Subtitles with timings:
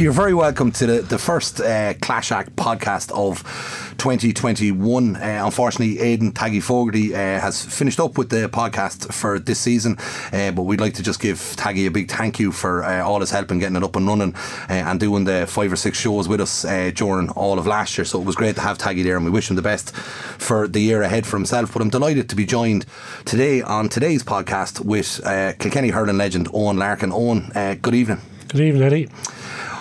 [0.00, 3.42] You're very welcome to the, the first uh, Clash Act podcast of
[3.98, 5.14] 2021.
[5.14, 9.98] Uh, unfortunately, Aidan Taggy Fogarty uh, has finished up with the podcast for this season,
[10.32, 13.20] uh, but we'd like to just give Taggy a big thank you for uh, all
[13.20, 16.00] his help in getting it up and running uh, and doing the five or six
[16.00, 16.62] shows with us
[16.94, 18.06] during all of last year.
[18.06, 20.66] So it was great to have Taggy there, and we wish him the best for
[20.66, 21.74] the year ahead for himself.
[21.74, 22.86] But I'm delighted to be joined
[23.26, 25.20] today on today's podcast with
[25.58, 27.10] Kilkenny hurling legend Eoin Larkin.
[27.10, 28.22] Eoin, good evening.
[28.48, 29.08] Good evening, Eddie.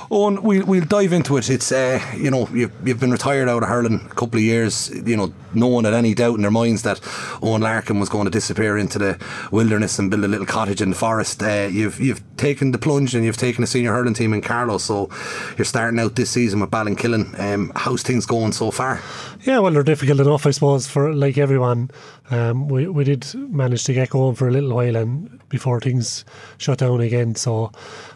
[0.09, 1.49] Eoin, we'll, we'll dive into it.
[1.51, 4.89] It's, uh, you know, you've, you've been retired out of hurling a couple of years.
[4.89, 6.99] You know, no one had any doubt in their minds that
[7.41, 10.89] Eoin Larkin was going to disappear into the wilderness and build a little cottage in
[10.89, 11.43] the forest.
[11.43, 14.79] Uh, you've you've taken the plunge and you've taken a senior hurling team in Carlow,
[14.79, 15.09] so
[15.57, 17.39] you're starting out this season with Ballinkillen.
[17.39, 19.01] Um, how's things going so far?
[19.43, 21.91] Yeah, well, they're difficult enough, I suppose, for like everyone.
[22.31, 26.25] Um, we we did manage to get going for a little while and before things
[26.57, 27.35] shut down again.
[27.35, 27.71] So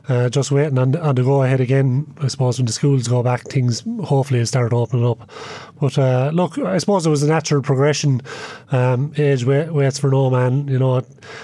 [0.10, 2.14] uh, just waiting on, on the go ahead again.
[2.20, 5.30] I suppose when the schools go back, things hopefully start opening up.
[5.80, 8.22] But uh, look, I suppose it was a natural progression.
[8.72, 10.68] Um, age waits for no man.
[10.68, 11.02] You know,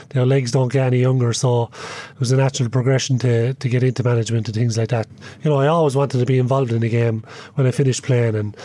[0.10, 1.70] their legs don't get any younger, so
[2.14, 5.08] it was a natural progression to to get into management and things like that.
[5.44, 7.24] You know, I always wanted to be involved in the game
[7.56, 8.58] when I finished playing, and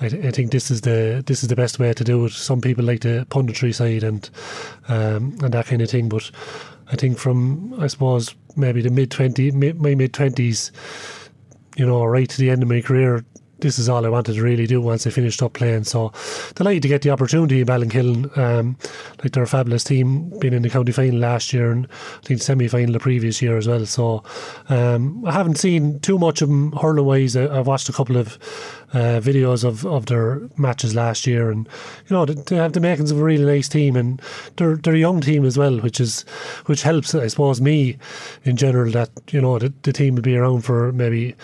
[0.00, 2.32] I, I think this is the this is the best way to do it.
[2.32, 4.28] Some people like the punditry side and
[4.88, 6.30] um, and that kind of thing, but
[6.92, 10.72] I think from I suppose maybe the mid twenty, my mid twenties,
[11.76, 13.24] you know, right to the end of my career,
[13.60, 15.84] this is all I wanted to really do once I finished up playing.
[15.84, 16.12] So
[16.54, 18.36] delighted to get the opportunity in Ballinkillen.
[18.36, 18.76] Um,
[19.22, 22.42] like they're a fabulous team, been in the county final last year and I think
[22.42, 23.84] semi final the previous year as well.
[23.86, 24.22] So
[24.68, 27.36] um, I haven't seen too much of them hurling wise.
[27.36, 28.38] I, have watched a couple of
[28.92, 31.68] uh, videos of, of their matches last year, and
[32.08, 34.22] you know they have the makings of a really nice team, and
[34.56, 36.22] they're they're a young team as well, which is
[36.66, 37.98] which helps I suppose me
[38.44, 41.34] in general that you know the, the team will be around for maybe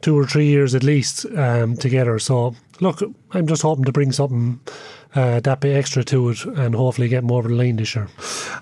[0.00, 2.18] two or three years at least um, together.
[2.18, 3.02] So look,
[3.32, 4.60] I'm just hoping to bring something
[5.14, 8.08] uh, that bit extra to it and hopefully get more of the line this year.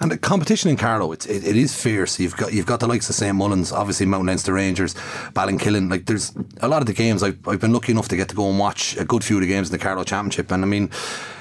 [0.00, 2.18] And the competition in Carlow, it, it, it is fierce.
[2.18, 4.94] You've got you've got the likes of St Mullins, obviously Mount Leinster Rangers,
[5.34, 5.90] Ballinkillen.
[5.90, 8.34] Like there's a lot of the games I've, I've been lucky enough to get to
[8.34, 10.66] go and watch a good few of the games in the Carlow Championship, and I
[10.66, 10.90] mean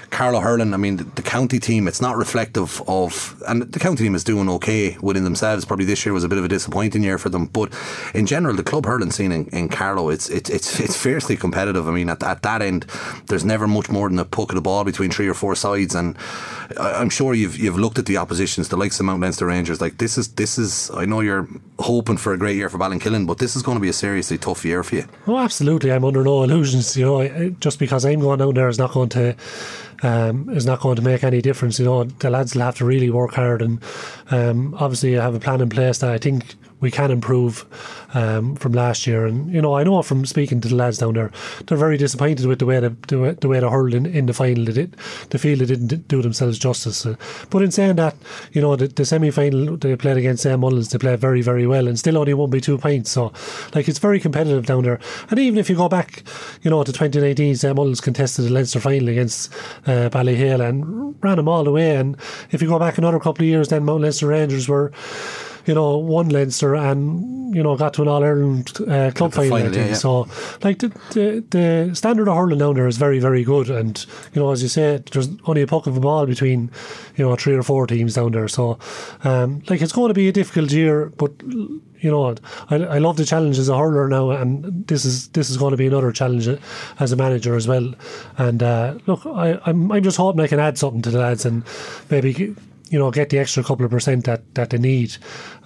[0.09, 4.05] Carlow Hurling, I mean, the, the, county team, it's not reflective of, and the county
[4.05, 5.65] team is doing okay within themselves.
[5.65, 7.73] Probably this year was a bit of a disappointing year for them, but
[8.13, 11.87] in general, the club hurling scene in, in it's, it's it's it's fiercely competitive.
[11.87, 12.85] I mean, at, at that end,
[13.27, 15.93] there's never much more than a puck of the ball between three or four sides,
[15.93, 16.17] and
[16.77, 19.81] I'm sure you've you've looked at the oppositions, the likes of Mount Leinster Rangers.
[19.81, 21.47] Like this is this is, I know you're
[21.79, 24.37] hoping for a great year for Ballinkillen, but this is going to be a seriously
[24.37, 25.05] tough year for you.
[25.27, 25.91] Oh, absolutely.
[25.91, 26.95] I'm under no illusions.
[26.97, 29.35] You know, just because I'm going down there is not going to
[30.03, 31.79] um, is not going to make any difference.
[31.79, 33.79] You know, the lads will have to really work hard, and
[34.31, 37.65] um, obviously I have a plan in place that I think we can improve
[38.13, 39.25] um, from last year.
[39.25, 41.31] And you know, I know from speaking to the lads down there,
[41.65, 44.33] they're very disappointed with the way the way, the way they hurled in, in the
[44.33, 44.65] final.
[44.65, 44.95] They did,
[45.29, 47.05] they feel they didn't do themselves justice.
[47.05, 47.15] Uh,
[47.49, 48.15] but in saying that,
[48.51, 51.67] you know, the, the semi final they played against St Mullins, they played very very
[51.67, 53.11] well, and still only won by two points.
[53.11, 53.33] So,
[53.73, 54.99] like, it's very competitive down there.
[55.29, 56.23] And even if you go back,
[56.61, 59.51] you know, to 2019, St Mullins contested the Leinster final against
[59.85, 61.95] uh, Ballyhale and ran them all the way.
[61.95, 62.17] And
[62.51, 64.91] if you go back another couple of years, then Mount Leinster Rangers were
[65.67, 69.57] you know, won Leinster and, you know, got to an All Ireland uh, club final,
[69.57, 69.93] final yeah, yeah.
[69.93, 70.27] So,
[70.63, 73.69] like, the, the, the, standard of hurling down there is very, very good.
[73.69, 76.71] And, you know, as you say, there's only a puck of a ball between,
[77.17, 78.47] you know, three or four teams down there.
[78.47, 78.79] So,
[79.25, 82.33] um, like, it's going to be a difficult year, but, you know,
[82.69, 85.71] I, I love the challenge as a hurler now, and this is this is going
[85.71, 86.47] to be another challenge
[86.99, 87.93] as a manager as well.
[88.37, 91.45] And uh, look, I, I'm I'm just hoping I can add something to the lads
[91.45, 91.63] and
[92.09, 92.55] maybe
[92.89, 95.17] you know, get the extra couple of percent that, that they need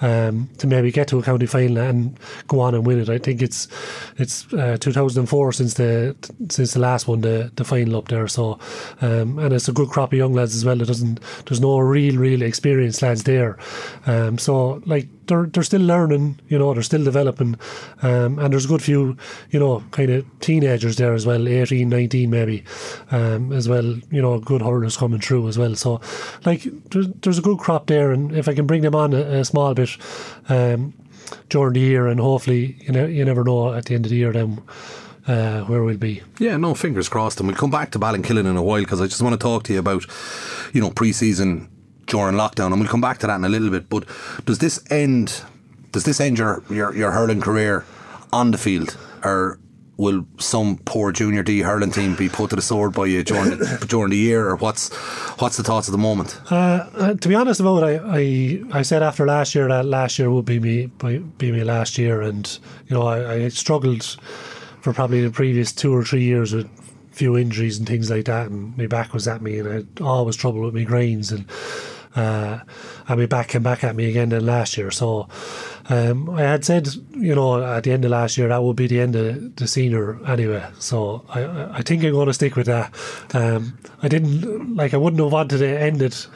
[0.01, 3.09] um, to maybe get to a county final and go on and win it.
[3.09, 3.67] I think it's
[4.17, 6.15] it's uh, 2004 since the
[6.49, 8.27] since the last one, the, the final up there.
[8.27, 8.59] So,
[9.01, 10.81] um, and it's a good crop of young lads as well.
[10.81, 13.57] It doesn't there's no real real experienced lads there.
[14.05, 17.55] Um, so like they're they're still learning, you know, they're still developing,
[18.01, 19.15] um, and there's a good few,
[19.49, 22.63] you know, kind of teenagers there as well, 18, 19 maybe,
[23.11, 23.95] um, as well.
[24.11, 25.75] You know, good hurlers coming through as well.
[25.75, 26.01] So,
[26.45, 29.45] like, there's, a good crop there, and if I can bring them on a, a
[29.45, 29.97] small bit
[30.49, 30.93] um,
[31.47, 34.17] during the year, and hopefully, you know, you never know at the end of the
[34.17, 34.61] year then.
[35.27, 36.23] Uh, where we'll be.
[36.39, 37.39] Yeah, no, fingers crossed.
[37.39, 39.61] And we'll come back to Ballinkillen in a while because I just want to talk
[39.65, 40.03] to you about,
[40.73, 41.69] you know, pre season
[42.11, 43.89] during lockdown, and we'll come back to that in a little bit.
[43.89, 44.05] But
[44.45, 45.41] does this end?
[45.91, 47.85] Does this end your your, your hurling career
[48.31, 49.57] on the field, or
[49.97, 53.57] will some poor junior D hurling team be put to the sword by you during
[53.57, 54.93] the, during the year, or what's
[55.39, 56.39] what's the thoughts at the moment?
[56.51, 59.85] Uh, uh, to be honest about it, I, I I said after last year that
[59.85, 60.87] last year would be me
[61.37, 64.03] be me last year, and you know I, I struggled
[64.81, 66.69] for probably the previous two or three years with
[67.11, 69.87] few injuries and things like that, and my back was at me, and I had
[70.01, 71.45] always trouble with migraines, and
[72.15, 72.59] uh,
[73.07, 74.91] and back came back at me again then last year.
[74.91, 75.27] So
[75.89, 78.87] um, I had said, you know, at the end of last year that would be
[78.87, 80.65] the end of the senior anyway.
[80.79, 82.93] So I, I think I'm going to stick with that.
[83.33, 86.27] Um, I didn't like I wouldn't have wanted it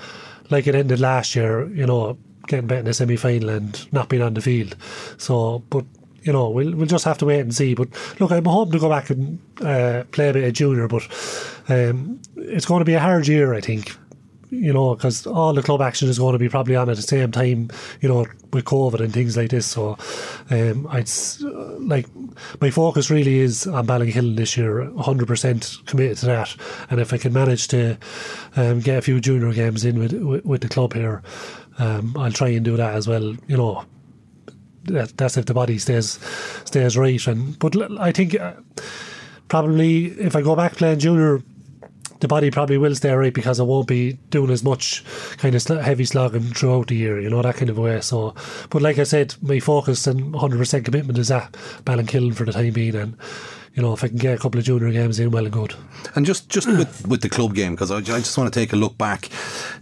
[0.50, 1.68] like it ended last year.
[1.68, 2.18] You know,
[2.48, 4.76] getting back in the semi final and not being on the field.
[5.18, 5.86] So, but
[6.24, 7.76] you know, we'll we'll just have to wait and see.
[7.76, 7.90] But
[8.20, 11.04] look, I'm hoping to go back and uh, play a bit of junior, but
[11.70, 13.96] um, it's going to be a hard year, I think.
[14.56, 17.02] You know, because all the club action is going to be probably on at the
[17.02, 17.70] same time.
[18.02, 18.26] You know,
[18.56, 19.66] with COVID and things like this.
[19.66, 19.98] So,
[20.50, 21.10] um, I'd
[21.80, 22.08] like
[22.62, 26.56] my focus really is on Ballinkillen this year, 100% committed to that.
[26.90, 27.98] And if I can manage to
[28.56, 31.22] um, get a few junior games in with with, with the club here,
[31.78, 33.36] um, I'll try and do that as well.
[33.48, 33.86] You know,
[34.86, 36.20] that, that's if the body stays
[36.66, 37.26] stays right.
[37.28, 38.54] And but I think uh,
[39.48, 41.42] probably if I go back playing junior,
[42.20, 45.04] the body probably will stay right because I won't be doing as much
[45.38, 48.02] kind of heavy slogging throughout the year, you know, that kind of way.
[48.02, 48.36] So,
[48.70, 51.52] but like I said, my focus and 100% commitment is at
[51.84, 52.96] Ballinkillen for the time being.
[52.96, 53.18] And
[53.76, 55.76] you know, if I can get a couple of junior games in, well and good.
[56.16, 58.72] And just just with, with the club game, because I, I, just want to take
[58.72, 59.30] a look back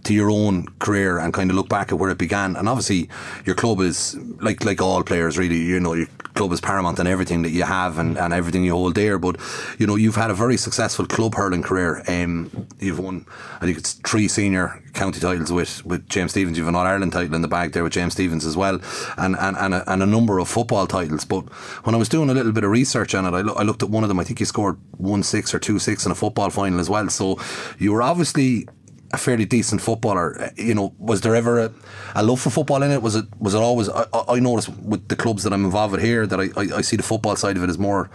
[0.04, 2.56] to your own career and kind of look back at where it began.
[2.56, 3.08] And obviously,
[3.46, 5.60] your club is like like all players, really.
[5.60, 8.72] You know, your club is paramount in everything that you have and, and everything you
[8.72, 9.20] hold dear.
[9.20, 9.38] But
[9.78, 12.04] you know, you've had a very successful club hurling career.
[12.08, 13.26] Um, you've won,
[13.62, 16.58] I think it's three senior county titles with, with James Stephens.
[16.58, 18.80] You've an All Ireland title in the bag there with James Stephens as well,
[19.18, 21.26] and and and a, and a number of football titles.
[21.26, 21.42] But
[21.86, 23.84] when I was doing a little bit of research on it, I, lo- I looked
[23.84, 24.20] at one of them.
[24.20, 27.10] I think you scored one six or two six in a football final as well.
[27.10, 27.40] So
[27.78, 28.68] you were obviously
[29.14, 30.52] a fairly decent footballer.
[30.58, 31.72] You know, was there ever a,
[32.16, 33.02] a love for football in it?
[33.02, 33.88] Was it was it always?
[33.88, 36.82] I, I notice with the clubs that I'm involved with here that I, I, I
[36.82, 38.10] see the football side of it as more.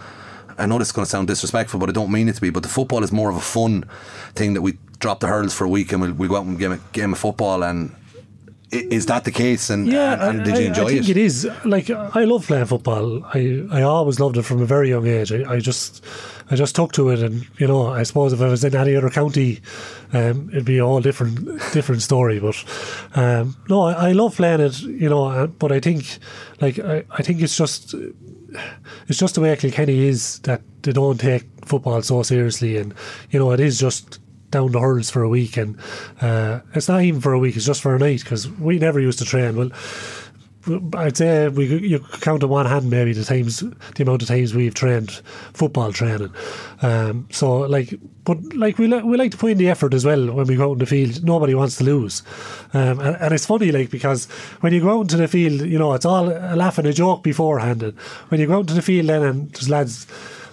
[0.57, 2.49] I know this is going to sound disrespectful, but I don't mean it to be.
[2.49, 3.85] But the football is more of a fun
[4.35, 6.59] thing that we drop the hurls for a week and we'll, we'll go out and
[6.59, 7.95] game a game of football and
[8.71, 9.69] is that the case?
[9.69, 11.11] And yeah, and, and did you enjoy I, I think it?
[11.11, 11.49] it is.
[11.65, 13.23] Like I love playing football.
[13.25, 15.31] I, I always loved it from a very young age.
[15.31, 16.03] I, I just
[16.51, 18.95] I just took to it, and you know, I suppose if I was in any
[18.95, 19.61] other county,
[20.13, 22.39] um, it'd be a whole different different story.
[22.39, 22.63] But
[23.15, 24.79] um, no, I, I love playing it.
[24.81, 26.19] You know, uh, but I think
[26.61, 27.95] like I, I think it's just
[29.07, 32.93] it's just the way Kilkenny is that they don't take football so seriously, and
[33.31, 34.19] you know, it is just
[34.51, 35.77] down the hurls for a week, and
[36.21, 38.99] uh, it's not even for a week; it's just for a night because we never
[38.99, 39.55] used to train.
[39.55, 39.71] Well,
[40.93, 44.53] I'd say we you count on one hand maybe the times the amount of times
[44.53, 45.11] we've trained
[45.53, 46.33] football training.
[46.81, 47.93] Um, so like,
[48.25, 50.57] but like we li- we like to put in the effort as well when we
[50.57, 51.23] go out in the field.
[51.23, 52.23] Nobody wants to lose,
[52.73, 54.25] um, and, and, it's funny like because
[54.59, 56.93] when you go out into the field, you know it's all a laugh and a
[56.93, 57.97] joke beforehand, and
[58.27, 60.07] when you go out into the field then and there's lads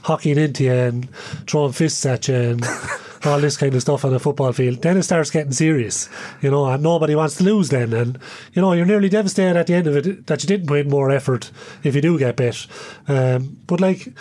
[0.07, 1.11] hockeying into you and
[1.49, 2.65] throwing fists at you and
[3.25, 6.09] all this kind of stuff on a football field, then it starts getting serious,
[6.41, 7.93] you know, and nobody wants to lose then.
[7.93, 8.19] And,
[8.53, 10.89] you know, you're nearly devastated at the end of it that you didn't put in
[10.89, 11.51] more effort
[11.83, 12.67] if you do get bit.
[13.09, 14.13] Um, but, like,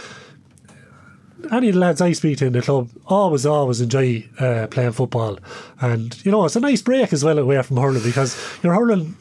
[1.52, 4.94] any of the lads I speak to in the club always, always enjoy uh, playing
[4.94, 5.38] football.
[5.80, 9.16] And, you know, it's a nice break as well away from hurling because you're hurling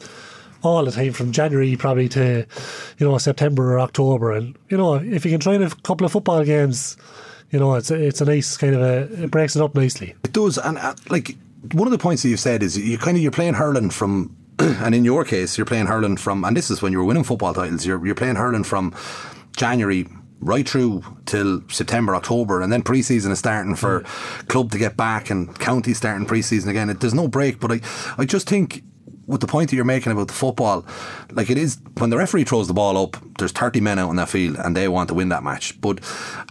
[0.65, 2.45] all the time from January probably to,
[2.97, 4.31] you know, September or October.
[4.31, 6.97] And, you know, if you can try in a couple of football games,
[7.51, 10.15] you know, it's a, it's a nice kind of a, it breaks it up nicely.
[10.23, 10.57] It does.
[10.57, 11.35] And uh, like,
[11.73, 14.35] one of the points that you've said is you kind of, you're playing hurling from,
[14.59, 17.23] and in your case, you're playing hurling from, and this is when you were winning
[17.23, 18.93] football titles, you're, you're playing hurling from
[19.55, 20.07] January
[20.39, 24.47] right through till September, October, and then pre-season is starting for mm.
[24.47, 26.89] club to get back and county starting pre-season again.
[26.89, 27.81] It, there's no break, but I,
[28.17, 28.83] I just think
[29.27, 30.85] with the point that you're making about the football,
[31.31, 34.15] like it is when the referee throws the ball up, there's 30 men out on
[34.17, 35.79] that field and they want to win that match.
[35.81, 35.99] But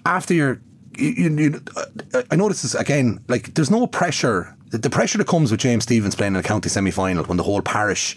[0.04, 0.60] after you're,
[0.96, 4.56] you, you, you, uh, I notice this again, like there's no pressure.
[4.70, 7.44] The pressure that comes with James Stephens playing in a county semi final when the
[7.44, 8.16] whole parish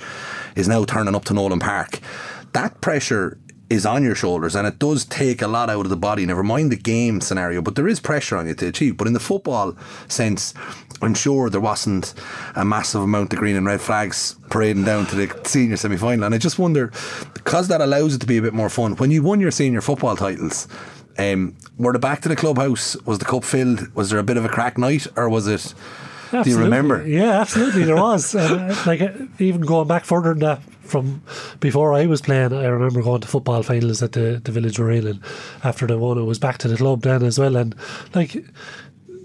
[0.55, 1.99] is now turning up to Nolan Park,
[2.53, 3.37] that pressure
[3.69, 6.43] is on your shoulders and it does take a lot out of the body never
[6.43, 9.19] mind the game scenario but there is pressure on you to achieve but in the
[9.19, 9.75] football
[10.07, 10.53] sense
[11.01, 12.13] I'm sure there wasn't
[12.55, 16.25] a massive amount of green and red flags parading down to the senior semi final
[16.25, 16.91] and I just wonder
[17.33, 19.81] because that allows it to be a bit more fun when you won your senior
[19.81, 20.67] football titles
[21.19, 24.37] um, were the back to the clubhouse was the cup filled was there a bit
[24.37, 25.73] of a crack night or was it
[26.31, 27.07] Do you remember?
[27.07, 27.83] Yeah, absolutely.
[27.83, 28.35] There was.
[28.35, 31.21] uh, like uh, even going back further than that, from
[31.59, 34.91] before I was playing, I remember going to football finals at the, the village we're
[34.91, 35.21] and
[35.63, 37.55] after the one, it was back to the club then as well.
[37.55, 37.75] And
[38.15, 38.45] like,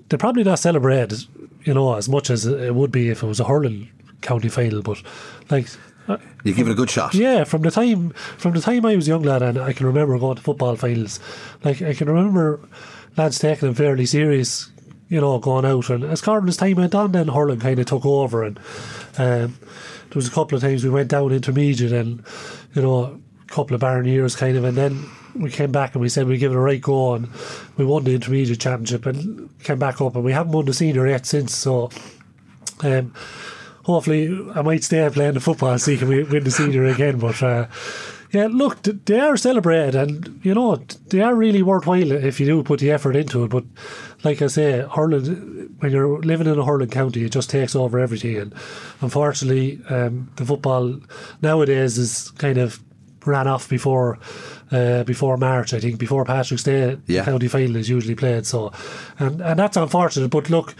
[0.08, 1.24] they're probably not celebrated,
[1.64, 3.88] you know, as much as it would be if it was a hurling
[4.20, 4.82] county final.
[4.82, 5.02] But
[5.50, 5.68] like,
[6.08, 7.14] uh, You give it a good shot.
[7.14, 9.86] yeah, from the time from the time I was a young lad, and I can
[9.86, 11.20] remember going to football finals.
[11.62, 12.58] Like I can remember
[13.16, 14.71] lads taking them fairly serious,
[15.12, 15.90] you know, going out.
[15.90, 18.58] And as Cardinals time went on, then hurling kind of took over, and
[19.18, 22.24] um, there was a couple of times we went down intermediate, and
[22.72, 25.04] you know, a couple of barren years kind of, and then.
[25.34, 27.26] We came back and we said we'd give it a right go and
[27.78, 31.08] we won the intermediate championship and came back up and we haven't won the senior
[31.08, 31.88] yet since so
[32.82, 33.14] um,
[33.84, 37.18] hopefully I might stay playing the football see can we win the senior again.
[37.18, 37.68] But uh,
[38.32, 40.76] yeah, look, they are celebrated, and you know
[41.08, 43.50] they are really worthwhile if you do put the effort into it.
[43.50, 43.64] But
[44.24, 47.98] like I say, hurling when you're living in a hurling county, it just takes over
[48.00, 48.54] everything, and
[49.00, 50.98] unfortunately, um, the football
[51.42, 52.80] nowadays is kind of
[53.26, 54.18] ran off before.
[54.72, 57.24] Uh, before March, I think, before Patrick's Day, Yeah.
[57.24, 58.46] the county final is usually played.
[58.46, 58.72] So,
[59.18, 60.30] and and that's unfortunate.
[60.30, 60.74] But look,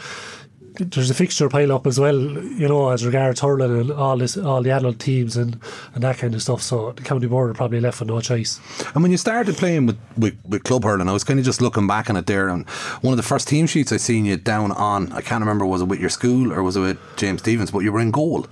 [0.85, 4.37] there's a fixture pile up as well, you know, as regards hurling and all this,
[4.37, 5.59] all the adult teams and,
[5.95, 6.63] and that kind of stuff.
[6.63, 8.61] So the county board are probably left with no choice.
[8.95, 11.61] And when you started playing with, with, with club hurling, I was kind of just
[11.61, 12.69] looking back on it there, and
[13.01, 15.83] one of the first team sheets I seen you down on, I can't remember was
[15.83, 18.47] it with your school or was it with James Stephens, but you were in goal.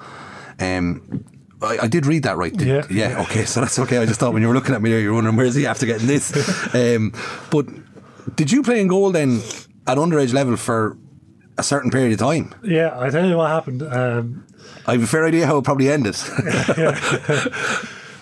[0.59, 1.25] Um,
[1.63, 2.53] I, I did read that right.
[2.53, 3.23] Did, Yeah.
[3.23, 3.45] Okay.
[3.45, 3.99] So that's okay.
[3.99, 5.67] I just thought when you were looking at me there, you were wondering where's he
[5.67, 6.75] after getting this.
[6.75, 7.13] um,
[7.51, 7.67] but
[8.37, 9.41] did you play in goal then
[9.87, 10.97] at underage level for
[11.61, 12.55] a certain period of time?
[12.63, 13.83] Yeah, I tell you what happened.
[13.83, 14.47] Um,
[14.87, 16.17] I have a fair idea how it probably ended.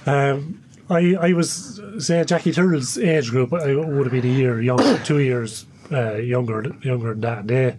[0.07, 3.53] um, I I was say Jackie Tyrrell's age group.
[3.53, 7.47] I would have been a year younger, two years uh, younger younger than that.
[7.47, 7.77] They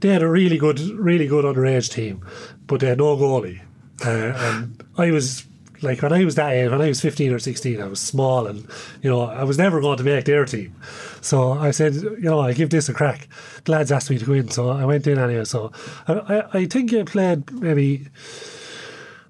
[0.00, 2.24] they had a really good really good underage team,
[2.66, 3.60] but they had no goalie.
[4.04, 5.44] Uh, and I was
[5.84, 8.46] like when I was that age, when I was fifteen or sixteen, I was small,
[8.46, 8.66] and
[9.02, 10.74] you know I was never going to make their team.
[11.20, 13.28] So I said, you know, I give this a crack.
[13.64, 15.44] The lads asked me to go in, so I went in anyway.
[15.44, 15.72] So
[16.08, 18.08] I I, I think I played maybe.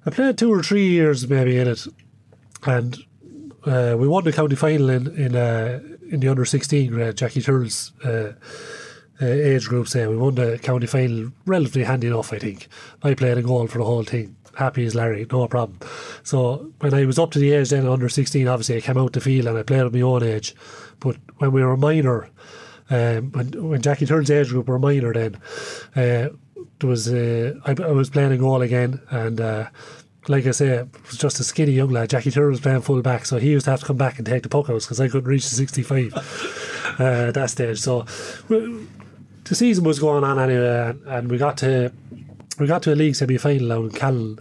[0.06, 1.86] I played two or three years maybe in it,
[2.64, 2.98] and
[3.66, 5.80] uh, we won the county final in in uh,
[6.10, 7.16] in the under sixteen grade.
[7.16, 8.32] Jackie Tyrrell's uh,
[9.22, 9.88] uh, age group.
[9.88, 12.32] Say we won the county final relatively handy enough.
[12.32, 12.68] I think
[13.02, 14.36] I played a goal for the whole thing.
[14.56, 15.78] Happy as Larry, no problem.
[16.22, 19.12] So when I was up to the age then under sixteen, obviously I came out
[19.12, 20.54] the field and I played at my own age.
[21.00, 22.28] But when we were minor,
[22.90, 25.36] um, when when Jackie Tyrrell's age group were minor, then
[25.96, 26.28] uh,
[26.78, 29.40] there was uh, I, I was playing a goal again and.
[29.40, 29.68] Uh,
[30.26, 32.08] like I say, it was just a skinny young lad.
[32.08, 34.26] Jackie Tyrrell was playing full back, so he used to have to come back and
[34.26, 36.14] take the puck outs because I couldn't reach the 65
[36.98, 37.78] uh, at that stage.
[37.78, 38.06] So
[38.48, 38.86] w-
[39.44, 41.92] the season was going on anyway, and we got to
[42.58, 44.38] we got to a league semi final out in Callan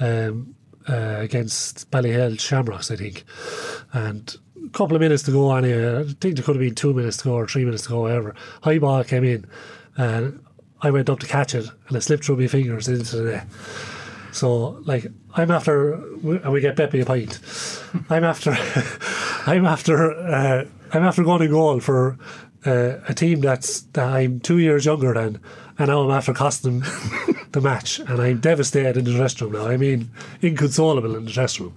[0.00, 0.54] um,
[0.88, 3.24] uh, against Ballyhale Shamrocks, I think,
[3.92, 6.00] and a couple of minutes to go anyway.
[6.00, 8.02] I think there could have been two minutes to go or three minutes to go,
[8.02, 8.34] whatever.
[8.62, 9.46] High ball came in,
[9.96, 10.44] and
[10.82, 13.46] I went up to catch it, and it slipped through my fingers into the net.
[14.32, 17.38] So like I'm after, and we get Beppy a pint.
[18.10, 18.50] I'm after,
[19.50, 22.18] I'm after, uh, I'm after going to goal for
[22.66, 25.40] uh, a team that's that I'm two years younger than,
[25.78, 29.62] and now I'm after costing them the match, and I'm devastated in the dressing room
[29.62, 29.68] now.
[29.68, 30.10] I mean,
[30.42, 31.76] inconsolable in the dressing room.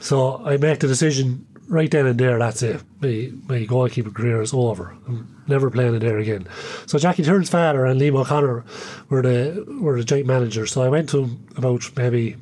[0.00, 2.38] So I make the decision right then and there.
[2.38, 2.82] That's it.
[3.00, 4.96] My my goalkeeper career is over.
[5.06, 6.46] I'm never playing it there again.
[6.86, 8.64] So Jackie Tyrrell's father and Liam O'Connor
[9.08, 10.72] were the were the joint managers.
[10.72, 12.36] So I went to him about maybe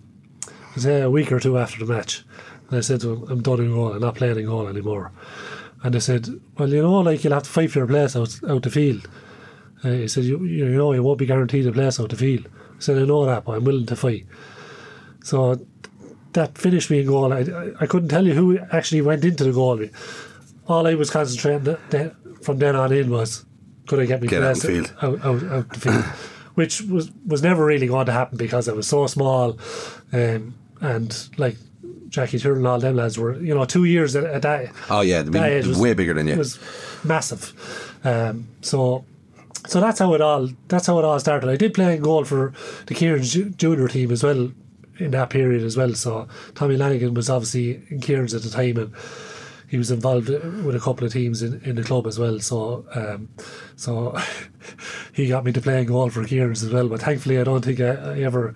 [0.76, 2.24] say a week or two after the match,
[2.68, 3.92] and I said to him, "I'm done in goal.
[3.92, 5.12] I'm not playing in goal anymore."
[5.82, 6.28] And they said,
[6.58, 9.08] "Well, you know, like you'll have to fight for your place out out the field."
[9.84, 12.46] Uh, he said, you, "You know, you won't be guaranteed a place out the field."
[12.46, 14.26] I said, "I know that, but I'm willing to fight."
[15.24, 15.64] So
[16.32, 17.32] that finished me in goal.
[17.32, 19.84] I, I, I couldn't tell you who actually went into the goal.
[20.68, 22.12] All I was concentrating th- th-
[22.42, 23.44] from then on in was
[23.86, 24.94] could I get me Get out the field.
[25.02, 26.04] out, out, out the field,
[26.54, 29.58] which was was never really going to happen because I was so small,
[30.12, 31.56] um, and like
[32.08, 34.72] Jackie Tyrrell and all them lads were, you know, two years at, at that.
[34.90, 36.34] Oh, yeah, that age was- way bigger than you.
[36.34, 36.58] It Was
[37.04, 37.52] massive.
[38.04, 39.04] Um, so.
[39.66, 40.48] So that's how it all.
[40.68, 41.48] That's how it all started.
[41.48, 42.52] I did play in goal for
[42.86, 44.50] the Kieran junior team as well
[44.98, 45.94] in that period as well.
[45.94, 48.92] So Tommy Lanigan was obviously in Kieran's at the time, and
[49.68, 52.40] he was involved with a couple of teams in, in the club as well.
[52.40, 53.28] So, um,
[53.76, 54.18] so
[55.12, 56.88] he got me to play goal for Kieran's as well.
[56.88, 58.54] But thankfully, I don't think I, I ever,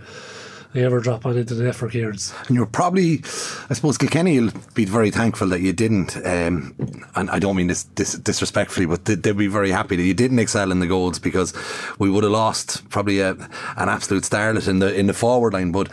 [0.74, 2.34] I ever drop on into the net for Kieran's.
[2.46, 3.22] And you're probably,
[3.70, 6.16] I suppose, Kilkenny will be very thankful that you didn't.
[6.18, 6.74] Um,
[7.14, 10.38] and I don't mean this, this disrespectfully, but they'd be very happy that you didn't
[10.38, 11.54] excel in the goals because
[11.98, 15.72] we would have lost probably a, an absolute starlet in the in the forward line.
[15.72, 15.88] But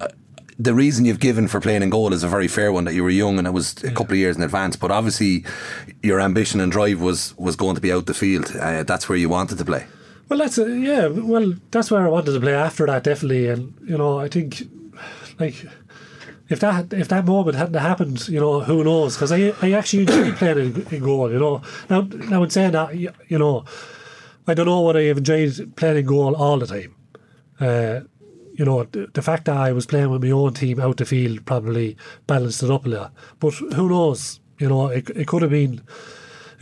[0.00, 0.08] uh,
[0.58, 3.02] the reason you've given for playing in goal is a very fair one that you
[3.02, 4.76] were young and it was a couple of years in advance.
[4.76, 5.44] But obviously,
[6.02, 8.54] your ambition and drive was was going to be out the field.
[8.56, 9.86] Uh, that's where you wanted to play.
[10.28, 11.06] Well, that's a, yeah.
[11.08, 13.48] Well, that's where I wanted to play after that, definitely.
[13.48, 14.62] And you know, I think
[15.38, 15.66] like
[16.48, 19.16] if that if that moment hadn't happened, you know, who knows?
[19.16, 21.30] Because I I actually enjoyed playing in, in goal.
[21.30, 23.64] You know, now now in saying that, you, you know,
[24.46, 26.94] I don't know what I have enjoyed playing in goal all the time.
[27.60, 28.00] Uh,
[28.54, 31.04] you know, the, the, fact that I was playing with my own team out the
[31.04, 33.10] field probably balanced it up a little.
[33.38, 34.40] But who knows?
[34.58, 35.80] You know, it, it could have been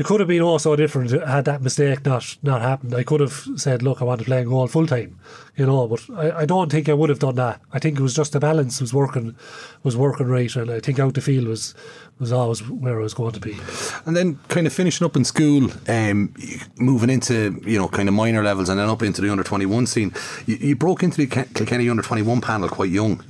[0.00, 2.94] it could have been all so different had that mistake not not happened.
[2.94, 5.20] I could have said, "Look, I want to play in goal full time,"
[5.56, 5.86] you know.
[5.86, 7.60] But I, I don't think I would have done that.
[7.70, 9.36] I think it was just the balance was working
[9.82, 11.74] was working right, and I think out the field was
[12.18, 13.58] was always where I was going to be.
[14.06, 16.32] And then kind of finishing up in school, um,
[16.78, 19.66] moving into you know kind of minor levels, and then up into the under twenty
[19.66, 20.14] one scene.
[20.46, 23.22] You, you broke into the Kilkenny under twenty one panel quite young.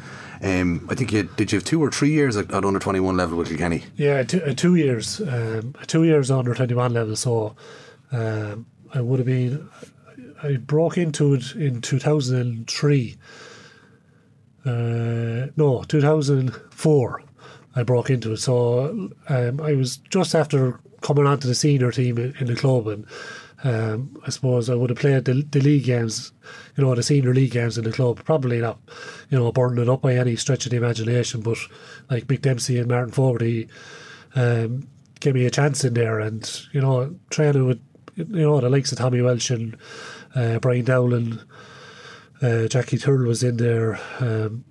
[0.42, 3.00] Um, I think you did you have two or three years at, at under twenty
[3.00, 3.85] one level with Kilkenny.
[3.97, 7.14] Yeah, two, uh, two years, um, two years under twenty one level.
[7.16, 7.56] So
[8.12, 9.68] um, I would have been.
[10.42, 13.16] I broke into it in two thousand and three.
[14.64, 17.23] Uh, no, two thousand four.
[17.76, 18.38] I broke into it.
[18.38, 22.87] So um, I was just after coming onto the senior team in, in the club
[22.88, 23.06] and
[23.62, 26.32] um, I suppose I would have played the, the league games,
[26.76, 28.24] you know, the senior league games in the club.
[28.24, 28.78] Probably not,
[29.28, 31.58] you know, burning it up by any stretch of the imagination, but
[32.08, 33.68] like Mick Dempsey and Martin Fogarty
[34.34, 34.88] um,
[35.20, 37.80] gave me a chance in there, and you know, training with
[38.16, 39.76] you know the likes of Tommy Walsh and
[40.34, 41.38] uh, Brian Dowling,
[42.40, 43.98] uh, Jackie Tyrrell was in there.
[44.20, 44.64] Um,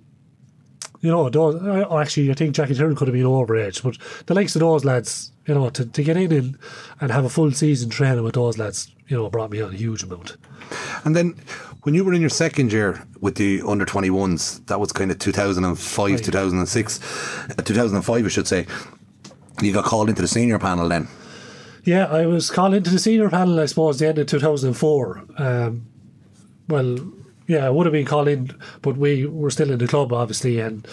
[1.00, 4.54] you know, those, actually, I think Jackie Tyrrell could have been overage, but the likes
[4.54, 6.58] of those lads you know, to, to get in and,
[7.00, 9.76] and have a full season training with those lads, you know, brought me on a
[9.76, 10.36] huge amount.
[11.04, 11.34] And then
[11.82, 15.18] when you were in your second year with the under 21s, that was kind of
[15.18, 16.24] 2005, right.
[16.24, 18.64] 2006, uh, 2005, I should say,
[19.60, 21.08] you got called into the senior panel then.
[21.82, 25.24] Yeah, I was called into the senior panel, I suppose, the end of 2004.
[25.36, 25.86] Um,
[26.68, 26.96] well,
[27.48, 30.60] yeah, I would have been called in, but we were still in the club, obviously,
[30.60, 30.86] and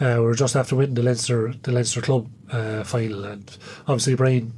[0.00, 4.14] uh, we were just after winning the Leinster the Leinster club uh, final, and obviously
[4.14, 4.52] Brian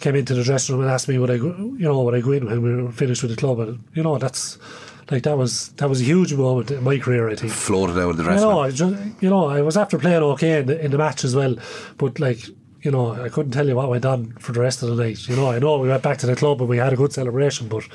[0.00, 2.20] came into the dressing room and asked me would I go, you know would I
[2.20, 4.58] go in when we were finished with the club, and you know that's
[5.10, 7.28] like that was that was a huge moment in my career.
[7.28, 8.72] I think floated out of the dressing you know, room.
[8.72, 11.56] Just, you know, I was after playing okay in the, in the match as well,
[11.98, 12.46] but like
[12.82, 15.28] you know, I couldn't tell you what went on for the rest of the night.
[15.28, 17.12] You know, I know we went back to the club and we had a good
[17.12, 17.86] celebration, but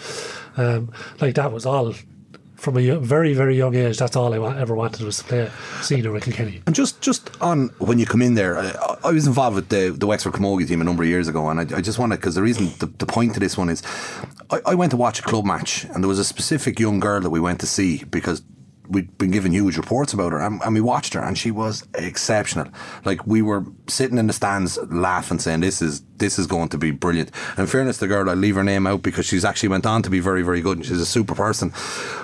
[0.57, 1.93] um, like that was all
[2.55, 3.97] from a very very young age.
[3.97, 5.49] That's all I ever wanted was to play
[5.81, 6.61] senior with Kilkenny.
[6.65, 9.95] And just just on when you come in there, I, I was involved with the
[9.97, 12.35] the Wexford Camogie team a number of years ago, and I, I just wanted because
[12.35, 13.83] the reason the, the point to this one is,
[14.49, 17.21] I, I went to watch a club match, and there was a specific young girl
[17.21, 18.41] that we went to see because
[18.89, 21.87] we'd been given huge reports about her and, and, we watched her and she was
[21.95, 22.67] exceptional.
[23.03, 26.77] Like we were sitting in the stands laughing saying this is this is going to
[26.77, 27.31] be brilliant.
[27.57, 30.09] In fairness the girl I leave her name out because she's actually went on to
[30.09, 31.73] be very very good and she's a super person.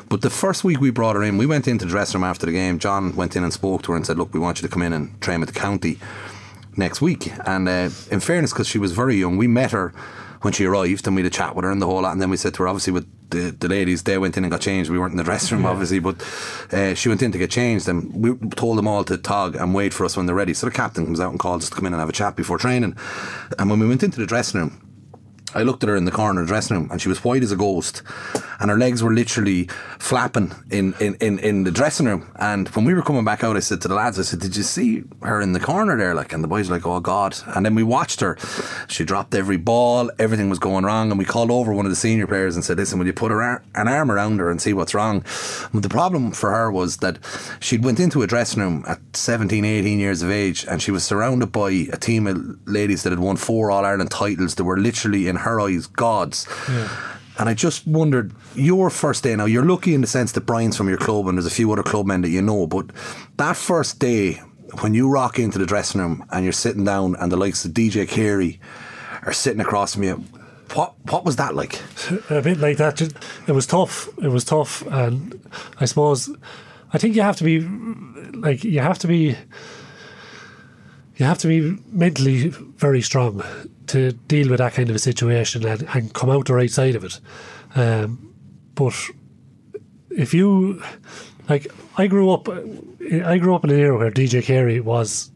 [0.09, 2.45] But the first week we brought her in we went into the dressing room after
[2.45, 2.79] the game.
[2.79, 4.81] John went in and spoke to her and said look we want you to come
[4.81, 5.99] in and train with the county
[6.77, 7.31] next week.
[7.45, 9.93] And uh, in fairness because she was very young we met her
[10.41, 12.21] when she arrived and we had a chat with her and the whole lot and
[12.21, 14.61] then we said to her obviously with the, the ladies they went in and got
[14.61, 14.89] changed.
[14.89, 15.71] We weren't in the dressing room yeah.
[15.71, 16.21] obviously but
[16.71, 19.73] uh, she went in to get changed and we told them all to tog and
[19.73, 20.53] wait for us when they're ready.
[20.53, 22.35] So the captain comes out and calls us to come in and have a chat
[22.35, 22.95] before training.
[23.57, 24.90] And when we went into the dressing room
[25.53, 27.43] I looked at her in the corner of the dressing room and she was white
[27.43, 28.01] as a ghost
[28.61, 29.65] and her legs were literally
[29.97, 32.31] flapping in, in, in, in the dressing room.
[32.39, 34.55] And when we were coming back out, I said to the lads, I said, Did
[34.55, 36.13] you see her in the corner there?
[36.13, 37.35] Like, and the boys were like, Oh God.
[37.47, 38.37] And then we watched her.
[38.87, 41.09] She dropped every ball, everything was going wrong.
[41.09, 43.31] And we called over one of the senior players and said, Listen, will you put
[43.31, 45.25] ar- an arm around her and see what's wrong?
[45.73, 47.17] But the problem for her was that
[47.59, 51.03] she'd went into a dressing room at 17, 18 years of age and she was
[51.03, 54.77] surrounded by a team of ladies that had won four All Ireland titles that were
[54.77, 56.47] literally in her eyes gods.
[56.69, 56.89] Yeah.
[57.37, 60.77] And I just wondered, your first day now, you're lucky in the sense that Brian's
[60.77, 62.91] from your club and there's a few other clubmen that you know, but
[63.37, 64.41] that first day
[64.81, 67.71] when you rock into the dressing room and you're sitting down and the likes of
[67.71, 68.59] DJ Carey
[69.23, 70.23] are sitting across from you,
[70.73, 71.81] what what was that like?
[72.29, 73.01] A bit like that.
[73.01, 74.07] It was tough.
[74.19, 75.37] It was tough, and
[75.79, 76.33] I suppose
[76.93, 77.59] I think you have to be
[78.37, 79.35] like you have to be
[81.21, 83.43] you have to be mentally very strong
[83.87, 86.95] to deal with that kind of a situation and, and come out the right side
[86.95, 87.19] of it.
[87.75, 88.33] Um,
[88.73, 88.95] but
[90.09, 90.81] if you
[91.47, 95.29] like I grew up, I grew up in an era where DJ Carey was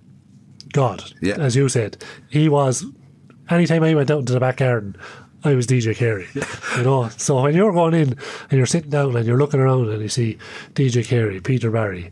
[0.74, 1.36] God, Yeah.
[1.36, 2.04] as you said.
[2.30, 2.84] He was.
[3.50, 4.95] Anytime I went out into the back garden,
[5.43, 6.28] I was DJ Carey.
[6.78, 8.10] You know, so when you're going in
[8.50, 10.38] and you're sitting down and you're looking around and you see
[10.74, 12.10] DJ Carey, Peter Barry,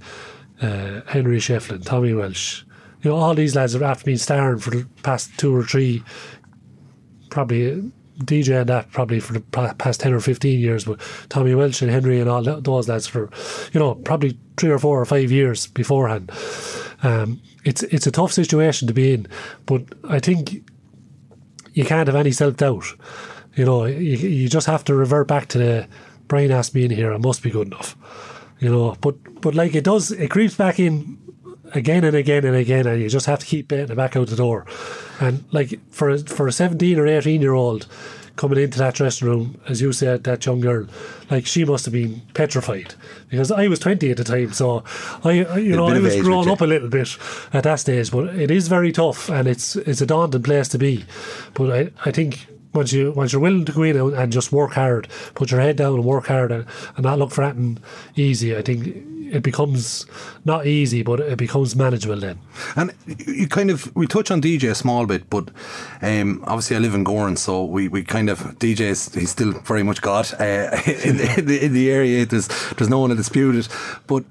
[0.61, 2.63] uh, Henry Shefflin, Tommy Walsh,
[3.03, 6.03] you know, all these lads have after been starring for the past two or three,
[7.29, 7.75] probably uh,
[8.19, 9.41] DJ and that probably for the
[9.77, 13.29] past 10 or 15 years, but Tommy Walsh and Henry and all those lads for,
[13.73, 16.31] you know, probably three or four or five years beforehand.
[17.01, 19.27] Um, it's it's a tough situation to be in,
[19.65, 20.63] but I think
[21.73, 22.85] you can't have any self doubt.
[23.55, 25.87] You know, you, you just have to revert back to the
[26.27, 27.97] Brian asked me in here, I must be good enough.
[28.59, 31.17] You know, but but like it does, it creeps back in
[31.73, 34.27] again and again and again, and you just have to keep baiting it back out
[34.27, 34.65] the door.
[35.19, 37.87] And like for a, for a seventeen or eighteen year old
[38.35, 40.87] coming into that dressing room, as you said, that young girl,
[41.29, 42.95] like she must have been petrified
[43.29, 44.83] because I was twenty at the time, so
[45.23, 47.17] I, I you know I was grown up a little bit
[47.53, 50.77] at that stage, but it is very tough and it's it's a daunting place to
[50.77, 51.05] be.
[51.53, 54.51] But I, I think once you once you're willing to go in and- and just
[54.51, 57.77] work hard, put your head down and work hard and, and not look for anything
[58.15, 58.97] easy, I think
[59.33, 60.05] it becomes
[60.45, 62.39] not easy, but it becomes manageable then.
[62.75, 65.49] And you kind of we touch on DJ a small bit, but
[66.01, 69.83] um, obviously I live in Gowran, so we, we kind of DJ's he's still very
[69.83, 70.43] much God uh,
[70.85, 72.25] in, in, the, in the area.
[72.25, 73.67] There's there's no one to dispute it.
[74.05, 74.23] But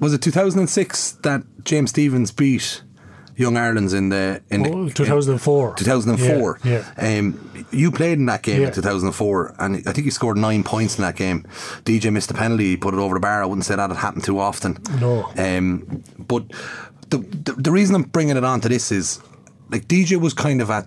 [0.00, 2.82] was it 2006 that James Stephens beat
[3.36, 5.74] Young Ireland's in the in Oh, 2004.
[5.74, 6.58] 2004.
[6.64, 7.38] Yeah, Um,
[7.70, 8.66] you played in that game Yeah.
[8.68, 11.44] in 2004, and I think you scored nine points in that game.
[11.84, 13.42] DJ missed a penalty, he put it over the bar.
[13.42, 14.78] I wouldn't say that had happened too often.
[15.00, 15.28] No.
[15.38, 16.44] Um, but
[17.08, 19.20] the, the the reason I'm bringing it on to this is
[19.70, 20.86] like DJ was kind of at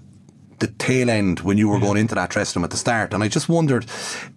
[0.59, 3.23] the tail end when you were going into that dressing room at the start, and
[3.23, 3.85] I just wondered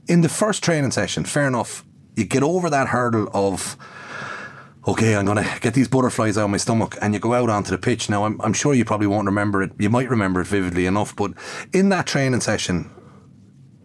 [0.08, 1.24] in the first training session.
[1.24, 1.84] Fair enough,
[2.16, 3.76] you get over that hurdle of
[4.88, 7.50] okay, I'm going to get these butterflies out of my stomach, and you go out
[7.50, 8.08] onto the pitch.
[8.08, 9.72] Now, I'm, I'm sure you probably won't remember it.
[9.78, 11.32] You might remember it vividly enough, but
[11.72, 12.90] in that training session,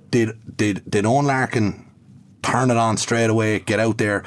[0.09, 1.91] did did did Eoin Larkin
[2.41, 4.23] turn it on straight away, get out there,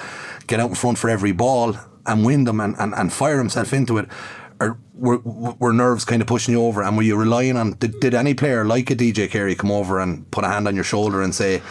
[0.47, 3.73] get out in front for every ball, and win them, and, and, and fire himself
[3.73, 4.09] into it?
[4.61, 7.73] Or were, were nerves kind of pushing you over, and were you relying on?
[7.73, 10.75] Did, did any player like a DJ Carey come over and put a hand on
[10.75, 11.63] your shoulder and say,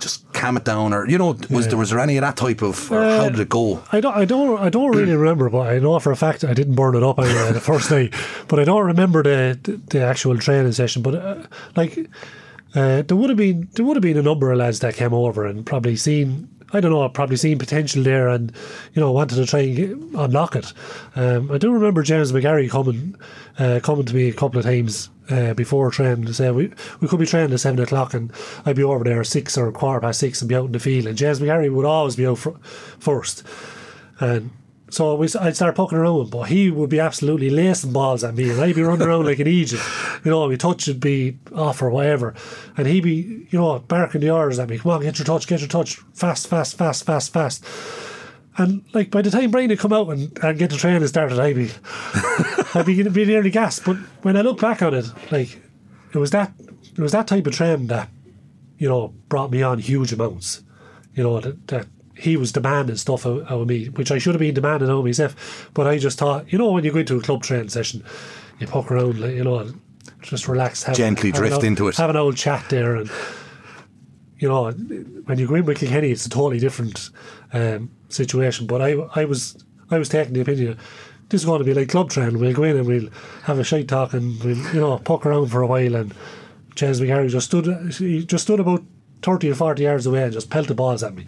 [0.00, 2.62] "Just calm it down," or you know, was there was there any of that type
[2.62, 2.90] of?
[2.92, 3.82] Or how did it go?
[3.92, 6.54] I don't, I don't, I don't really remember, but I know for a fact I
[6.54, 8.10] didn't burn it up anyway the first day.
[8.48, 11.02] But I don't remember the the, the actual training session.
[11.02, 11.42] But uh,
[11.76, 11.98] like,
[12.74, 15.12] uh, there would have been there would have been a number of lads that came
[15.14, 16.48] over and probably seen.
[16.72, 18.52] I don't know, I've probably seen potential there, and
[18.94, 20.72] you know wanted to try and unlock it.
[21.16, 23.16] Um, I do remember James McGarry coming,
[23.58, 27.08] uh, coming to me a couple of times uh, before training to say we we
[27.08, 28.32] could be training at seven o'clock, and
[28.66, 30.78] I'd be over there at six or quarter past six and be out in the
[30.78, 31.06] field.
[31.06, 32.56] And James McGarry would always be out fir-
[32.98, 33.44] first,
[34.20, 34.50] and
[34.90, 38.50] so we, I'd start poking around, but he would be absolutely lacing balls at me,
[38.50, 39.82] and I'd be running around like an Egypt.
[40.24, 42.34] You know, my touch would be off or whatever,
[42.76, 44.78] and he'd be, you know, barking the orders at me.
[44.78, 47.64] Come on, get your touch, get your touch, fast, fast, fast, fast, fast.
[48.56, 51.38] And like by the time Brian had come out and, and get the training started,
[51.38, 51.70] I'd be,
[52.74, 53.84] I'd be, be nearly gassed.
[53.84, 55.62] But when I look back on it, like
[56.12, 58.08] it was that, it was that type of training that,
[58.76, 60.62] you know, brought me on huge amounts.
[61.14, 61.86] You know that, that
[62.18, 64.98] he was demanding stuff out, out of me, which I should have been demanding out
[64.98, 65.70] of myself.
[65.74, 68.02] But I just thought, you know, when you go into a club training session,
[68.58, 69.72] you poke around, you know,
[70.22, 71.96] just relax, have, Gently have drift old- into it.
[71.96, 73.10] have an old chat there, and
[74.38, 77.10] you know, when you go in with Kilkenny, it's a totally different
[77.52, 78.66] um, situation.
[78.66, 80.78] But I, I was, I was taking the opinion.
[81.28, 82.38] This is going to be like club training.
[82.38, 83.10] We'll go in and we'll
[83.44, 85.94] have a shite talk and we'll, you know, poke around for a while.
[85.94, 86.14] And
[86.74, 88.82] James McGarry just stood, he just stood about
[89.22, 91.26] thirty or forty yards away and just pelted balls at me.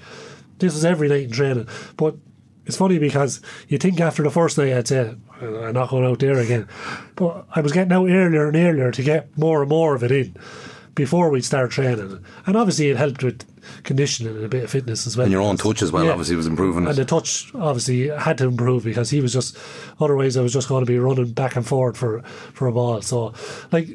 [0.61, 1.67] This was every night in training.
[1.97, 2.17] But
[2.67, 6.19] it's funny because you think after the first night I'd say I'm not going out
[6.21, 6.69] there again,
[7.17, 10.13] but I was getting out earlier and earlier to get more and more of it
[10.13, 10.37] in
[10.95, 12.23] before we'd start training.
[12.47, 13.45] And obviously it helped with
[13.85, 15.25] conditioning and a bit of fitness as well.
[15.25, 16.97] And your own touch as well, obviously, was improving And it.
[16.97, 19.57] the touch obviously had to improve because he was just
[20.01, 22.21] otherwise I was just going to be running back and forward for
[22.53, 23.01] for a ball.
[23.03, 23.33] So
[23.73, 23.89] like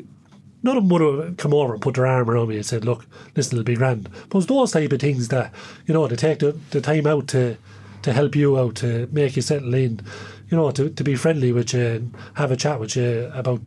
[0.66, 2.84] none of them would have come over and put their arm around me and said,
[2.84, 4.10] Look, listen, it'll be grand.
[4.30, 5.54] But it's those type of things that,
[5.86, 7.58] you know, to take the, the time out to
[8.02, 10.00] to help you out, to make you settle in,
[10.50, 13.62] you know, to, to be friendly with you and have a chat with you about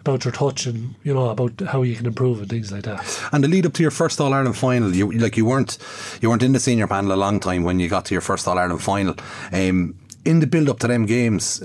[0.00, 3.28] about your touch and you know about how you can improve and things like that.
[3.32, 5.78] And the lead up to your first All Ireland final, you like you weren't
[6.20, 8.48] you weren't in the senior panel a long time when you got to your first
[8.48, 9.14] All Ireland final.
[9.52, 11.60] Um, in the build up to them games,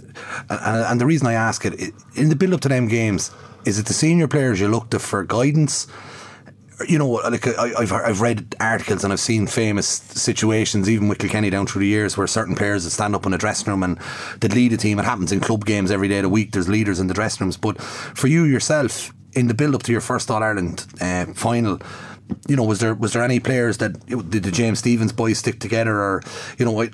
[0.50, 3.32] and, and the reason I ask it, in the build up to them games,
[3.66, 5.88] is it the senior players you look to for guidance,
[6.88, 11.18] you know, like I, I've I've read articles and I've seen famous situations, even with
[11.18, 13.84] Kilkenny down through the years, where certain players would stand up in a dressing room
[13.84, 13.98] and
[14.40, 15.00] they'd lead a team.
[15.00, 16.52] It happens in club games every day of the week.
[16.52, 19.92] There's leaders in the dressing rooms, but for you yourself, in the build up to
[19.92, 21.80] your first All Ireland uh, final,
[22.48, 25.60] you know, was there was there any players that did the James Stephens boys stick
[25.60, 26.22] together, or
[26.60, 26.88] you know,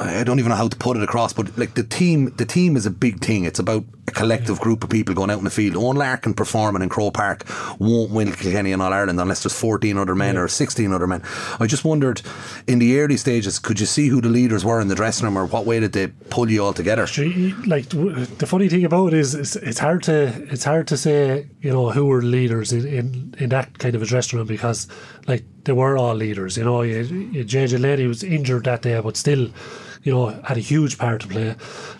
[0.00, 2.74] I don't even know how to put it across, but like the team, the team
[2.74, 3.44] is a big thing.
[3.44, 5.74] It's about a collective group of people going out in the field.
[5.76, 7.44] Eoin Larkin performing in Croke Park
[7.78, 10.40] won't win Kilkenny and All Ireland unless there's 14 other men yeah.
[10.40, 11.22] or 16 other men.
[11.58, 12.22] I just wondered,
[12.66, 15.36] in the early stages, could you see who the leaders were in the dressing room,
[15.36, 17.06] or what way did they pull you all together?
[17.66, 21.46] Like the funny thing about it is, it's, it's hard to it's hard to say,
[21.60, 24.88] you know, who were leaders in, in, in that kind of a dressing room because,
[25.26, 26.56] like, they were all leaders.
[26.56, 29.50] You know, JJ Lenny was injured that day, but still
[30.02, 31.56] you know, had a huge part to play.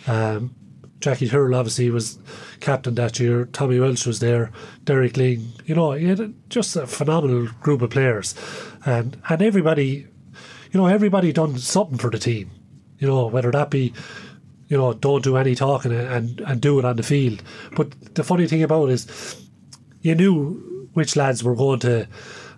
[0.06, 0.54] Um,
[1.00, 2.18] Jackie Tyrrell obviously was
[2.60, 3.46] captain that year.
[3.46, 4.52] Tommy Walsh was there.
[4.84, 5.46] Derek Lyng.
[5.66, 8.34] You know, he had just a phenomenal group of players,
[8.84, 10.06] and and everybody,
[10.70, 12.50] you know, everybody done something for the team.
[12.98, 13.94] You know, whether that be,
[14.68, 17.42] you know, don't do any talking and and do it on the field.
[17.74, 19.46] But the funny thing about it is,
[20.02, 22.06] you knew which lads were going to.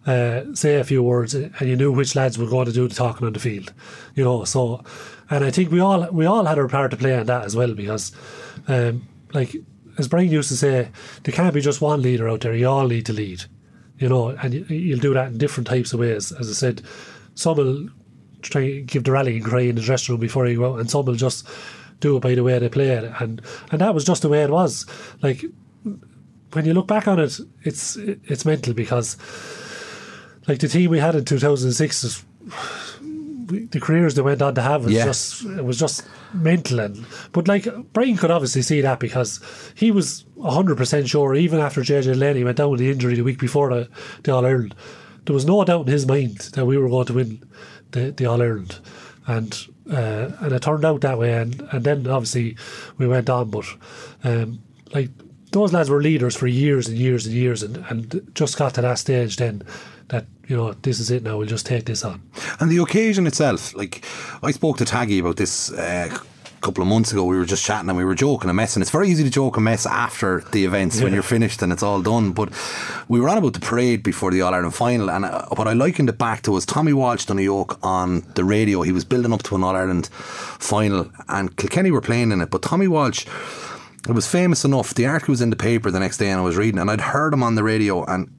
[0.05, 2.95] Uh, say a few words, and you knew which lads were going to do the
[2.95, 3.73] talking on the field,
[4.17, 4.45] you know.
[4.45, 4.83] So
[5.33, 7.57] and I think we all we all had our part to play in that as
[7.57, 8.13] well because,
[8.69, 9.57] um, like
[9.97, 10.91] as Brian used to say,
[11.23, 12.55] there can't be just one leader out there.
[12.55, 13.45] You all need to lead,
[13.99, 16.33] you know, and you, will do that in different types of ways.
[16.33, 16.83] As I said,
[17.35, 17.89] some will
[18.43, 21.07] try give the rallying cry in the dressing room before you go out, and some
[21.07, 21.49] will just
[22.01, 23.41] do it by the way they play it, and
[23.71, 24.85] and that was just the way it was.
[25.23, 25.47] Like
[26.53, 29.17] when you look back on it, it's it's mental because
[30.47, 32.23] like the team we had in two thousand and six is
[33.53, 35.05] the careers they went on to have was yeah.
[35.05, 39.41] just it was just mental and but like Brian could obviously see that because
[39.75, 43.23] he was hundred percent sure even after JJ Lenny went down with the injury the
[43.23, 43.89] week before the,
[44.23, 44.75] the All Ireland
[45.27, 47.49] there was no doubt in his mind that we were going to win
[47.93, 48.79] the, the All Ireland
[49.27, 52.57] and uh, and it turned out that way and, and then obviously
[52.99, 53.67] we went on but
[54.25, 54.61] um,
[54.95, 55.11] like
[55.53, 58.81] those lads were leaders for years and years and years and, and just got to
[58.81, 59.63] that stage then
[60.13, 61.39] that you know this is it now.
[61.39, 62.23] We'll just take this on.
[62.61, 64.05] And the occasion itself, like
[64.43, 65.73] I spoke to Taggy about this.
[65.73, 66.17] Uh,
[66.61, 68.83] couple of months ago we were just chatting and we were joking and messing.
[68.83, 71.03] It's very easy to joke and mess after the events yeah.
[71.03, 72.31] when you're finished and it's all done.
[72.31, 72.51] But
[73.09, 75.73] we were on about the parade before the All Ireland final, and uh, what I
[75.73, 78.83] likened it back to was Tommy Walsh done a yoke on the radio.
[78.83, 82.51] He was building up to an All Ireland final, and Kilkenny were playing in it,
[82.51, 83.27] but Tommy Walsh
[84.09, 84.95] it was famous enough.
[84.95, 87.01] The article was in the paper the next day, and I was reading, and I'd
[87.01, 88.33] heard him on the radio, and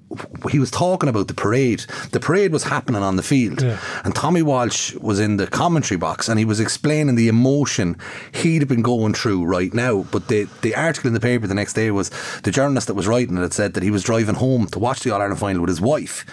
[0.51, 1.85] he was talking about the parade.
[2.11, 3.79] The parade was happening on the field, yeah.
[4.03, 7.97] and Tommy Walsh was in the commentary box, and he was explaining the emotion
[8.33, 10.03] he'd been going through right now.
[10.11, 12.11] But the the article in the paper the next day was
[12.43, 15.01] the journalist that was writing it had said that he was driving home to watch
[15.01, 16.25] the All Ireland final with his wife,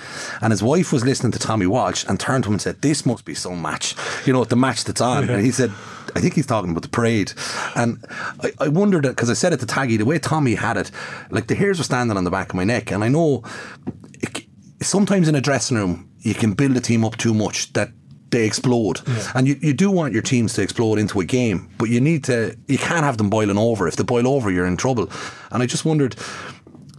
[0.42, 3.06] and his wife was listening to Tommy Walsh and turned to him and said, "This
[3.06, 3.94] must be some match,
[4.26, 5.34] you know, the match that's on." Yeah.
[5.34, 5.72] And he said
[6.14, 7.32] I think he's talking about the parade.
[7.74, 8.04] And
[8.42, 10.90] I, I wondered, because I said it to Taggy, the way Tommy had it,
[11.30, 12.90] like the hairs were standing on the back of my neck.
[12.90, 13.42] And I know
[14.82, 17.90] sometimes in a dressing room, you can build a team up too much that
[18.30, 19.00] they explode.
[19.06, 19.32] Yeah.
[19.34, 22.24] And you, you do want your teams to explode into a game, but you need
[22.24, 23.88] to, you can't have them boiling over.
[23.88, 25.10] If they boil over, you're in trouble.
[25.50, 26.16] And I just wondered,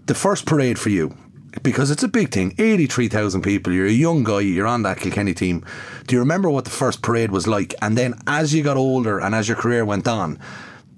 [0.08, 1.16] the first parade for you,
[1.64, 2.54] because it's a big thing.
[2.58, 3.74] 83,000 people.
[3.74, 4.40] You're a young guy.
[4.40, 5.66] You're on that Kilkenny team.
[6.08, 7.74] Do you remember what the first parade was like?
[7.82, 10.40] And then as you got older and as your career went on,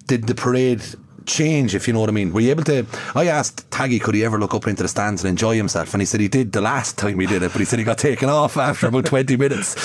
[0.05, 0.83] did the parade
[1.25, 2.33] change, if you know what I mean?
[2.33, 2.85] Were you able to?
[3.15, 5.93] I asked Taggy, could he ever look up into the stands and enjoy himself?
[5.93, 7.85] And he said he did the last time he did it, but he said he
[7.85, 9.75] got taken off after about 20 minutes.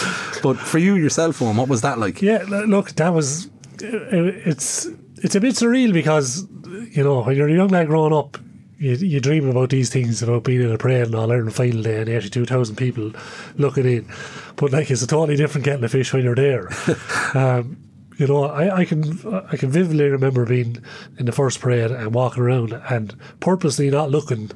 [0.42, 2.22] But for you yourself, one, what was that like?
[2.22, 3.50] Yeah, look, that was.
[3.80, 4.86] It's
[5.22, 6.46] it's a bit surreal because
[6.90, 8.38] you know when you're a young lad growing up,
[8.78, 11.82] you, you dream about these things about being in a parade and All Ireland final
[11.82, 13.12] day and 82,000 people
[13.56, 14.08] looking in.
[14.56, 16.68] But like it's a totally different kettle of fish when you're there.
[17.34, 17.87] um,
[18.18, 20.84] you know, I, I can I can vividly remember being
[21.18, 24.50] in the first parade and walking around and purposely not looking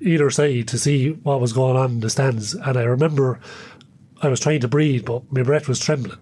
[0.00, 2.54] either side to see what was going on in the stands.
[2.54, 3.40] And I remember
[4.22, 6.18] I was trying to breathe, but my breath was trembling.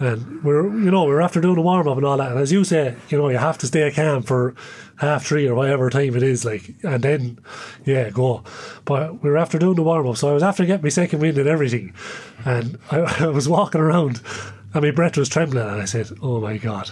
[0.00, 2.32] And we're, you know, we're after doing a warm up and all that.
[2.32, 4.54] And as you say, you know, you have to stay calm for
[4.96, 7.38] half three or whatever time it is, like, and then,
[7.84, 8.42] yeah, go.
[8.86, 11.20] But we were after doing the warm up, so I was after getting my second
[11.20, 11.92] wind and everything.
[12.46, 14.22] And I, I was walking around
[14.72, 15.66] and mean, Brett was trembling.
[15.66, 16.90] And I said, Oh my God,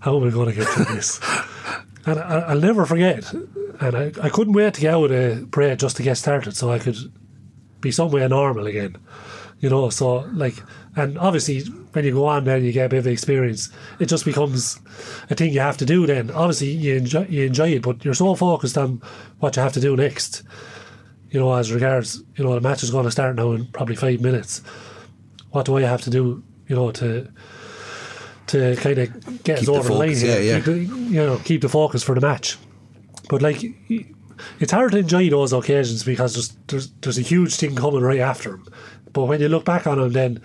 [0.00, 1.20] how are we going to get through this?
[2.06, 3.32] and I, will never forget.
[3.32, 6.70] And I, I couldn't wait to get out of parade just to get started so
[6.70, 6.96] I could
[7.80, 8.96] be somewhere normal again.
[9.60, 10.56] You know, so like,
[10.96, 11.60] and obviously
[11.92, 13.70] when you go on then you get a bit of experience.
[13.98, 14.78] It just becomes
[15.30, 16.06] a thing you have to do.
[16.06, 19.00] Then obviously you enjoy you enjoy it, but you're so focused on
[19.38, 20.42] what you have to do next
[21.30, 23.96] you know, as regards, you know, the match is going to start now in probably
[23.96, 24.62] five minutes.
[25.50, 27.28] What do I have to do, you know, to
[28.48, 30.60] to kind of get Keep us the over the line yeah, yeah.
[30.60, 32.58] Keep you know, keep the focus for the match.
[33.28, 33.64] But like,
[34.60, 38.20] it's hard to enjoy those occasions because there's there's, there's a huge thing coming right
[38.20, 38.68] after them.
[39.12, 40.40] But when you look back on them, then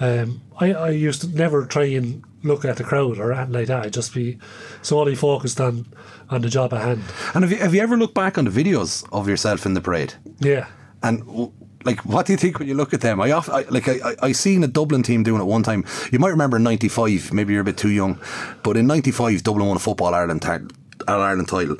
[0.00, 3.66] um, I I used to never try and look at the crowd or anything like
[3.68, 3.84] that.
[3.84, 4.38] I'd just be
[4.82, 5.86] solely focused on
[6.30, 7.02] on the job at hand.
[7.34, 9.80] And have you, have you ever looked back on the videos of yourself in the
[9.80, 10.14] parade?
[10.40, 10.66] Yeah.
[11.02, 11.52] And
[11.84, 13.20] like, what do you think when you look at them?
[13.20, 15.84] I, often, I like I, I I seen a Dublin team doing it one time.
[16.10, 17.32] You might remember in '95.
[17.32, 18.18] Maybe you're a bit too young,
[18.62, 20.62] but in '95, Dublin won a football Ireland tar-
[21.06, 21.76] Ireland title.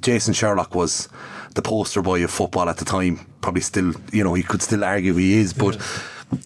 [0.00, 1.08] Jason Sherlock was
[1.54, 3.26] the poster boy of football at the time.
[3.40, 5.78] Probably still, you know, he could still argue he is, but.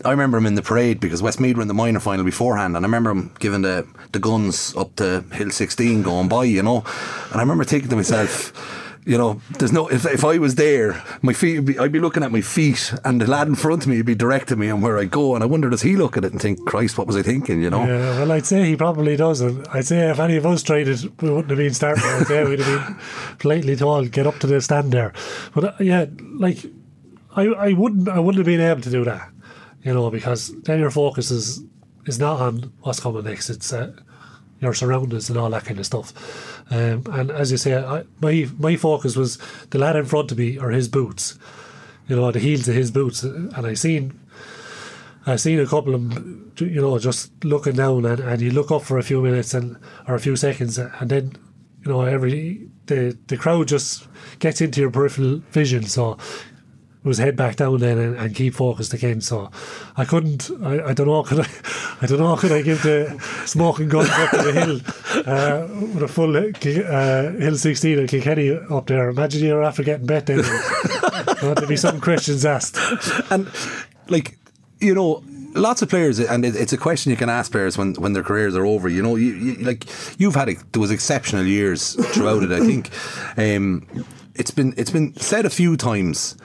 [0.02, 2.86] I remember him in the parade because Westmeath were in the minor final beforehand, and
[2.86, 6.82] I remember him giving the, the guns up to Hill 16 going by, you know.
[7.26, 8.50] And I remember thinking to myself,
[9.06, 9.88] you know, there's no.
[9.88, 13.20] If, if I was there, my feet, be, I'd be looking at my feet, and
[13.20, 15.34] the lad in front of me would be directing me on where I go.
[15.34, 17.62] And I wonder, does he look at it and think, Christ, what was I thinking?
[17.62, 17.84] You know?
[17.84, 19.42] Yeah, well, I'd say he probably does.
[19.42, 22.04] And I'd say if any of us tried it, we wouldn't have been starting.
[22.04, 22.96] I'd say we'd have been
[23.38, 25.12] politely told, get up to the stand there.
[25.54, 26.06] But uh, yeah,
[26.38, 26.64] like,
[27.36, 29.28] I, I wouldn't I wouldn't have been able to do that,
[29.82, 31.62] you know, because then your focus is,
[32.06, 33.50] is not on what's coming next.
[33.50, 33.92] It's uh,
[34.64, 36.12] your surroundings and all that kind of stuff.
[36.70, 39.38] Um, and as you say, I, my my focus was
[39.70, 41.38] the lad in front of me or his boots,
[42.08, 43.22] you know, the heels of his boots.
[43.22, 44.18] And I seen
[45.26, 48.82] I seen a couple of you know, just looking down, and, and you look up
[48.82, 51.32] for a few minutes and or a few seconds, and then
[51.84, 54.06] you know every the the crowd just
[54.38, 55.84] gets into your peripheral vision.
[55.84, 56.18] So
[57.04, 59.20] was head back down then and, and keep focused again.
[59.20, 59.50] So
[59.96, 60.50] I couldn't.
[60.62, 61.22] I, I don't know.
[61.22, 61.48] Could I?
[62.00, 62.36] I don't know.
[62.36, 64.80] Could I give the smoking guns up to the hill
[65.26, 69.10] uh, with a full uh, hill sixteen and Kilkenny up there?
[69.10, 70.38] Imagine you're after getting bet then.
[71.40, 72.78] There'd be some questions asked.
[73.30, 73.48] and
[74.08, 74.38] like
[74.80, 75.22] you know
[75.54, 78.56] lots of players and it's a question you can ask players when, when their careers
[78.56, 79.86] are over you know you, you like
[80.18, 82.90] you've had there was exceptional years throughout it I think
[83.36, 83.86] um,
[84.34, 86.36] it's been it's been said a few times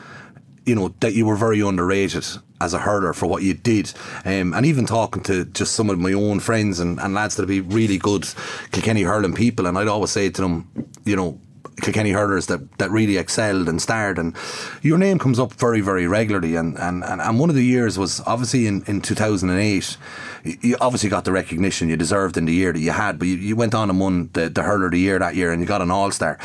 [0.69, 2.25] you know that you were very underrated
[2.62, 3.91] as a hurler for what you did.
[4.25, 7.43] Um, and even talking to just some of my own friends and, and lads that
[7.43, 8.27] would be really good
[8.71, 10.67] Kilkenny hurling people and I'd always say to them
[11.05, 11.39] you know
[11.82, 14.36] Kilkenny hurlers that, that really excelled and starred and
[14.82, 18.19] your name comes up very very regularly and, and, and, one of the years was
[18.27, 19.97] obviously in, in 2008
[20.43, 23.27] you- you obviously got the recognition you deserved in the year that you had but
[23.29, 25.62] you, you went on and won the, the hurler of the year that year and
[25.62, 26.38] you got an all-star.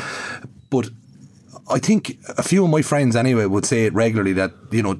[0.69, 0.89] But
[1.69, 4.95] I think a few of my friends anyway would say it regularly that you know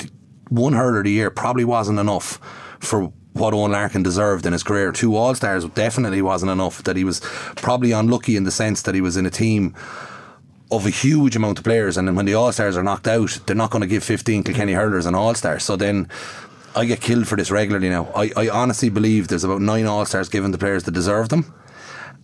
[0.49, 2.39] one hurler a year probably wasn't enough
[2.80, 4.91] for what Eoin Larkin deserved in his career.
[4.91, 6.84] Two All Stars definitely wasn't enough.
[6.84, 7.19] That he was
[7.56, 9.75] probably unlucky in the sense that he was in a team
[10.71, 13.56] of a huge amount of players, and when the All Stars are knocked out, they're
[13.56, 15.60] not going to give 15 Kilkenny hurlers an All Star.
[15.60, 16.10] So then.
[16.78, 18.12] I get killed for this regularly now.
[18.13, 21.54] I, I honestly believe there's about nine All Stars given to players that deserve them.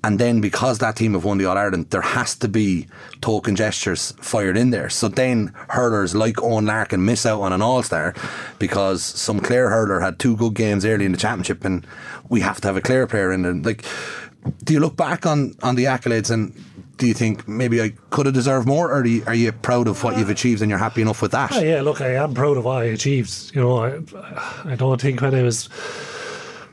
[0.04, 2.88] And then because that team have won the All Ireland, there has to be
[3.22, 4.90] token gestures fired in there.
[4.90, 8.16] So then hurlers like Eoin Larkin miss out on an All Star
[8.58, 11.86] because some Clare hurler had two good games early in the championship, and
[12.30, 13.54] we have to have a Clare player in there.
[13.54, 13.86] Like,
[14.64, 16.54] do you look back on on the accolades and
[17.02, 19.88] do you think maybe I could have deserved more, or are you, are you proud
[19.88, 21.52] of what you've achieved and you're happy enough with that?
[21.52, 23.56] Oh, yeah, look, I am proud of what I achieved.
[23.56, 25.68] You know, I, I don't think when I was,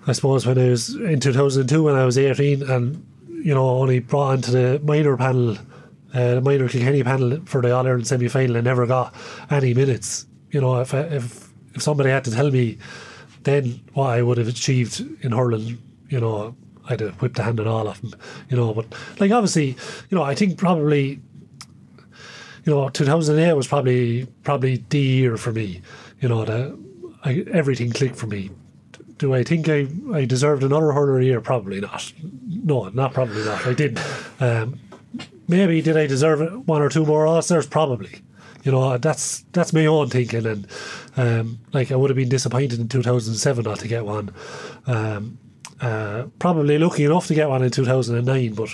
[0.06, 3.06] I suppose when I was in 2002 when I was 18 and,
[3.42, 5.56] you know, only brought into the minor panel,
[6.14, 9.14] uh, the minor Kilkenny panel for the All Ireland semi final and never got
[9.50, 10.26] any minutes.
[10.50, 12.78] You know, if, if if somebody had to tell me
[13.44, 16.54] then what I would have achieved in hurling, you know,
[16.88, 18.14] I'd have whipped the hand on all of them,
[18.50, 18.74] you know.
[18.74, 18.86] But,
[19.18, 19.76] like, obviously,
[20.10, 21.20] you know, I think probably
[22.68, 25.80] you know, 2008 was probably probably the year for me.
[26.20, 26.78] You know, the,
[27.24, 28.50] I, everything clicked for me.
[29.18, 31.40] Do I think I, I deserved another hurler year?
[31.40, 32.12] Probably not.
[32.48, 33.66] No, not probably not.
[33.66, 33.98] I did.
[34.40, 34.78] Um,
[35.48, 37.42] maybe did I deserve one or two more All?
[37.70, 38.22] Probably.
[38.64, 40.66] You know, that's that's my own thinking, and
[41.16, 44.30] um, like I would have been disappointed in 2007 not to get one.
[44.86, 45.38] Um,
[45.80, 48.70] uh, probably lucky enough to get one in 2009, but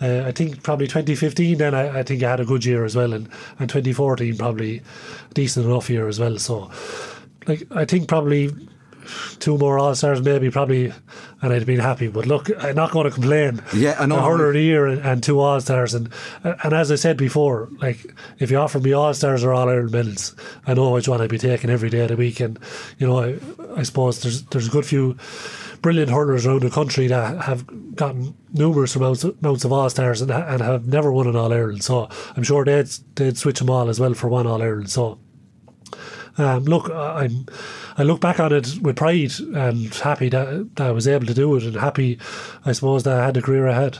[0.00, 1.58] uh, I think probably 2015.
[1.58, 4.82] Then I, I think I had a good year as well, and and 2014 probably
[5.34, 6.38] decent enough year as well.
[6.38, 6.70] So,
[7.46, 8.50] like I think probably
[9.38, 10.92] two more All Stars, maybe probably,
[11.42, 12.08] and I'd been happy.
[12.08, 13.62] But look, I'm not going to complain.
[13.74, 14.18] Yeah, I know.
[14.18, 16.10] A hurler of the year and, and two All Stars, and
[16.44, 19.92] and as I said before, like if you offer me All Stars or All Ireland
[19.92, 20.34] medals,
[20.66, 22.40] I know which one I'd be taking every day of the week.
[22.40, 22.58] And
[22.98, 23.38] you know, I,
[23.76, 25.16] I suppose there's there's a good few
[25.82, 27.64] brilliant hurlers around the country that have
[27.96, 31.82] gotten numerous amounts, amounts of All Stars and, and have never won an All Ireland.
[31.82, 34.90] So I'm sure they'd they'd switch them all as well for one All Ireland.
[34.90, 35.18] So.
[36.38, 37.46] Um, look, I'm.
[37.96, 41.34] I look back on it with pride and happy that, that I was able to
[41.34, 42.18] do it, and happy,
[42.64, 43.98] I suppose, that I had a career ahead.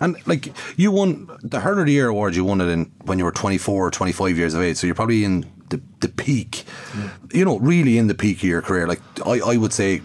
[0.00, 3.18] And like you won the Hurler of the Year award, you won it in when
[3.18, 6.64] you were 24 or 25 years of age, so you're probably in the the peak,
[6.96, 7.10] yeah.
[7.32, 8.86] you know, really in the peak of your career.
[8.86, 10.02] Like I, I would say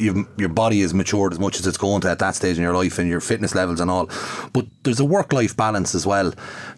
[0.00, 2.74] your body is matured as much as it's going to at that stage in your
[2.74, 4.08] life and your fitness levels and all.
[4.52, 6.32] But there's a work life balance as well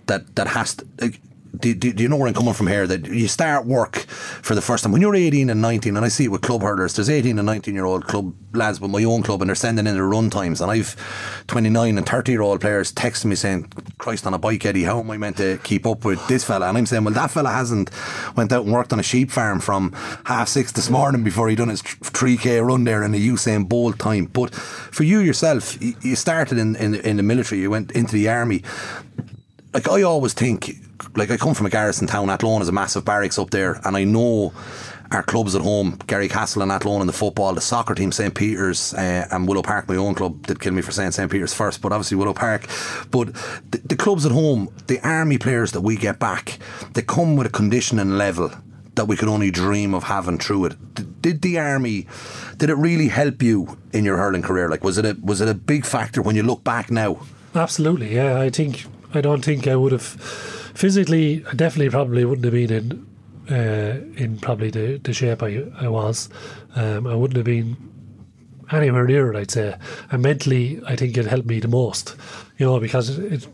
[0.06, 0.86] that that has to.
[1.00, 1.20] Like,
[1.58, 2.86] do, do, do, you know where I'm coming from here?
[2.86, 6.08] That you start work for the first time when you're 18 and 19, and I
[6.08, 6.94] see it with club hurlers.
[6.94, 9.86] There's 18 and 19 year old club lads with my own club, and they're sending
[9.86, 10.60] in their run times.
[10.60, 10.96] And I've
[11.48, 15.00] 29 and 30 year old players texting me saying, "Christ on a bike, Eddie, how
[15.00, 17.50] am I meant to keep up with this fella?" And I'm saying, "Well, that fella
[17.50, 17.90] hasn't
[18.34, 19.92] went out and worked on a sheep farm from
[20.24, 23.98] half six this morning before he done his 3k run there in a Usain Bolt
[23.98, 28.14] time." But for you yourself, you started in in, in the military, you went into
[28.14, 28.62] the army.
[29.74, 30.76] Like I always think
[31.16, 32.30] like I come from a garrison town.
[32.30, 34.52] Athlone is a massive barracks up there, and I know
[35.12, 38.34] our clubs at home, Garrycastle and Athlone in the football, the soccer team, St.
[38.34, 41.30] Peter's uh, and Willow Park, my own club, did kill me for saying St.
[41.30, 42.66] Peter's first, but obviously Willow Park.
[43.10, 43.34] But
[43.70, 46.58] the, the clubs at home, the army players that we get back,
[46.94, 48.50] they come with a conditioning level
[48.94, 51.22] that we could only dream of having through it.
[51.22, 52.06] Did the army?
[52.56, 54.68] Did it really help you in your hurling career?
[54.68, 57.20] Like, was it a was it a big factor when you look back now?
[57.54, 58.40] Absolutely, yeah.
[58.40, 62.72] I think I don't think I would have physically, I definitely probably wouldn't have been
[62.72, 63.06] in
[63.50, 66.28] uh, in probably the, the shape I, I was.
[66.76, 67.76] Um, I wouldn't have been
[68.70, 69.76] anywhere near it, I'd say.
[70.10, 72.16] And mentally, I think it helped me the most,
[72.58, 73.46] you know, because it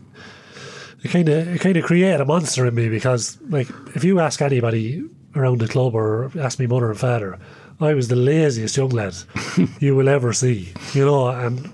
[1.01, 2.89] it kind of it kind of created a monster in me.
[2.89, 5.03] Because like, if you ask anybody
[5.35, 7.39] around the club or ask me mother and father,
[7.79, 9.15] I was the laziest young lad
[9.79, 11.71] you will ever see, you know, and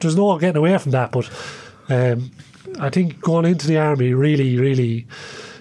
[0.00, 1.12] there's no getting away from that.
[1.12, 1.30] But
[1.88, 2.30] um,
[2.80, 5.06] I think going into the army really, really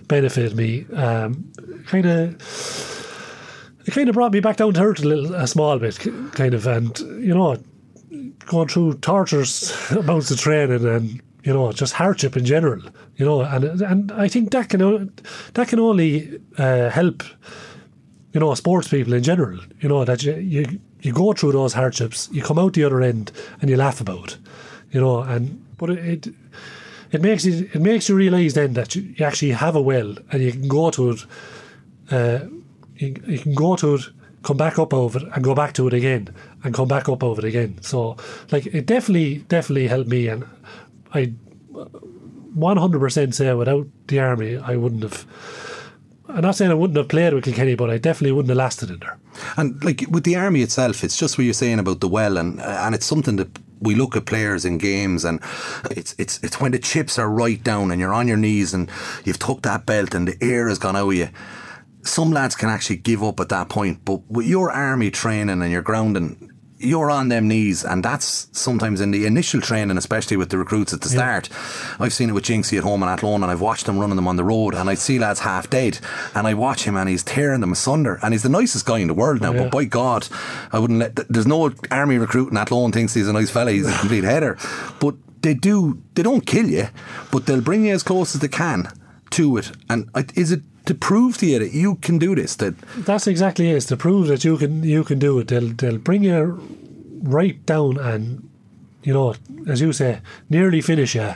[0.07, 0.85] benefited me.
[0.93, 1.51] Um,
[1.87, 5.79] kind of, it kind of brought me back down to earth a little, a small
[5.79, 5.99] bit,
[6.33, 7.57] kind of, and you know,
[8.45, 12.81] going through torturous amounts of training and you know just hardship in general,
[13.17, 15.11] you know, and and I think that can
[15.53, 17.23] that can only uh, help.
[18.33, 19.61] You know, sports people in general.
[19.79, 23.01] You know that you, you you go through those hardships, you come out the other
[23.01, 24.33] end, and you laugh about.
[24.33, 24.37] It,
[24.91, 26.44] you know, and but it, it
[27.15, 30.15] it makes you it makes you realise then that you, you, actually have a well
[30.31, 31.25] and you can go to it.
[32.11, 32.39] Uh,
[32.97, 34.01] you, you can go to it,
[34.43, 37.23] come back up over it, and go back to it again, and come back up
[37.23, 37.81] over it again.
[37.81, 38.15] So,
[38.51, 40.45] like, it definitely, definitely helped me, and
[41.13, 41.33] I,
[42.53, 45.25] one hundred percent say without the army, I wouldn't have.
[46.35, 48.89] I'm not saying I wouldn't have played with Kilkenny, but I definitely wouldn't have lasted
[48.89, 49.17] in there.
[49.55, 52.59] And like with the army itself, it's just what you're saying about the well, and
[52.61, 55.39] and it's something that we look at players in games and
[55.91, 58.89] it's it's it's when the chips are right down and you're on your knees and
[59.23, 61.29] you've took that belt and the air has gone out of you.
[62.03, 65.71] Some lads can actually give up at that point, but with your army training and
[65.71, 70.49] your grounding, you're on them knees, and that's sometimes in the initial training, especially with
[70.49, 71.39] the recruits at the yeah.
[71.39, 71.49] start.
[71.99, 74.27] I've seen it with Jinxie at home and Athlone, and I've watched them running them
[74.27, 75.99] on the road, and I see lads half dead,
[76.33, 79.07] and I watch him, and he's tearing them asunder, and he's the nicest guy in
[79.07, 79.53] the world now.
[79.53, 79.63] Yeah.
[79.63, 80.27] But by God,
[80.71, 81.15] I wouldn't let.
[81.29, 83.71] There's no army recruit in Athlone thinks he's a nice fella.
[83.71, 84.57] He's a complete header,
[84.99, 86.01] but they do.
[86.15, 86.87] They don't kill you,
[87.31, 88.91] but they'll bring you as close as they can
[89.31, 89.71] to it.
[89.89, 92.55] And is it to prove to you that you can do this.
[92.55, 93.81] That that's exactly it.
[93.81, 95.47] To prove that you can you can do it.
[95.47, 96.61] They'll they'll bring you
[97.23, 98.49] right down and
[99.03, 99.35] you know,
[99.67, 101.35] as you say, nearly finish you,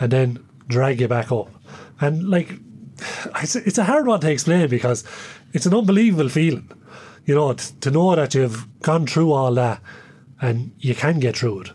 [0.00, 1.50] and then drag you back up.
[2.00, 2.54] And like,
[3.42, 5.04] it's it's a hard one to explain because
[5.52, 6.70] it's an unbelievable feeling.
[7.24, 9.80] You know, to know that you've gone through all that
[10.40, 11.70] and you can get through it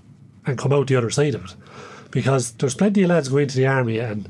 [0.45, 1.55] and come out the other side of it.
[2.11, 4.27] Because there's plenty of lads going to the army and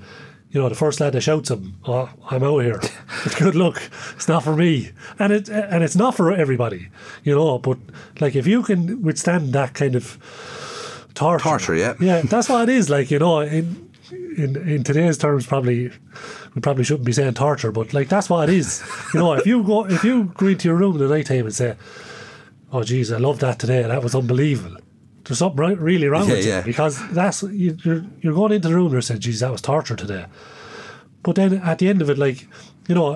[0.52, 2.80] you know, the first lad that shouts him, "Oh, I'm out here."
[3.26, 3.82] It's good luck.
[4.16, 6.90] It's not for me, and it and it's not for everybody,
[7.24, 7.60] you know.
[7.60, 7.78] But
[8.20, 10.18] like, if you can withstand that kind of
[11.14, 12.90] torture, torture, yeah, yeah, that's what it is.
[12.90, 15.92] Like, you know, in in in today's terms, probably
[16.56, 18.84] we probably shouldn't be saying torture, but like that's what it is.
[19.14, 21.46] You know, if you go if you go into your room in the night time
[21.46, 21.76] and say,
[22.72, 23.82] "Oh, geez, I love that today.
[23.84, 24.78] That was unbelievable."
[25.28, 28.74] There's something really wrong yeah, with you because that's you, are you're going into the
[28.74, 30.26] room and you're saying, "Geez, that was torture today."
[31.24, 32.48] But then at the end of it, like
[32.88, 33.16] you know,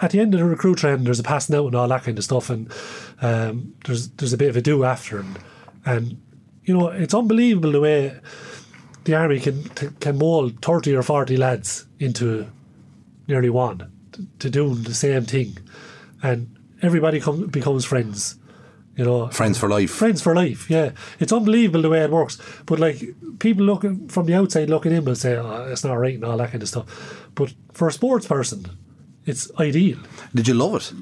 [0.00, 2.16] at the end of the recruit training, there's a passing out and all that kind
[2.16, 2.72] of stuff, and
[3.20, 5.38] um, there's there's a bit of a do after, and,
[5.84, 6.22] and
[6.64, 8.18] you know, it's unbelievable the way
[9.04, 9.64] the army can
[10.00, 12.46] can mold thirty or forty lads into
[13.28, 15.58] nearly one to, to doing the same thing,
[16.22, 18.36] and everybody come, becomes friends.
[19.00, 19.90] You know, Friends for life.
[19.90, 20.68] friends for life.
[20.68, 20.90] Yeah,
[21.20, 22.36] it's unbelievable the way it works.
[22.66, 22.98] But like
[23.38, 26.36] people looking from the outside looking in will say, "Oh, it's not right" and all
[26.36, 26.84] that kind of stuff.
[27.34, 28.66] But for a sports person,
[29.24, 29.96] it's ideal.
[30.34, 30.92] Did you love it?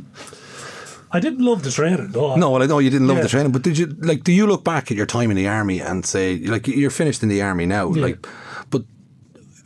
[1.10, 2.12] I didn't love the training.
[2.12, 3.22] No, No, well, I know you didn't love Yeah.
[3.24, 4.22] the training, but did you like?
[4.22, 7.24] Do you look back at your time in the army and say, like, you're finished
[7.24, 8.02] in the army now, Yeah.
[8.02, 8.26] like.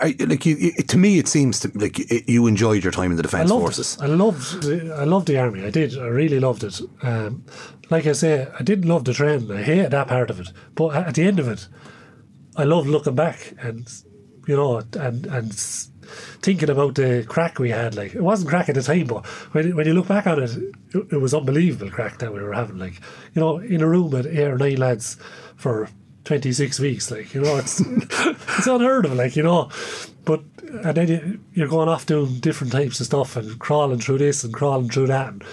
[0.01, 3.11] I, like you, you, to me, it seems to like it, you enjoyed your time
[3.11, 3.97] in the defence forces.
[3.97, 4.03] it.
[4.03, 4.65] I loved.
[4.65, 5.65] I loved the army.
[5.65, 5.97] I did.
[5.99, 6.81] I really loved it.
[7.03, 7.45] Um,
[7.91, 9.51] like I say, I didn't love the training.
[9.51, 10.49] I hated that part of it.
[10.75, 11.69] But at the end of it,
[12.57, 13.91] I loved looking back and
[14.47, 15.53] you know and and
[16.43, 17.95] thinking about the crack we had.
[17.95, 20.51] Like it wasn't crack at the time, but when when you look back on it,
[20.95, 22.79] it, it was unbelievable crack that we were having.
[22.79, 22.95] Like
[23.35, 25.17] you know, in a room with eight or nine lads
[25.57, 25.89] for.
[26.25, 29.71] 26 weeks, like, you know, it's it's unheard of, like, you know.
[30.25, 30.43] But,
[30.85, 34.45] and then you, you're going off doing different types of stuff and crawling through this
[34.45, 35.45] and crawling through that, and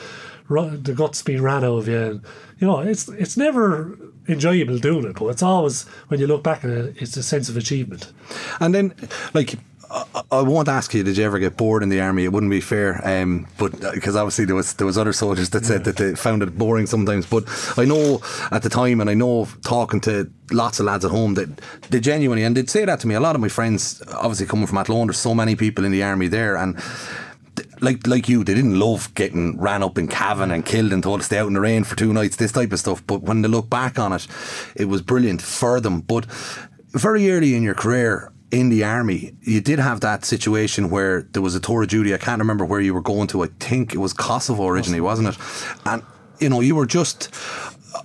[0.47, 1.97] run, the guts being ran out of you.
[1.97, 2.21] And,
[2.59, 3.97] you know, it's it's never
[4.27, 7.49] enjoyable doing it, but it's always, when you look back at it, it's a sense
[7.49, 8.11] of achievement.
[8.59, 8.93] And then,
[9.33, 9.55] like,
[9.91, 12.23] I, won't ask you, did you ever get bored in the army?
[12.23, 15.65] It wouldn't be fair, um, but because obviously there was there was other soldiers that
[15.65, 17.25] said that they found it boring sometimes.
[17.25, 18.21] But I know
[18.51, 21.57] at the time, and I know talking to lots of lads at home that
[21.89, 23.15] they genuinely and they'd say that to me.
[23.15, 26.03] A lot of my friends, obviously coming from Athlone, there's so many people in the
[26.03, 26.79] army there, and
[27.81, 31.21] like like you, they didn't love getting ran up in Cavan and killed and told
[31.21, 33.05] to stay out in the rain for two nights, this type of stuff.
[33.07, 34.27] But when they look back on it,
[34.75, 36.01] it was brilliant for them.
[36.01, 36.25] But
[36.91, 41.41] very early in your career in the army, you did have that situation where there
[41.41, 42.13] was a tour of duty.
[42.13, 43.43] I can't remember where you were going to.
[43.43, 45.37] I think it was Kosovo originally, wasn't it?
[45.85, 46.03] And
[46.39, 47.33] you know, you were just.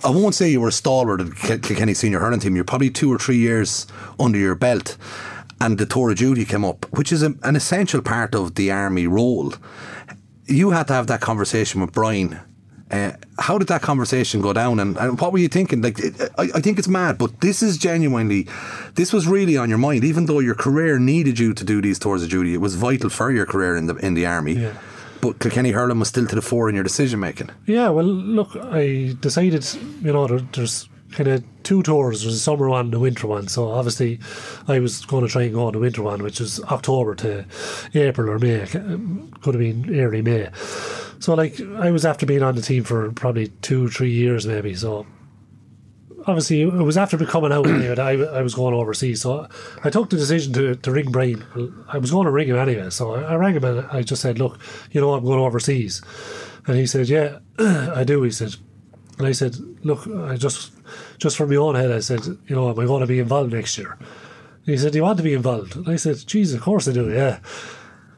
[0.03, 2.55] I won't say you were a stalwart at Kil- Kilkenny senior hurling team.
[2.55, 3.87] You're probably two or three years
[4.19, 4.97] under your belt,
[5.61, 8.71] and the tour of duty came up, which is a, an essential part of the
[8.71, 9.53] army role.
[10.45, 12.39] You had to have that conversation with Brian.
[12.91, 15.81] Uh, how did that conversation go down, and, and what were you thinking?
[15.81, 18.47] Like, it, I, I think it's mad, but this is genuinely,
[18.93, 20.03] this was really on your mind.
[20.03, 23.09] Even though your career needed you to do these tours of duty, it was vital
[23.09, 24.53] for your career in the in the army.
[24.53, 24.73] Yeah.
[25.21, 27.49] But Kilkenny hurling was still to the fore in your decision making.
[27.65, 29.65] Yeah, well, look, I decided,
[30.03, 32.25] you know, there, there's kind of two tours.
[32.25, 33.47] was a summer one and a winter one.
[33.47, 34.19] So obviously,
[34.67, 37.45] I was going to try and go on the winter one, which is October to
[37.93, 38.61] April or May.
[38.61, 40.49] Um, Could have been early May.
[41.19, 44.75] So, like, I was after being on the team for probably two, three years, maybe.
[44.75, 45.07] So,
[46.27, 49.21] obviously, it was after me coming out anyway I, I was going overseas.
[49.21, 49.47] So,
[49.83, 51.43] I took the decision to, to ring Brian.
[51.87, 52.89] I was going to ring him anyway.
[52.89, 54.59] So, I, I rang him and I just said, Look,
[54.91, 56.01] you know, I'm going overseas.
[56.67, 58.21] And he said, Yeah, I do.
[58.23, 58.55] He said,
[59.17, 60.74] and I said, Look, I just,
[61.17, 63.53] just from my own head, I said, You know, am I going to be involved
[63.53, 63.97] next year?
[63.99, 65.75] And he said, Do you want to be involved?
[65.75, 67.39] And I said, Jesus, of course I do, yeah.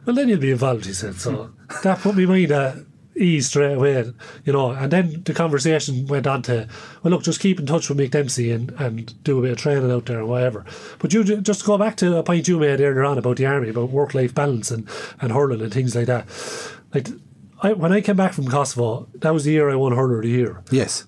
[0.06, 1.16] Well, then you'll be involved, he said.
[1.16, 1.82] So mm.
[1.82, 2.78] that put me mind at
[3.18, 4.12] ease straight away,
[4.46, 4.72] you know.
[4.72, 6.68] And then the conversation went on to,
[7.04, 9.58] well, look, just keep in touch with Mick Dempsey and, and do a bit of
[9.58, 10.66] training out there and whatever.
[11.00, 13.70] But you just go back to a point you made earlier on about the army,
[13.70, 14.88] about work life balance and,
[15.20, 16.28] and hurling and things like that.
[16.94, 17.10] Like,
[17.62, 20.24] I, when I came back from Kosovo, that was the year I won Hurler of
[20.24, 20.64] the Year.
[20.72, 21.06] Yes.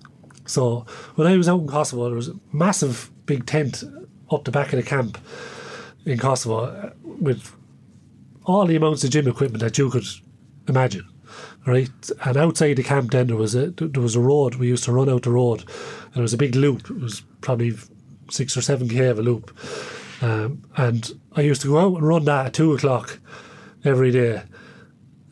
[0.50, 0.84] So
[1.14, 3.84] when I was out in Kosovo, there was a massive big tent
[4.30, 5.18] up the back of the camp
[6.04, 7.54] in Kosovo uh, with
[8.44, 10.06] all the amounts of gym equipment that you could
[10.68, 11.06] imagine.
[11.66, 14.54] Right, and outside the camp, then there was a there was a road.
[14.54, 16.90] We used to run out the road, and there was a big loop.
[16.90, 17.74] It was probably
[18.30, 19.56] six or seven k of a loop,
[20.22, 23.20] um, and I used to go out and run that at two o'clock
[23.84, 24.42] every day.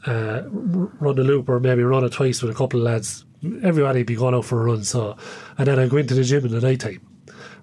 [0.07, 3.25] Uh, run the loop, or maybe run it twice with a couple of lads.
[3.63, 4.85] Everybody be going out for a run.
[4.85, 5.17] So,
[5.57, 7.01] and then I go into the gym in the night time.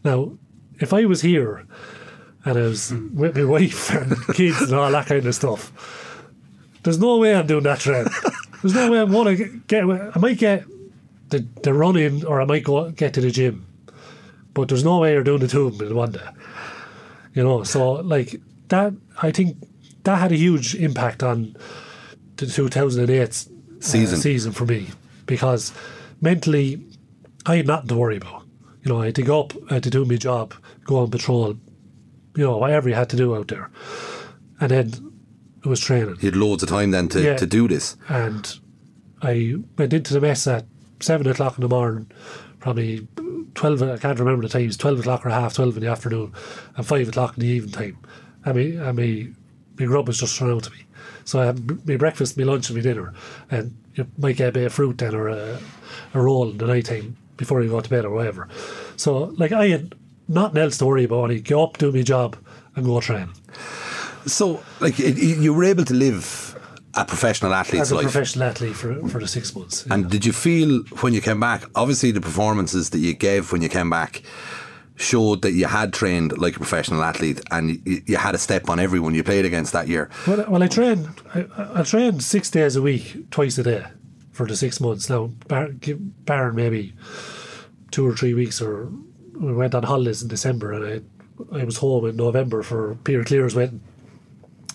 [0.03, 0.31] Now,
[0.79, 1.65] if I was here
[2.45, 5.71] and I was with my wife and kids and all that kind of stuff,
[6.83, 8.09] there's no way I'm doing that trend.
[8.61, 9.83] There's no way I'm going to get.
[9.83, 10.65] I might get
[11.29, 13.67] the, the running or I might go get to the gym,
[14.55, 16.27] but there's no way you're doing the two of them in one day.
[17.35, 19.57] You know, so like that, I think
[20.03, 21.55] that had a huge impact on
[22.37, 23.33] the 2008
[23.81, 24.17] Season.
[24.17, 24.87] uh, season for me
[25.25, 25.73] because
[26.21, 26.81] mentally
[27.45, 28.43] I had nothing to worry about.
[28.83, 30.53] You know, I had to go up, I had to do my job,
[30.83, 31.57] go on patrol,
[32.35, 33.69] you know, whatever you had to do out there.
[34.59, 35.11] And then
[35.63, 36.17] it was training.
[36.19, 37.37] You had loads of time then to, Yeah.
[37.37, 37.97] to do this.
[38.07, 38.59] And
[39.21, 40.65] I went into the mess at
[40.99, 42.11] seven o'clock in the morning,
[42.59, 43.07] probably
[43.55, 46.33] 12, I can't remember the times, 12 o'clock or half 12 in the afternoon,
[46.77, 47.97] and 5 o'clock in the evening time.
[48.45, 49.33] And me, and me,
[49.79, 50.85] my grub was just thrown out to me.
[51.23, 53.13] So I had my breakfast, my lunch, and my dinner,
[53.49, 55.59] and you might get a bit of fruit then or a,
[56.13, 58.47] a roll in the night time before you go to bed or whatever.
[58.95, 59.95] So like I had
[60.27, 61.23] nothing else to worry about.
[61.23, 62.37] Only go up, do my job,
[62.75, 63.29] and go train.
[64.25, 66.59] So, like, it, you were able to live
[66.95, 68.05] a professional athlete's As a life.
[68.05, 69.85] professional athlete for for the six months.
[69.89, 71.65] And did you feel when you came back?
[71.75, 74.23] Obviously, the performances that you gave when you came back
[74.95, 78.69] showed that you had trained like a professional athlete, and you, you had a step
[78.69, 80.09] on everyone you played against that year.
[80.25, 81.09] Well, well I trained.
[81.33, 83.85] I, I trained six days a week, twice a day,
[84.31, 85.09] for the six months.
[85.09, 86.93] Now, bar, maybe
[87.91, 88.89] two or three weeks, or
[89.33, 91.03] we went on holidays in December, and
[91.53, 93.81] I, I was home in November for Peter Clear's wedding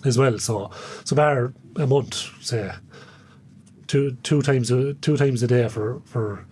[0.05, 0.37] as well.
[0.39, 0.71] So,
[1.03, 2.71] so bar a month, say
[3.87, 6.45] two two times a two times a day for for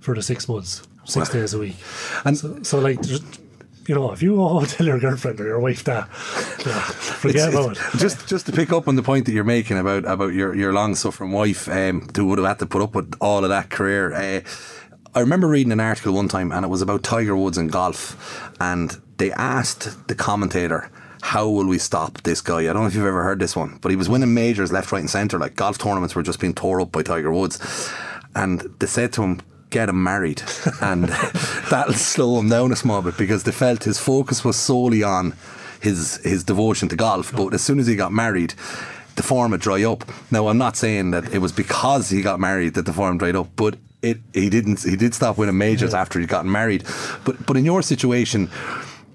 [0.00, 1.76] for the six months, six days a week.
[2.24, 2.98] And- so, so like.
[3.88, 6.08] You know, if you go home and tell your girlfriend or your wife that,
[6.66, 7.98] yeah, forget about it.
[7.98, 10.72] just just to pick up on the point that you're making about about your, your
[10.72, 13.70] long suffering wife um, who would have had to put up with all of that
[13.70, 14.12] career.
[14.12, 14.40] Uh,
[15.14, 18.50] I remember reading an article one time and it was about Tiger Woods and golf,
[18.60, 20.90] and they asked the commentator.
[21.22, 22.62] How will we stop this guy?
[22.62, 24.90] I don't know if you've ever heard this one, but he was winning majors left,
[24.90, 25.38] right, and centre.
[25.38, 27.60] Like golf tournaments were just being tore up by Tiger Woods,
[28.34, 29.40] and they said to him,
[29.76, 30.42] "Get him married,"
[30.80, 31.04] and
[31.70, 35.34] that'll slow him down a small bit because they felt his focus was solely on
[35.80, 37.30] his his devotion to golf.
[37.36, 38.54] But as soon as he got married,
[39.16, 40.04] the form would dry up.
[40.30, 43.36] Now I'm not saying that it was because he got married that the form dried
[43.36, 46.84] up, but it he didn't he did stop winning majors after he'd gotten married.
[47.24, 48.50] But but in your situation.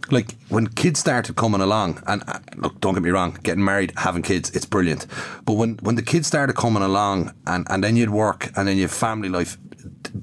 [0.09, 3.93] Like when kids started coming along, and uh, look, don't get me wrong, getting married,
[3.95, 5.07] having kids, it's brilliant.
[5.45, 8.75] But when, when the kids started coming along, and, and then you'd work, and then
[8.75, 9.70] you have family life, d-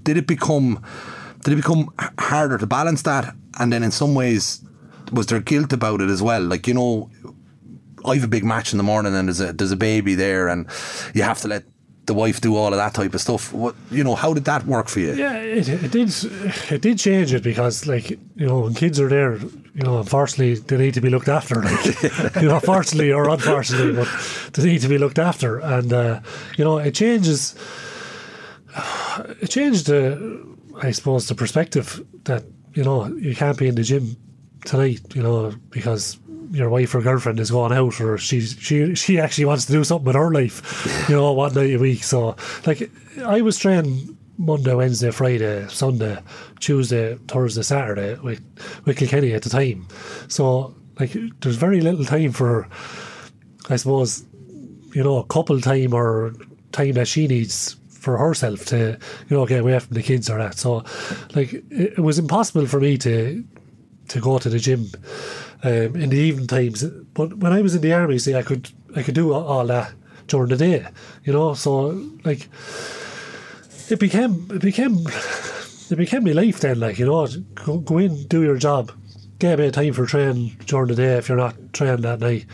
[0.03, 0.83] did it become
[1.45, 3.35] did it become harder to balance that?
[3.59, 4.63] And then in some ways,
[5.13, 6.43] was there guilt about it as well?
[6.43, 7.11] Like you know,
[8.05, 10.49] I have a big match in the morning, and there's a there's a baby there,
[10.49, 10.67] and
[11.15, 11.65] you have to let
[12.09, 13.53] the wife do all of that type of stuff.
[13.53, 15.15] What you know, how did that work for you?
[15.15, 16.11] Yeah, it, it did.
[16.71, 20.55] It did change it because, like you know, when kids are there, you know, unfortunately,
[20.55, 21.63] they need to be looked after.
[21.63, 24.09] Like, you know, fortunately or unfortunately, but
[24.55, 26.21] they need to be looked after, and uh,
[26.57, 27.55] you know, it changes.
[29.41, 32.45] It changed the, I suppose, the perspective that
[32.75, 34.17] you know you can't be in the gym
[34.65, 36.19] tonight, you know, because
[36.51, 39.85] your wife or girlfriend is going out or she's she she actually wants to do
[39.85, 42.03] something with her life, you know, one night a week.
[42.03, 42.91] So like
[43.25, 46.19] I was training Monday, Wednesday, Friday, Sunday,
[46.61, 48.43] Tuesday, Thursday, Saturday with
[48.85, 49.87] with Kilkenny at the time.
[50.29, 52.69] So like there's very little time for
[53.69, 54.25] I suppose,
[54.95, 56.33] you know, a couple time or
[56.73, 60.39] time that she needs for herself to, you know, get away from the kids or
[60.39, 60.57] that.
[60.57, 60.85] So
[61.35, 63.45] like it, it was impossible for me to
[64.09, 64.87] to go to the gym
[65.63, 66.85] um, in the evening times.
[66.85, 69.93] But when I was in the army, see, I could I could do all, that
[70.29, 70.87] during the day,
[71.25, 71.55] you know.
[71.55, 72.49] So like,
[73.91, 75.07] it became it became
[75.91, 76.81] it became my life then.
[76.81, 78.93] Like you know, go, go in, do your job,
[79.39, 82.21] get a bit of time for training during the day if you're not training that
[82.21, 82.47] night.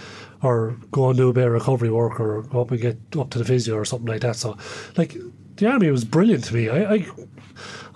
[0.44, 3.30] Or go and do a bit of recovery work, or go up and get up
[3.30, 4.36] to the physio or something like that.
[4.36, 4.56] So,
[4.96, 5.16] like,
[5.56, 6.68] the army was brilliant to me.
[6.68, 7.06] I, I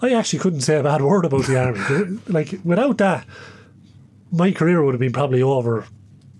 [0.01, 2.19] I actually couldn't say a bad word about the army.
[2.29, 3.27] like without that,
[4.31, 5.85] my career would have been probably over,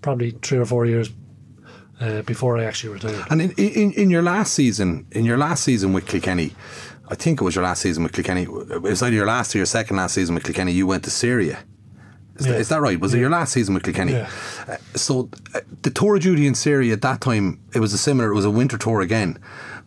[0.01, 1.09] probably three or four years
[1.99, 3.25] uh, before I actually retired.
[3.29, 6.55] And in, in in your last season, in your last season with Kilkenny,
[7.09, 8.43] I think it was your last season with Kilkenny.
[8.43, 10.71] It was either your last or your second last season with Kilkenny.
[10.71, 11.59] You went to Syria.
[12.39, 12.53] Is, Yeah.
[12.53, 12.99] that, is that right?
[12.99, 14.13] Was it your last season with Kilkenny?
[14.13, 14.29] Yeah.
[14.67, 17.97] Uh, so uh, the tour of duty in Syria at that time, it was a
[17.97, 18.31] similar.
[18.31, 19.37] It was a winter tour again,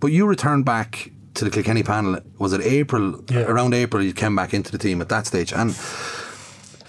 [0.00, 2.18] but you returned back to the Kilkenny panel.
[2.38, 3.24] Was it April?
[3.30, 3.42] Yeah.
[3.42, 5.74] Around April, you came back into the team at that stage, and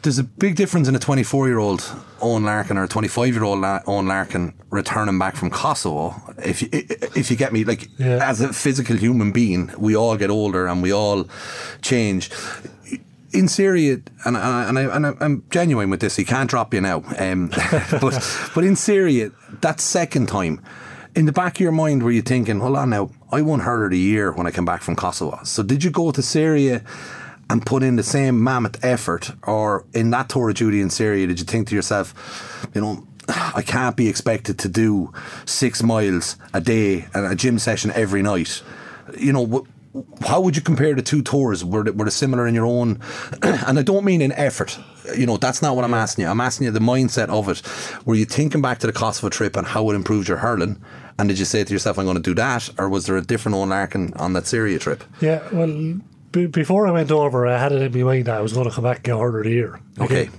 [0.01, 1.79] there's a big difference in a 24 year old
[2.19, 6.13] Eoin Larkin or a 25 year old Eoin Larkin returning back from Kosovo.
[6.43, 8.19] If you, if you get me, like Yeah.
[8.21, 11.25] as a physical human being, we all get older and we all
[11.81, 12.29] change.
[13.33, 17.03] In Syria, and and, I, and I'm genuine with this, he can't drop you now.
[17.17, 17.49] Um,
[17.91, 19.31] but but in Syria,
[19.61, 20.61] that second time,
[21.15, 23.85] in the back of your mind, were you thinking, hold on now, I won hurler
[23.85, 25.39] of the year when I came back from Kosovo.
[25.43, 26.83] So did you go to Syria
[27.49, 31.27] and put in the same mammoth effort, or in that tour of duty in Syria,
[31.27, 35.11] did you think to yourself, you know, I can't be expected to do
[35.45, 38.61] six miles a day and a gym session every night?
[39.17, 39.67] You know,
[40.21, 41.63] how would you compare the two tours?
[41.63, 42.99] Were they, were they similar in your own?
[43.43, 44.79] and I don't mean in effort.
[45.15, 46.31] You know, that's not what I'm asking you.
[46.31, 47.61] I'm asking you the mindset of it.
[48.05, 50.81] Were you thinking back to the Kosovo trip and how it improved your hurling?
[51.19, 52.69] And did you say to yourself, I'm going to do that?
[52.79, 55.03] Or was there a different Eoin Larkin on that Syria trip?
[55.21, 55.99] Yeah, well,
[56.31, 58.67] b- before I went over, I had it in my mind that I was going
[58.67, 59.79] to come back and get harder the year.
[59.99, 60.29] Okay.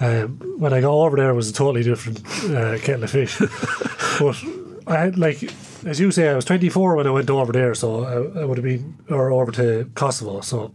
[0.00, 3.38] Um, when I got over there, it was a totally different uh, kettle of fish.
[4.18, 4.42] but
[4.86, 5.42] I had like,
[5.86, 8.58] as you say, I was 24 when I went over there, so I, I would
[8.58, 10.40] have been, or over to Kosovo.
[10.40, 10.72] So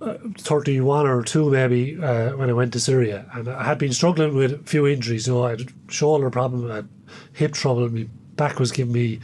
[0.00, 3.24] uh, 31 or 2 maybe uh, when I went to Syria.
[3.32, 5.26] And I had been struggling with a few injuries.
[5.26, 6.88] You know, I had shoulder problem, I had
[7.32, 9.20] hip trouble, my back was giving me.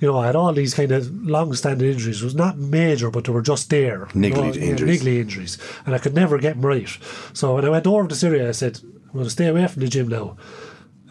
[0.00, 2.22] You know, I had all these kind of long-standing injuries.
[2.22, 4.06] It was not major, but they were just there.
[4.06, 5.02] Niggly you know, yeah, injuries.
[5.02, 6.88] niggly injuries, and I could never get them right.
[7.32, 9.82] So when I went over to Syria, I said, "I'm going to stay away from
[9.82, 10.36] the gym now,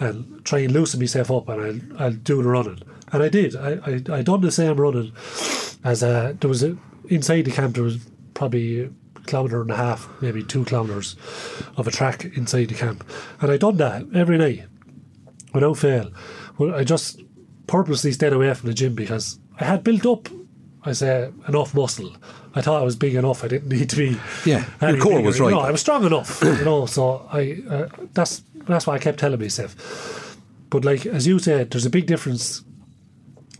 [0.01, 2.81] and try and loosen myself up, and I'll, I'll do the running."
[3.13, 3.55] And I did.
[3.55, 5.13] I I, I done the same running
[5.83, 6.77] as uh, there was a,
[7.07, 7.75] inside the camp.
[7.75, 7.99] There was
[8.33, 8.89] probably a
[9.27, 11.15] kilometre and a half, maybe two kilometres
[11.77, 13.05] of a track inside the camp,
[13.39, 14.63] and I done that every night
[15.53, 16.11] without fail.
[16.57, 17.21] Well, I just
[17.67, 20.29] purposely stayed away from the gym because I had built up,
[20.83, 22.15] I say, enough muscle.
[22.53, 23.43] I thought I was big enough.
[23.43, 24.17] I didn't need to be.
[24.45, 25.27] Yeah, your core bigger.
[25.27, 25.51] was right.
[25.51, 26.41] Know, I was strong enough.
[26.43, 30.37] you know, so I uh, that's that's why I kept telling myself.
[30.69, 32.63] But like as you said, there's a big difference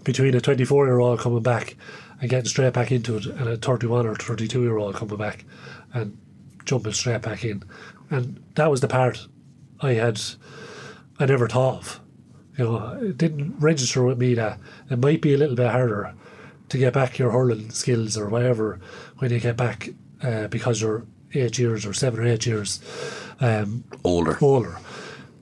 [0.04, 1.76] between a 24 year old coming back
[2.20, 5.46] and getting straight back into it, and a 31 or 32 year old coming back
[5.94, 6.18] and
[6.66, 7.64] jumping straight back in.
[8.10, 9.28] And that was the part
[9.82, 10.22] I had
[11.20, 12.00] I never thought of.
[12.58, 16.14] You know, it didn't register with me that it might be a little bit harder
[16.70, 18.80] to get back your hurling skills or whatever
[19.18, 19.90] when you get back
[20.22, 22.80] uh, because you're eight years or seven or eight years
[23.40, 24.38] um, Older.
[24.42, 24.78] older.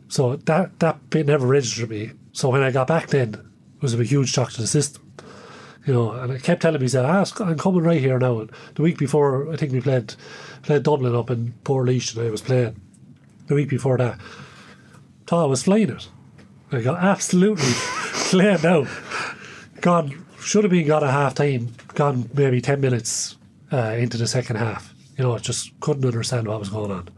[0.07, 2.11] So that that bit never registered me.
[2.31, 5.05] So when I got back, then it was a huge shock to the system.
[5.85, 8.39] You know, and I kept telling myself, ah, I'm coming right here now.
[8.39, 10.13] And the week before, I think we played
[10.63, 12.79] played Dublin up in Portlaoise, and I was playing.
[13.47, 14.19] The week before that,
[15.25, 16.07] thought I was flying it.
[16.71, 18.87] I got absolutely flamed out.
[19.81, 23.37] Gone, should have been gone at half time, gone maybe 10 minutes
[23.71, 24.88] uh, into the second half.
[25.19, 27.09] You know, just couldn't understand what was going on.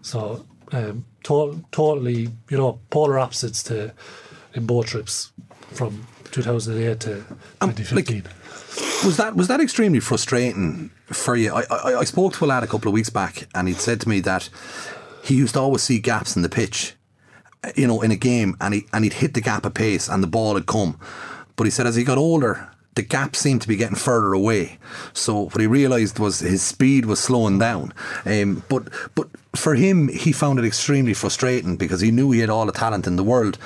[0.00, 3.92] So, um, to- totally, you know, polar opposites to
[4.54, 5.32] in both trips
[5.72, 7.16] from 2008 to
[7.60, 8.22] 2015.
[9.04, 11.52] Was that was that extremely frustrating for you?
[11.52, 14.00] I, I I spoke to a lad a couple of weeks back, and he'd said
[14.00, 14.48] to me that
[15.22, 16.94] he used to always see gaps in the pitch,
[17.76, 20.22] you know, in a game, and he and he'd hit the gap at pace, and
[20.22, 20.98] the ball had come.
[21.56, 24.78] But he said as he got older, the gap seemed to be getting further away.
[25.14, 27.92] So what he realised was his speed was slowing down.
[28.26, 32.50] Um, but but for him, he found it extremely frustrating because he knew he had
[32.50, 33.58] all the talent in the world,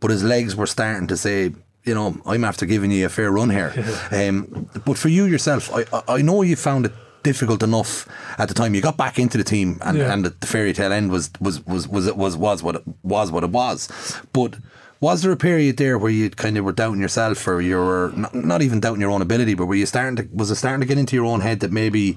[0.00, 1.52] but his legs were starting to say.
[1.82, 3.72] You know, I'm after giving you a fair run here.
[4.12, 8.06] um, but for you yourself, I, I know you found it difficult enough
[8.38, 8.74] at the time.
[8.74, 10.12] You got back into the team, and, Yeah.
[10.12, 12.82] and the, the fairy tale end was was was was it was was what it
[13.02, 13.88] was what it was.
[14.34, 14.56] But
[15.00, 18.12] was there a period there where you kind of were doubting yourself, or you were
[18.14, 20.80] not, not even doubting your own ability, but were you starting to was it starting
[20.80, 22.16] to get into your own head that maybe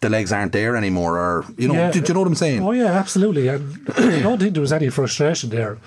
[0.00, 1.90] the legs aren't there anymore, or you know, Yeah.
[1.92, 2.62] do, do you know what I'm saying?
[2.62, 3.48] Oh yeah, absolutely.
[3.48, 5.78] And I don't think there was any frustration there.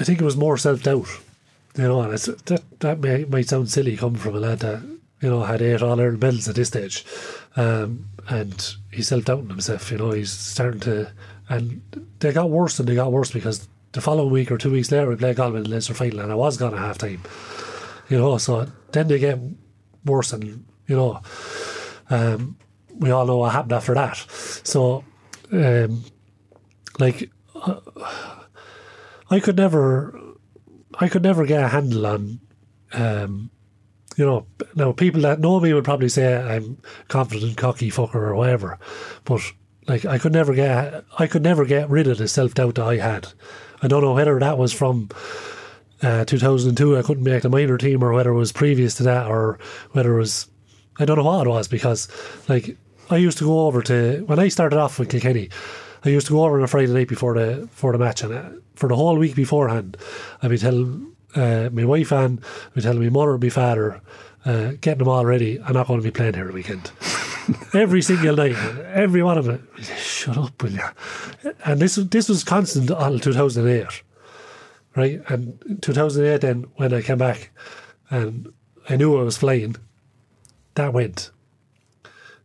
[0.00, 1.08] I think it was more self doubt.
[1.76, 4.82] You know, and it's, that that may, might sound silly coming from a lad that
[5.22, 7.04] you know had eight All Ireland medals at this stage,
[7.56, 9.90] um, and he's self doubting himself.
[9.90, 11.10] You know, he's starting to,
[11.48, 11.80] and
[12.18, 15.08] they got worse and they got worse because the following week or two weeks later
[15.08, 17.22] we played Galway in the Leinster final, and I was gone at half time.
[18.08, 19.38] You know, so then they get
[20.04, 21.20] worse, and you know,
[22.10, 22.56] um,
[22.98, 24.16] we all know what happened after that.
[24.64, 25.04] So,
[25.50, 26.04] um,
[26.98, 27.80] like, uh,
[29.30, 30.18] I could never,
[30.98, 32.40] I could never get a handle on,
[32.92, 33.50] um,
[34.16, 36.78] you know, now people that know me would probably say I'm
[37.08, 38.78] confident, cocky fucker or whatever,
[39.24, 39.40] but
[39.88, 42.86] like I could never get, I could never get rid of the self doubt that
[42.86, 43.28] I had.
[43.82, 45.08] I don't know whether that was from
[46.02, 49.26] uh, 2002, I couldn't make the minor team, or whether it was previous to that,
[49.26, 49.58] or
[49.92, 50.48] whether it was,
[50.98, 52.08] I don't know what it was, because
[52.48, 52.76] like
[53.10, 55.48] I used to go over to when I started off with Kilkenny,
[56.04, 58.34] I used to go over on a Friday night before the for the match, and
[58.34, 59.96] uh, for the whole week beforehand,
[60.42, 64.00] I'd be telling uh, my wife and I'd be telling my mother and my father,
[64.44, 65.60] uh, getting them all ready.
[65.62, 66.90] I'm not going to be playing here the weekend.
[67.74, 68.56] every single night,
[68.92, 69.66] every one of them.
[69.96, 70.88] Shut up, will you?
[71.64, 74.02] And this this was constant until 2008
[74.94, 75.22] right?
[75.30, 77.48] And 2008, then when I came back
[78.10, 78.52] and
[78.90, 79.76] I knew I was flying,
[80.74, 81.30] that went.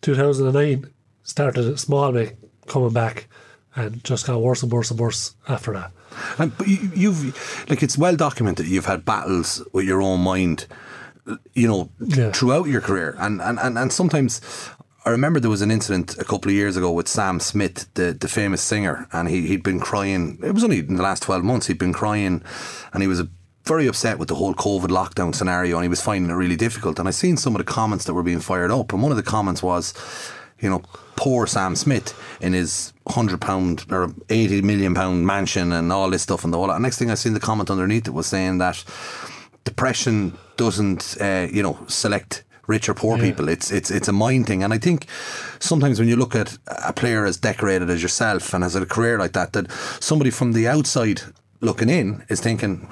[0.02, 0.89] 2009
[1.24, 2.38] started a small bit
[2.68, 3.28] coming back
[3.76, 5.91] and just got worse and worse and worse after that.
[6.39, 8.68] And, but you, you've like it's well documented.
[8.68, 10.68] You've had battles with your own mind,
[11.54, 12.32] you know, Yeah.
[12.32, 14.41] throughout your career, and, and and and sometimes.
[15.08, 18.12] I remember there was an incident a couple of years ago with Sam Smith, the,
[18.12, 20.38] the famous singer, and he, he'd been crying.
[20.43, 22.43] It was only in the last 12 months he'd been crying,
[22.91, 23.24] and he was
[23.64, 26.99] very upset with the whole COVID lockdown scenario, and he was finding it really difficult.
[26.99, 29.16] And I seen some of the comments that were being fired up, and one of
[29.16, 29.93] the comments was,
[30.60, 30.80] you know,
[31.16, 36.24] poor Sam Smith in his hundred pound or eighty million pound mansion and all this
[36.24, 36.82] stuff and the whole lot.
[36.82, 38.84] Next thing I seen the comment underneath it was saying that
[39.64, 43.24] depression doesn't, uh, you know, select rich or poor yeah.
[43.24, 43.49] people.
[43.49, 45.07] It's it's it's a mind thing, and I think
[45.59, 49.18] sometimes when you look at a player as decorated as yourself and has a career
[49.18, 51.22] like that, that somebody from the outside
[51.61, 52.88] looking in is thinking,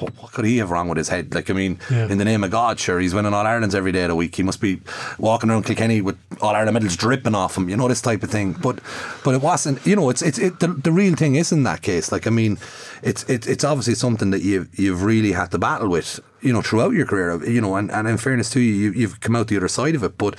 [0.00, 1.34] Oh, what could he have wrong with his head?
[1.34, 2.08] Like, I mean, yeah.
[2.08, 4.34] in the name of God, sure, he's winning All Irelands every day of the week.
[4.36, 4.80] He must be
[5.18, 8.30] walking around Kilkenny with All Ireland medals dripping off him, you know, this type of
[8.30, 8.52] thing.
[8.52, 8.80] But,
[9.24, 9.84] but it wasn't.
[9.86, 12.12] You know, it's it's it, the, the real thing is in that case.
[12.12, 12.58] Like, I mean,
[13.02, 16.62] it's it, it's obviously something that you've you've really had to battle with, you know,
[16.62, 17.44] throughout your career.
[17.44, 19.94] You know, and, and in fairness to you, you you've come out the other side
[19.94, 20.18] of it.
[20.18, 20.38] But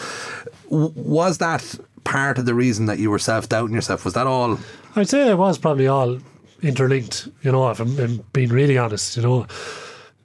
[0.69, 4.05] was that part of the reason that you were self doubting yourself?
[4.05, 4.59] Was that all?
[4.95, 6.19] I'd say it was probably all
[6.61, 9.47] interlinked, you know, if I'm, I'm, being really honest, you know.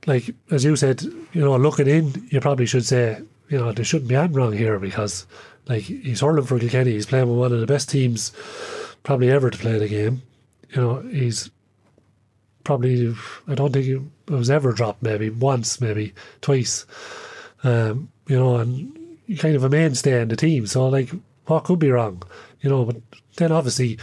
[0.06, 3.84] Like, as you said, you know, looking in, you probably should say, you know, there
[3.84, 5.26] shouldn't be anything wrong here because,
[5.66, 8.32] like, he's hurling for Kilkenny, he's playing with one of the best teams
[9.02, 10.22] probably ever to play the game.
[10.70, 11.50] You know, he's
[12.64, 13.14] probably,
[13.48, 16.84] I don't think it was ever dropped, maybe once, maybe twice.
[17.62, 20.66] Um, you know, and kind of a mainstay in the team.
[20.66, 21.10] So, like,
[21.46, 22.22] what could be wrong?
[22.60, 22.96] You know, but
[23.36, 23.98] then obviously,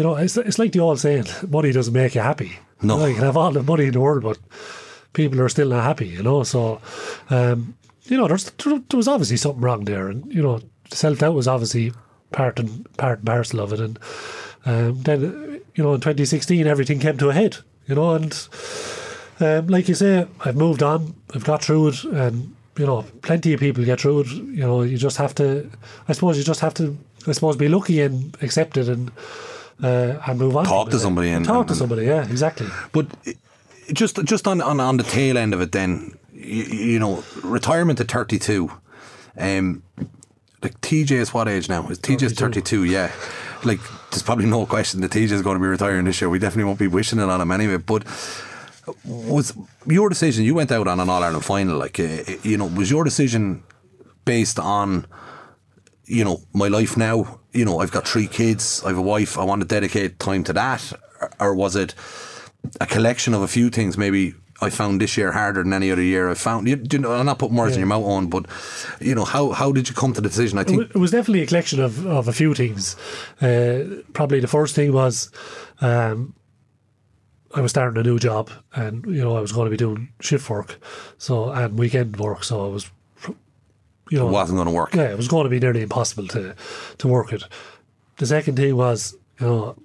[0.00, 2.58] you know, it's, it's like the old saying, money doesn't make you happy.
[2.80, 2.94] No.
[2.94, 4.38] You, know, you can have all the money in the world, but
[5.12, 6.42] people are still not happy, you know.
[6.42, 6.80] So,
[7.28, 10.08] um, you know, there's, there was obviously something wrong there.
[10.08, 11.92] And, you know, self doubt was obviously
[12.32, 13.80] part and part and parcel of it.
[13.80, 13.98] And
[14.64, 18.14] um, then, you know, in 2016, everything came to a head, you know.
[18.14, 18.48] And
[19.38, 22.04] um, like you say, I've moved on, I've got through it.
[22.04, 24.28] And, you know, plenty of people get through it.
[24.28, 25.70] You know, you just have to,
[26.08, 26.96] I suppose, you just have to,
[27.26, 29.12] I suppose, be lucky and accept it and
[29.82, 30.64] uh, and move on.
[30.64, 32.04] Talk to somebody and talk to somebody.
[32.04, 32.66] Yeah, exactly.
[32.92, 33.06] But
[33.92, 38.00] just just on, on, on the tail end of it, then you, you know, retirement
[38.00, 38.70] at thirty two.
[39.38, 39.82] Um,
[40.62, 41.88] like TJ is what age now?
[41.88, 43.10] Is TJ is 32, yeah.
[43.64, 46.28] Like, there's probably no question that TJ is going to be retiring this year.
[46.28, 47.78] We definitely won't be wishing it on him anyway.
[47.78, 48.04] But
[49.04, 49.54] was
[49.86, 52.90] your decision, you went out on an All Ireland final, like, uh, you know, was
[52.90, 53.62] your decision
[54.24, 55.06] based on
[56.10, 59.38] you know, my life now, you know, I've got three kids, I have a wife,
[59.38, 60.92] I want to dedicate time to that?
[61.38, 61.94] Or was it
[62.80, 66.02] a collection of a few things maybe I found this year harder than any other
[66.02, 66.68] year I found.
[66.68, 67.76] You, you know, I'm not putting words yeah.
[67.76, 68.46] in your mouth on, but
[69.00, 70.58] you know, how how did you come to the decision?
[70.58, 72.96] I think it was definitely a collection of, of a few things.
[73.40, 75.30] Uh, probably the first thing was
[75.80, 76.34] um,
[77.54, 80.12] I was starting a new job, and you know I was going to be doing
[80.20, 80.78] shift work,
[81.16, 82.90] so and weekend work, so I was
[84.10, 84.94] you know, it wasn't going to work.
[84.94, 86.54] Yeah, it was going to be nearly impossible to
[86.98, 87.44] to work it.
[88.18, 89.76] The second thing was, you know,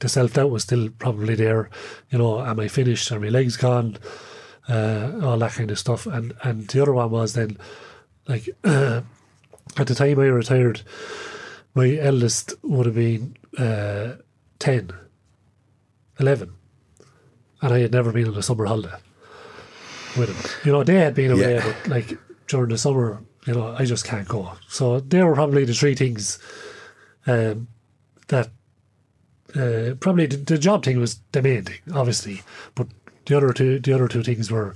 [0.00, 1.70] the self doubt was still probably there.
[2.10, 3.12] You know, am I finished?
[3.12, 3.98] Are my legs gone?
[4.68, 6.06] Uh, all that kind of stuff.
[6.06, 7.58] And and the other one was then,
[8.26, 9.02] like, uh,
[9.76, 10.82] at the time I retired,
[11.74, 14.14] my eldest would have been uh,
[14.58, 14.90] 10,
[16.18, 16.52] 11.
[17.62, 18.96] and I had never been on a summer holiday
[20.16, 20.50] with him.
[20.64, 21.64] You know, they had been away, yeah.
[21.64, 24.52] but like during the summer, you know, I just can't go.
[24.68, 26.38] So they were probably the three things
[27.26, 27.66] um,
[28.28, 28.50] that
[29.56, 32.42] uh, probably the, the, job thing was the main thing, obviously,
[32.74, 32.88] but
[33.24, 34.74] the other two the other two things were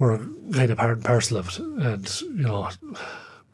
[0.00, 0.18] were
[0.52, 2.68] kind of part and parcel of it, and you know.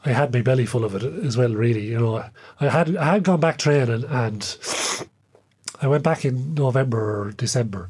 [0.07, 1.55] I had my belly full of it as well.
[1.55, 2.23] Really, you know,
[2.61, 4.57] I had I had gone back training, and
[5.81, 7.89] I went back in November or December,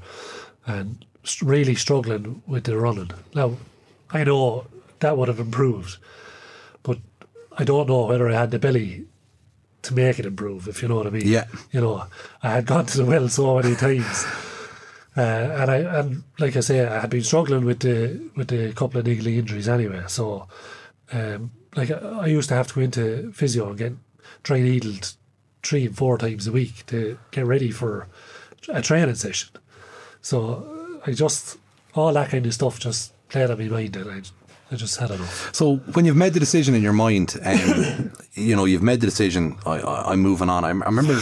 [0.65, 1.05] and
[1.43, 3.11] really struggling with the running.
[3.35, 3.57] Now,
[4.13, 4.69] I know
[5.05, 5.99] that would have improved.
[6.83, 6.99] But
[7.59, 9.05] I don't know whether I had the belly
[9.83, 11.29] to make it improve, if you know what I mean.
[11.29, 11.45] Yeah.
[11.73, 12.07] You know,
[12.43, 14.25] I had gone to the well so many times.
[15.17, 18.73] Uh, and I and like I say, I had been struggling with the with the
[18.73, 20.03] couple of niggly injuries anyway.
[20.09, 20.49] So,
[21.13, 23.93] um, like I, I used to have to go into physio and get
[24.43, 25.15] dry needled
[25.63, 28.09] three and four times a week to get ready for
[28.69, 29.51] a training session.
[30.21, 31.59] So I just
[31.95, 34.21] all that kind of stuff just played on my mind, and I
[34.75, 35.55] I just had enough.
[35.55, 39.07] So when you've made the decision in your mind, um, you know you've made the
[39.07, 39.57] decision.
[39.65, 40.65] I, am moving on.
[40.65, 41.21] I, I, remember,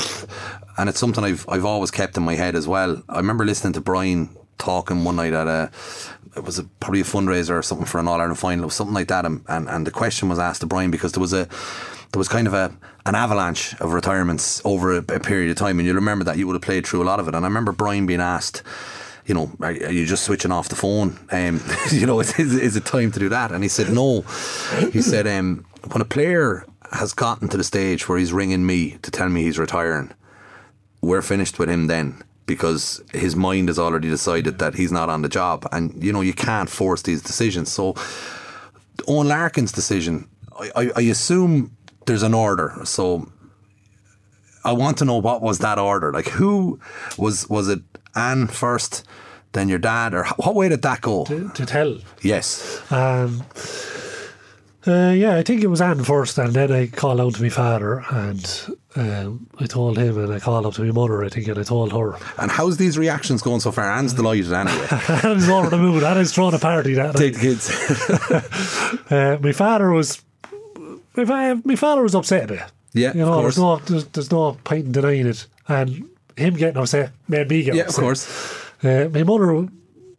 [0.78, 3.02] and it's something I've I've always kept in my head as well.
[3.10, 5.70] I remember listening to Brian talking one night at a
[6.34, 9.08] it was a, probably a fundraiser or something for an All Ireland final, something like
[9.08, 9.26] that.
[9.26, 12.28] And, and and the question was asked to Brian because there was a there was
[12.28, 12.74] kind of a
[13.04, 16.46] an avalanche of retirements over a, a period of time, and you remember that you
[16.46, 17.34] would have played through a lot of it.
[17.34, 18.62] And I remember Brian being asked
[19.26, 21.18] you know, are, are you just switching off the phone?
[21.30, 21.60] Um,
[21.90, 23.52] you know, is, is, it time to do that?
[23.52, 24.22] And he said, no.
[24.92, 28.98] He said, um, when a player has gotten to the stage where he's ringing me
[29.02, 30.12] to tell me he's retiring,
[31.00, 35.22] we're finished with him then because his mind has already decided that he's not on
[35.22, 35.66] the job.
[35.72, 37.70] And, you know, you can't force these decisions.
[37.70, 37.94] So,
[39.08, 42.74] Eoin Larkin's decision, I, I, I assume there's an order.
[42.84, 43.30] So
[44.64, 46.12] I want to know what was that order?
[46.12, 46.78] Like who
[47.18, 47.80] was was it
[48.14, 49.04] Anne first,
[49.52, 51.24] then your dad, or what way did that go?
[51.24, 51.98] to, to tell.
[52.22, 52.80] Yes.
[52.90, 53.44] Um,
[54.86, 57.48] uh, yeah, I think it was Anne first, and then I called out to my
[57.48, 61.46] father, and um, I told him, and I called up to my mother, I think,
[61.46, 62.16] and I told her.
[62.38, 63.88] And how's these reactions going so far?
[63.90, 64.86] Anne's delighted anyway.
[65.22, 66.02] Anne's over the moon.
[66.02, 67.70] Anne's throwing a party that Take the kids.
[69.10, 70.22] Uh, my father was.
[71.14, 72.62] My, my father was upset a bit.
[72.94, 73.56] Yeah, you of know, course.
[73.56, 77.62] there's no, there's, there's no point in denying it, and him getting upset made me
[77.62, 78.26] get yeah, of course.
[78.82, 79.68] Uh, my mother,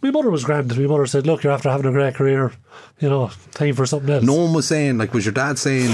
[0.01, 0.76] my mother was grand.
[0.78, 2.51] My mother said, "Look, you're after having a great career.
[2.99, 5.91] You know, time for something else." No one was saying like, was your dad saying,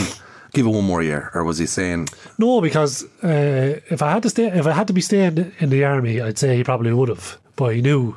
[0.53, 4.23] "Give it one more year," or was he saying, No, because uh, if I had
[4.23, 6.93] to stay, if I had to be staying in the army, I'd say he probably
[6.93, 7.37] would have.
[7.55, 8.15] But he knew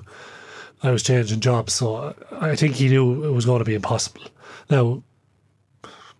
[0.82, 4.22] I was changing jobs, so I think he knew it was going to be impossible.
[4.70, 5.02] Now,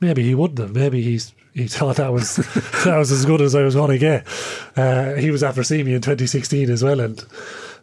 [0.00, 0.74] maybe he wouldn't have.
[0.74, 2.36] Maybe he's he thought that was
[2.84, 4.26] that was as good as I was going to get.
[4.76, 7.24] Uh, he was after seeing me in 2016 as well, and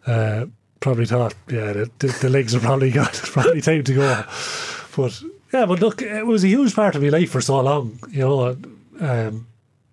[0.07, 0.45] uh,
[0.79, 4.23] probably thought, yeah, the, the, the legs are probably got probably time to go.
[4.95, 5.21] But
[5.53, 7.99] yeah, but look, it was a huge part of my life for so long.
[8.09, 8.57] You know,
[8.99, 9.47] um,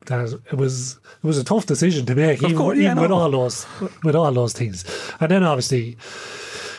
[0.07, 3.11] that it was it was a tough decision to make, even, course, yeah, even with
[3.11, 3.17] no.
[3.17, 3.67] all those
[4.03, 4.85] with all those things.
[5.21, 5.97] And then obviously,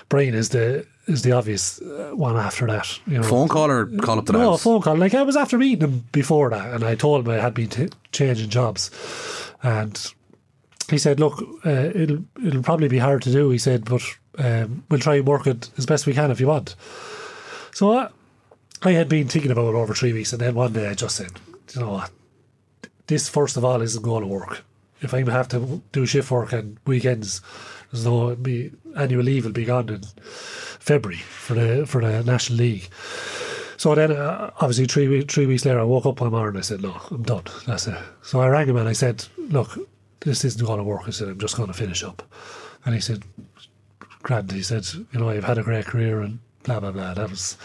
[0.09, 2.99] Brian is the is the obvious uh, one after that.
[3.07, 4.63] You know, phone call or call up the no, house?
[4.63, 4.95] phone call.
[4.95, 7.69] Like I was after meeting him before that, and I told him I had been
[7.69, 8.91] t- changing jobs,
[9.63, 10.13] and
[10.89, 14.03] he said, "Look, uh, it'll it'll probably be hard to do." He said, "But
[14.37, 16.75] um, we'll try and work it as best we can if you want."
[17.73, 18.09] So I,
[18.83, 21.15] I had been thinking about it over three weeks, and then one day I just
[21.15, 21.31] said,
[21.73, 22.11] "You know what?
[23.07, 24.63] This first of all isn't going to work.
[24.99, 27.41] If I have to do shift work and weekends,
[27.91, 32.57] there's no be annual leave will be gone in February for the for the National
[32.59, 32.89] League."
[33.77, 36.61] So then, uh, obviously, three three weeks later, I woke up one morning and I
[36.61, 37.43] said, "No, I'm done.
[37.67, 39.77] That's it." So I rang him and I said, "Look,
[40.21, 42.23] this isn't going to work." I said, "I'm just going to finish up."
[42.85, 43.23] And he said,
[44.23, 47.29] "Grand." He said, "You know, I've had a great career and blah blah blah." That
[47.29, 47.55] was,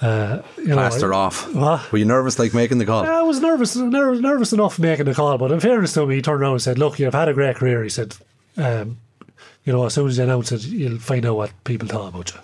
[0.00, 1.52] uh, you know, Plaster I- off.
[1.54, 1.92] What?
[1.92, 3.04] Were you nervous like making the call?
[3.04, 5.36] I was nervous, nervous, nervous enough making the call.
[5.36, 7.56] But in fairness to him, he turned around and said, "Look, you've had a great
[7.56, 8.16] career." He said,
[8.56, 8.96] um,
[9.64, 12.32] "You know, as soon as you announce it, you'll find out what people thought about
[12.34, 12.40] you."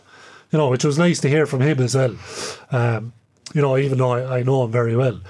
[0.53, 2.17] You know, which was nice to hear from him as well.
[2.71, 3.12] Um,
[3.55, 5.21] you know, even though I, I know him very well,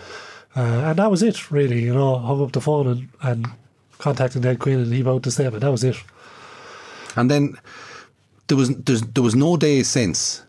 [0.55, 1.51] uh, and that was it.
[1.51, 3.47] Really, you know, hung up the phone and, and
[3.99, 5.62] contacted Ned Quinn, and he wrote the statement.
[5.62, 5.97] That was it.
[7.16, 7.57] And then
[8.49, 10.43] there was there was no day since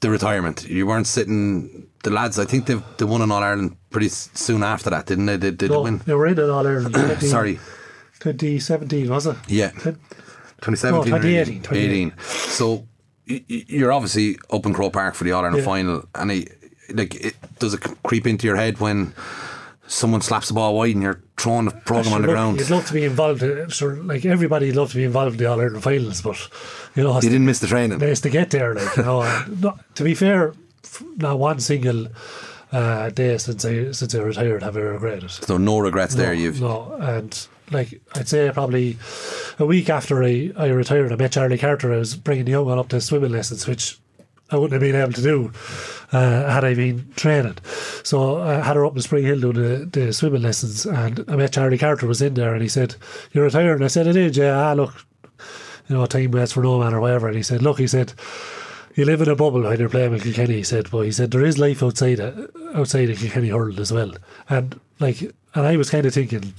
[0.00, 0.68] the retirement.
[0.68, 1.88] You weren't sitting.
[2.04, 5.26] The lads, I think they they won an All Ireland pretty soon after that, didn't
[5.26, 5.36] they?
[5.36, 5.98] Did, did they win?
[6.04, 7.22] they were in all Ireland.
[7.22, 7.60] Sorry,
[8.22, 9.36] 2017 was it?
[9.48, 12.12] yeah, 2017, No, or 2018, 18.
[12.18, 12.86] So
[13.26, 15.64] you're obviously up in Croke Park for the All Ireland Yeah.
[15.64, 16.46] final, and I,
[16.94, 19.14] like, it, does it creep into your head when
[19.86, 22.60] someone slaps the ball wide and you're throwing the program on the Look, ground?
[22.60, 23.42] You'd love to be involved.
[23.42, 26.36] In, sure, like everybody, would love to be involved in the All Ireland finals, but
[26.94, 27.98] you know, You didn't miss the training.
[27.98, 28.74] nice to get there.
[28.74, 29.22] Like you know,
[29.60, 30.54] not, to be fair,
[31.16, 32.08] not one single
[32.70, 35.30] uh, day since I since I retired have I regretted.
[35.30, 36.32] So no regrets there.
[36.34, 38.98] You've no, and like I'd say probably
[39.58, 41.92] a week after I, I retired, I met Charlie Carter.
[41.92, 43.98] I was bringing the young one up to swimming lessons, which
[44.50, 45.52] I wouldn't have been able to do
[46.12, 47.56] uh, had I been training.
[48.02, 51.36] So I had her up in Spring Hill doing the, the swimming lessons, and I
[51.36, 52.96] met Charlie Carter was in there, and he said,
[53.32, 54.94] "You're retired." And I said, "It is, yeah." Ah, look,
[55.88, 57.28] you know, time waits for no man or whatever.
[57.28, 58.12] And he said, "Look," he said.
[58.94, 61.30] You live in a bubble when you're playing with Kilkenny, he said, but he said
[61.30, 62.20] there is life outside
[62.74, 64.12] outside of Kilkenny hurling as well.
[64.50, 66.52] And like and I was kind of thinking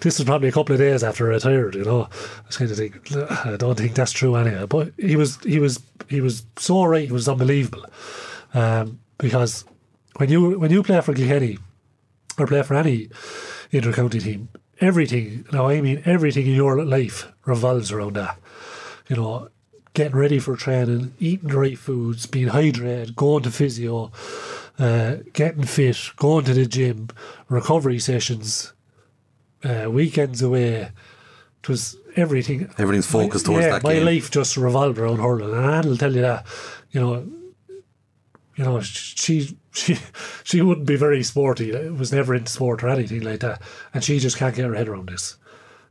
[0.00, 2.02] this was probably a couple of days after I retired, you know.
[2.04, 4.66] I was kind of thinking, I don't think that's true anyway.
[4.66, 7.04] But he was, he was, he was so right.
[7.04, 7.84] It was unbelievable,
[8.54, 9.64] um, because
[10.16, 11.58] when you when you play for Kilkenny
[12.38, 13.08] or play for any
[13.70, 14.48] inter-county team,
[14.80, 15.46] everything.
[15.52, 18.38] Now I mean everything in your life revolves around that.
[19.08, 19.48] You know,
[19.94, 24.12] getting ready for training, eating the right foods, being hydrated, going to physio,
[24.78, 27.08] uh, getting fit, going to the gym,
[27.48, 28.72] recovery sessions,
[29.64, 30.90] uh, weekends away.
[31.62, 32.70] It was everything.
[32.78, 34.06] Everything's focused towards yeah, that my game.
[34.06, 36.46] life just revolved around hurling, and Anne will tell you that.
[36.90, 37.28] You know,
[38.56, 39.98] you know, she she
[40.44, 41.70] she wouldn't be very sporty.
[41.70, 44.74] It was never into sport or anything like that, and she just can't get her
[44.74, 45.36] head around this.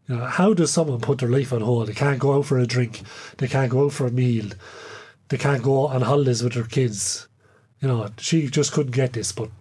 [0.07, 1.87] You know, how does someone put their life on hold?
[1.87, 3.01] They can't go out for a drink.
[3.37, 4.49] They can't go out for a meal.
[5.29, 7.27] They can't go on holidays with their kids.
[7.79, 9.31] You know, she just couldn't get this.
[9.31, 9.51] But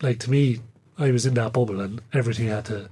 [0.00, 0.60] like to me,
[0.98, 2.88] I was in that bubble, and everything had to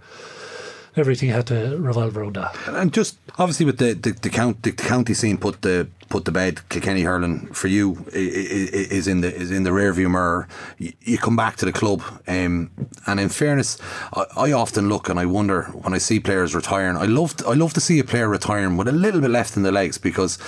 [0.99, 2.57] everything had to revolve around that.
[2.67, 6.33] And just obviously with the the, the, count, the county scene put the put the
[6.33, 10.49] bed Kilkenny hurling for you is in the is in the rearview mirror.
[10.79, 12.71] You, come back to the club, um,
[13.07, 13.79] and in fairness,
[14.15, 16.97] I, I, often look and I wonder when I see players retiring.
[16.97, 19.63] I love I love to see a player retiring with a little bit left in
[19.63, 20.39] the legs because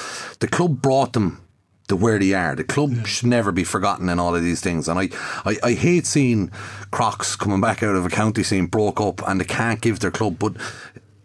[0.41, 1.43] the club brought them
[1.91, 2.55] to where they are.
[2.55, 3.03] The club yeah.
[3.05, 4.89] should never be forgotten in all of these things.
[4.89, 5.11] And I,
[5.45, 6.51] I, I hate seeing
[6.91, 10.11] Crocs coming back out of a county scene broke up and they can't give their
[10.11, 10.39] club.
[10.39, 10.55] But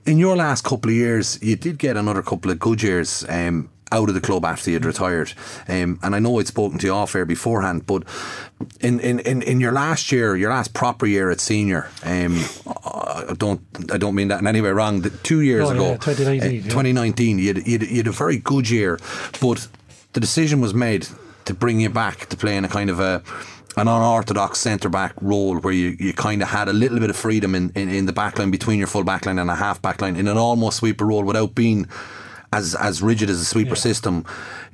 [0.05, 3.23] in your last couple of years, you did get another couple of good years.
[3.29, 5.31] Um, out of the club after you'd retired.
[5.67, 8.03] Um, and I know I'd spoken to you off air beforehand, but
[8.81, 12.43] in, in, in, in your last year, your last proper year at senior, um,
[12.83, 13.61] I don't
[13.93, 15.01] I don't mean that in any way wrong.
[15.01, 16.61] The two years ago, yeah, 2019, uh, yeah.
[16.63, 18.99] 2019, you had, you, had, you had a very good year,
[19.39, 19.67] but
[20.15, 21.07] the decision was made
[21.43, 23.21] to bring you back to play in a kind of a
[23.77, 27.17] an unorthodox centre back role where you, you kind of had a little bit of
[27.17, 30.29] freedom in, in, in the backline between your full backline and a half backline in
[30.29, 31.85] an almost sweeper role without being
[32.53, 33.75] as as rigid as a sweeper yeah.
[33.75, 34.25] system.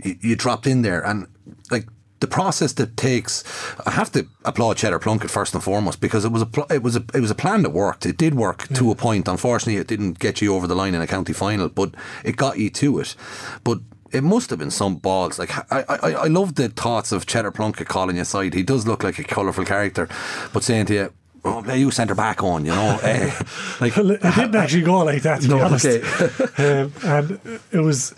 [0.04, 1.28] You, you, dropped in there and
[1.72, 1.88] like
[2.20, 3.44] the process that takes.
[3.88, 6.84] I have to applaud Cheddar Plunkett first and foremost because it was a pl- it
[6.84, 8.06] was a it was a plan that worked.
[8.06, 8.78] It did work yeah.
[8.78, 9.28] to a point.
[9.28, 12.60] Unfortunately, it didn't get you over the line in a county final, but it got
[12.60, 13.16] you to it.
[13.64, 13.80] But
[14.12, 15.39] it must have been some balls.
[15.39, 18.53] Like I, I, I love the thoughts of Cheddar Plunkett calling you aside.
[18.53, 20.07] He does look like a colourful character,
[20.53, 21.14] but saying to you,
[21.45, 22.99] "Oh, play you centre back on," you know.
[23.01, 23.32] uh,
[23.82, 25.41] like it didn't actually go like that.
[25.41, 25.86] To no, be honest.
[25.86, 26.82] Okay.
[26.82, 28.14] um, and it was.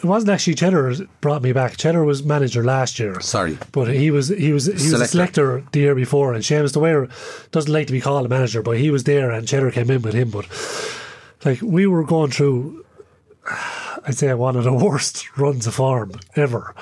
[0.00, 1.76] It wasn't actually Cheddar brought me back.
[1.76, 3.18] Cheddar was manager last year.
[3.18, 5.04] Sorry, but he was he was he was selector.
[5.04, 7.08] a selector the year before, and Seamus Dwyer
[7.50, 10.02] doesn't like to be called a manager, but he was there, and Cheddar came in
[10.02, 10.30] with him.
[10.30, 10.46] But
[11.44, 12.84] like we were going through
[14.06, 16.74] I'd say one of the worst runs of form ever.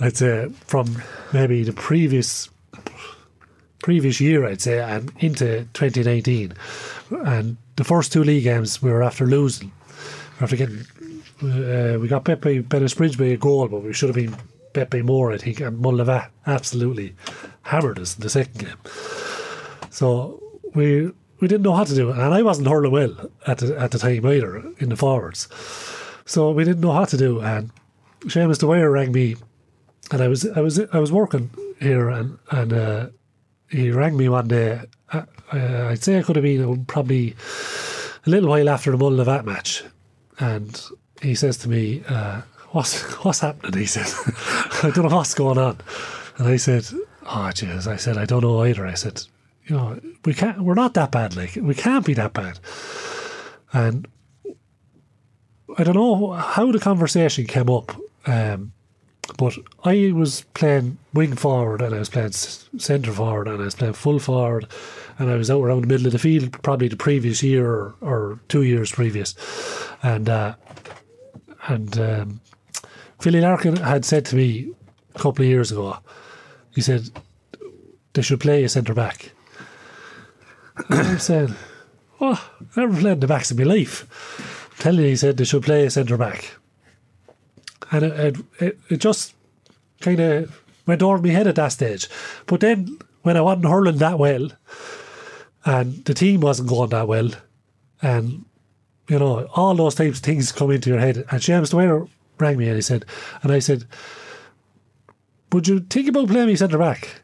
[0.00, 1.02] I'd say from
[1.32, 2.48] maybe the previous
[3.82, 6.54] previous year, I'd say, and into 2019.
[7.10, 9.70] And the first two league games, we were after losing.
[10.40, 10.80] After getting,
[11.42, 14.36] uh, we got bet by Bennettsbridge by a goal, but we should have been
[14.72, 15.60] bet by more, I think.
[15.60, 17.14] And Mullinavat absolutely
[17.62, 18.78] hammered us in the second game.
[19.90, 20.42] So
[20.74, 23.78] we we didn't know how to do it, and I wasn't hurling well at the
[23.78, 25.48] at the time either in the forwards.
[26.26, 27.40] So we didn't know how to do.
[27.40, 27.70] And
[28.20, 29.36] Seamus Dwyer rang me,
[30.10, 31.50] and I was I was I was working
[31.80, 33.06] here, and and uh,
[33.70, 34.80] he rang me one day.
[35.12, 35.22] Uh,
[35.52, 37.36] uh I'd say I could have been probably
[38.26, 39.84] a little while after the Mullinavat match,
[40.40, 40.82] and
[41.22, 44.06] he says to me, uh, "What's what's happening?" He said,
[44.82, 45.78] "I don't know what's going on,"
[46.38, 46.86] and I said,
[47.22, 49.22] "Oh, jeez," I said, "I don't know either." I said,
[49.66, 50.60] "You know, we can't.
[50.60, 51.36] We're not that bad.
[51.36, 52.58] Like we can't be that bad."
[53.72, 54.08] And
[55.78, 58.72] I don't know how the conversation came up, um,
[59.36, 63.74] but I was playing wing forward and I was playing centre forward and I was
[63.74, 64.68] playing full forward
[65.18, 67.94] and I was out around the middle of the field probably the previous year or,
[68.00, 69.34] or two years previous,
[70.02, 70.54] and uh,
[71.66, 72.40] and um,
[73.20, 74.72] Philly Larkin had said to me
[75.14, 75.98] a couple of years ago,
[76.74, 77.10] he said
[78.14, 79.32] they should play a centre back.
[80.88, 81.54] And I'm saying,
[82.20, 85.86] oh, I never played in the backs in my life he said they should play
[85.86, 86.56] a centre back.
[87.90, 89.34] And it, it, it just
[90.00, 92.08] kind of went over my head at that stage.
[92.46, 94.50] But then when I wasn't hurling that well,
[95.64, 97.30] and the team wasn't going that well,
[98.02, 98.44] and
[99.08, 101.24] you know, all those types of things come into your head.
[101.30, 102.06] And James Dwyer
[102.38, 103.04] rang me and he said,
[103.42, 103.84] and I said,
[105.52, 107.22] Would you think about playing me centre back?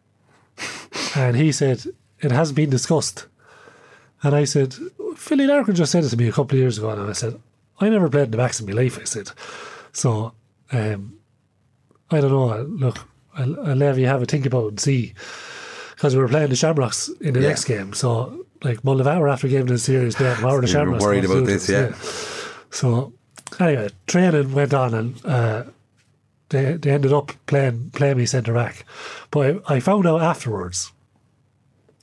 [1.17, 1.85] and he said,
[2.21, 3.27] It hasn't been discussed.
[4.23, 4.77] And I said,
[5.23, 7.41] Philly Larkin just said it to me a couple of years ago, and I said,
[7.79, 8.99] I never played in the backs in my life.
[8.99, 9.31] I said,
[9.93, 10.33] so
[10.73, 11.17] um,
[12.11, 12.63] I don't know.
[12.63, 12.99] Look,
[13.39, 15.15] I'll, I'll let you have a think about it and see,
[15.95, 17.49] because we were playing the Shamrocks in the yeah.
[17.51, 17.93] next game.
[17.93, 21.05] So like Mullinavat were after giving the series bet, we were the Shamrocks.
[21.05, 21.91] Worried about this, yeah.
[21.91, 21.95] yeah.
[22.71, 23.13] So
[23.61, 25.25] anyway, training went on and.
[25.25, 25.65] Uh,
[26.49, 28.85] they, they ended up playing playing me centre back,
[29.31, 30.93] but I, I found out afterwards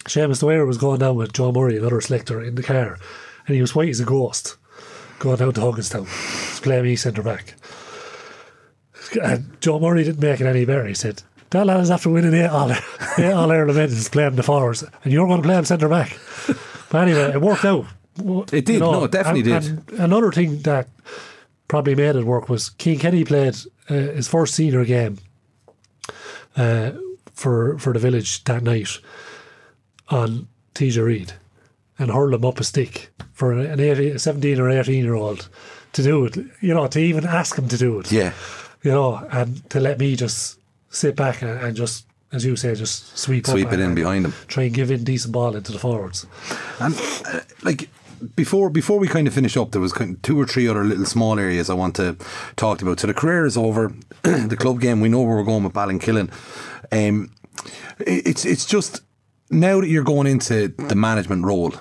[0.05, 2.97] Seamus Dwyer was going down with John Murray, another selector, in the car,
[3.45, 4.55] and he was white as a ghost
[5.19, 7.55] going down to Hugginstown to play me centre back.
[9.21, 10.85] And Joe Murray didn't make it any better.
[10.85, 12.71] He said, That lad is after winning eight All,
[13.17, 16.17] eight all Ireland events playing the forwards, and you're going to play him centre back.
[16.89, 17.85] But anyway, it worked out.
[18.51, 19.93] It did, you know, no, it definitely and, did.
[19.93, 20.89] And another thing that
[21.67, 23.55] probably made it work was Cian Kenny played
[23.89, 25.19] uh, his first senior game
[26.57, 26.91] uh,
[27.33, 28.99] for for the village that night
[30.09, 31.33] on TJ Reid
[31.97, 35.49] and hurl him up a stick for an 18, 17 or 18 year old
[35.93, 38.11] to do it, you know, to even ask him to do it.
[38.11, 38.33] Yeah.
[38.83, 40.59] You know, and to let me just
[40.89, 44.33] sit back and, and just, as you say, just sweep Sweep it in behind him.
[44.47, 46.25] Try and give in decent ball into the forwards.
[46.79, 46.95] And,
[47.25, 47.89] uh, like,
[48.35, 50.83] before before we kind of finish up, there was kind of two or three other
[50.83, 52.17] little small areas I want to
[52.57, 52.99] talk about.
[52.99, 53.93] So the career is over.
[54.23, 56.29] the club game, we know where we're going with Ballinkillen.
[56.91, 57.31] Um,
[57.99, 59.01] it- it's it's just
[59.49, 61.73] now that you're going into the management role.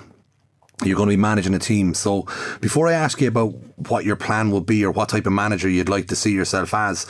[0.85, 1.93] You're going to be managing a team.
[1.93, 2.25] So,
[2.61, 3.49] before I ask you about
[3.89, 6.73] what your plan will be or what type of manager you'd like to see yourself
[6.73, 7.05] as,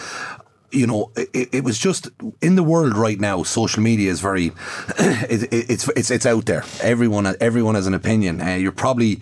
[0.72, 2.10] you know, it, it was just
[2.42, 3.44] in the world right now.
[3.44, 4.48] Social media is very,
[4.98, 6.64] it, it, it's it's it's out there.
[6.82, 8.42] Everyone everyone has an opinion.
[8.42, 9.20] Uh, you're probably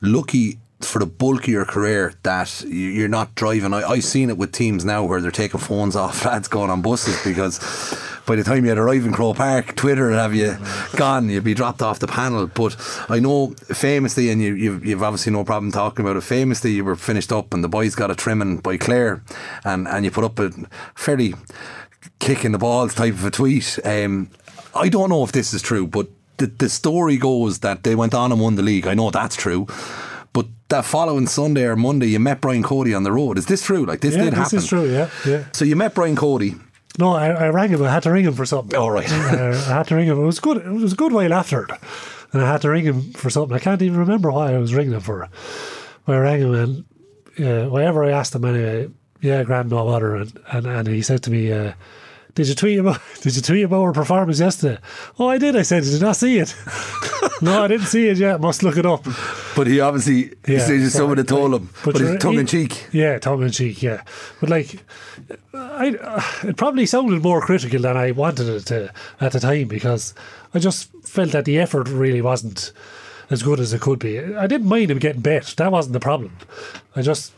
[0.00, 3.74] lucky for the bulk of your career that you- you're not driving.
[3.74, 6.82] I, I've seen it with teams now where they're taking phones off lads going on
[6.82, 7.58] buses because
[8.28, 10.56] by the time you arrive in Croke Park, Twitter would have you
[10.96, 11.28] gone.
[11.30, 12.46] You'd be dropped off the panel.
[12.46, 12.76] But
[13.08, 16.20] I know famously, and you, you've, you've obviously no problem talking about it.
[16.22, 19.22] Famously, you were finished up, and the boys got a trimming by Clare,
[19.64, 20.50] and and you put up a
[20.94, 21.34] fairly
[22.20, 23.78] kicking the balls type of a tweet.
[23.84, 24.30] Um,
[24.74, 28.14] I don't know if this is true, but the, the story goes that they went
[28.14, 28.86] on and won the league.
[28.86, 29.66] I know that's true.
[30.34, 33.38] But that following Sunday or Monday, you met Brian Cody on the road.
[33.38, 33.86] Is this true?
[33.86, 34.56] Like this Yeah, did happen.
[34.56, 34.84] this is true.
[34.92, 35.44] Yeah, yeah.
[35.52, 36.54] So you met Brian Cody.
[36.98, 37.82] No, I, I rang him.
[37.82, 38.78] I had to ring him for something.
[38.78, 39.10] All right.
[39.12, 40.20] uh, I had to ring him.
[40.20, 40.58] It was good.
[40.58, 41.70] It was a good while after it,
[42.32, 43.54] and I had to ring him for something.
[43.56, 45.28] I can't even remember why I was ringing him for.
[46.04, 46.84] But I rang him and
[47.38, 48.90] uh, whatever I asked him anyway.
[49.20, 51.52] Yeah, grand no bother, and, and and he said to me.
[51.52, 51.72] Uh,
[52.34, 54.78] did you tweet about Did you tweet about our performance yesterday?
[55.18, 55.56] Oh, I did.
[55.56, 56.54] I said, did you not see it?
[57.42, 58.40] no, I didn't see it yet.
[58.40, 59.04] Must look it up.
[59.56, 61.70] But he obviously Yeah, he said someone had told him.
[61.84, 62.86] But, it's tongue in cheek.
[62.92, 63.82] Yeah, tongue in cheek.
[63.82, 64.02] Yeah,
[64.40, 64.84] but like,
[65.54, 69.68] I uh, it probably sounded more critical than I wanted it to at the time
[69.68, 70.14] because
[70.54, 72.72] I just felt that the effort really wasn't
[73.30, 74.18] as good as it could be.
[74.18, 75.54] I didn't mind him getting bet.
[75.58, 76.36] That wasn't the problem.
[76.96, 77.32] I just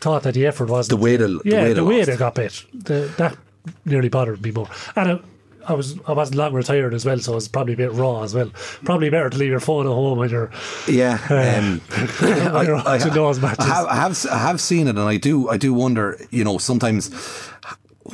[0.00, 2.16] thought that the effort wasn't The way they- the yeah way they the way they
[2.16, 2.64] got bet.
[2.72, 3.36] The, that
[3.84, 4.68] nearly bothered me more.
[4.96, 5.20] And I,
[5.68, 8.22] I was I wasn't long retired as well, so it was probably a bit raw
[8.22, 8.50] as well.
[8.84, 10.50] Probably better to leave your phone at home when you're
[10.88, 11.80] Yeah, um,
[12.52, 13.64] when you're those matches.
[13.64, 16.18] I have, I have I have seen it, and I do I do wonder.
[16.30, 17.10] You know, sometimes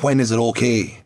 [0.01, 0.99] when is it okay?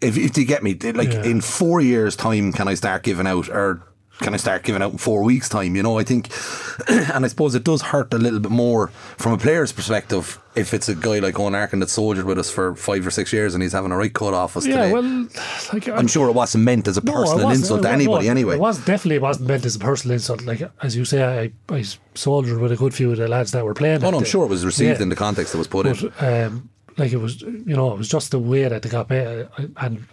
[0.00, 1.24] If, if you get me, like Yeah.
[1.24, 3.82] in four years' time, can I start giving out, or
[4.20, 5.74] can I start giving out in four weeks' time?
[5.76, 6.28] You know, I think,
[6.88, 8.88] and I suppose it does hurt a little bit more
[9.18, 12.48] from a player's perspective if it's a guy like Eoin Larkin that soldiered with us
[12.48, 14.92] for five or six years and he's having a right cut off us yeah, today.
[14.92, 15.26] well,
[15.72, 18.26] like I'm sure it wasn't meant as a No, personal insult to anybody.
[18.26, 20.42] no, anyway, it was definitely wasn't meant as a personal insult.
[20.42, 21.24] Like as you say,
[21.68, 21.84] I, I
[22.14, 24.04] soldiered with a good few of the lads that were playing.
[24.04, 24.28] oh no, I'm day.
[24.30, 25.02] sure it was received Yeah.
[25.02, 26.12] in the context it was put in.
[26.20, 29.48] Um, like it was, you know, it was just the way that they got paid,
[29.58, 30.06] uh, and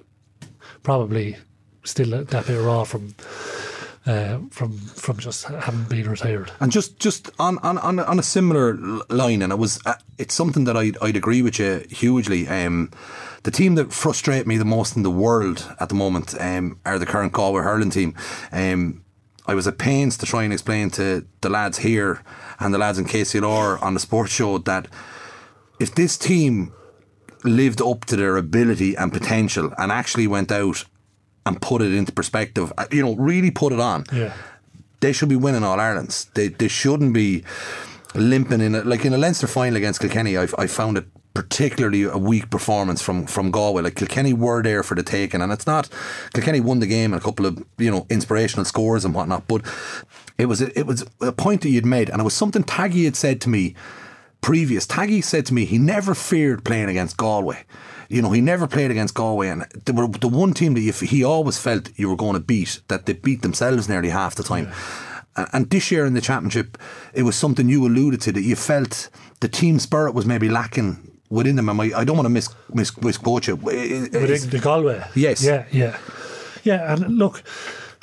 [0.81, 1.37] probably
[1.83, 3.13] still a- that bit raw from.
[4.03, 8.17] Uh, from from just having been retired, And just just on on, on, a- on
[8.17, 8.73] a similar
[9.09, 12.47] line, and it was uh, it's something that I'd, I'd agree with you hugely.
[12.47, 12.89] Um,
[13.43, 16.97] the team that frustrate me the most in the world at the moment um, are
[16.97, 18.15] the current Galway hurling team.
[18.51, 19.03] Um,
[19.45, 22.23] I was at pains to try and explain to the lads here
[22.59, 24.87] and the lads in KCLR on the sports show that
[25.79, 26.73] if this team
[27.43, 30.85] lived up to their ability and potential and actually went out
[31.45, 34.33] and put it into perspective, uh, you know, really put it on yeah,
[34.99, 36.25] they should be winning all Ireland's.
[36.33, 37.43] They they shouldn't be
[38.15, 38.85] limping in it.
[38.85, 43.01] Like in a Leinster final against Kilkenny, I I found it particularly a weak performance
[43.01, 43.81] from from Galway.
[43.81, 45.89] Like Kilkenny were there for the taking, and it's not
[46.33, 49.61] Kilkenny won the game and a couple of you know inspirational scores and whatnot, but
[50.37, 53.05] it was a, it was a point that you'd made, and it was something Taggy
[53.05, 53.75] had said to me
[54.41, 54.85] previous.
[54.85, 57.63] Taggy said to me he never feared playing against Galway.
[58.11, 60.91] You know, he never played against Galway, and they were the one team that you,
[60.93, 64.43] he always felt you were going to beat, that they beat themselves nearly half the
[64.43, 64.71] time.
[65.35, 66.77] And, and this year in the championship,
[67.13, 69.09] it was something you alluded to that you felt
[69.39, 70.97] the team spirit was maybe lacking
[71.29, 71.69] within them.
[71.69, 73.53] And I, I don't want to mis, mis, misquote you.
[73.69, 75.03] It- within the Galway.
[75.15, 75.41] Yes.
[75.43, 75.97] Yeah, yeah,
[76.63, 76.93] yeah.
[76.93, 77.43] And look,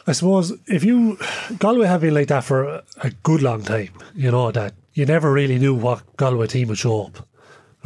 [0.07, 1.19] I suppose if you
[1.59, 5.31] Galway have been like that for a good long time, you know that you never
[5.31, 7.28] really knew what Galway team would show up,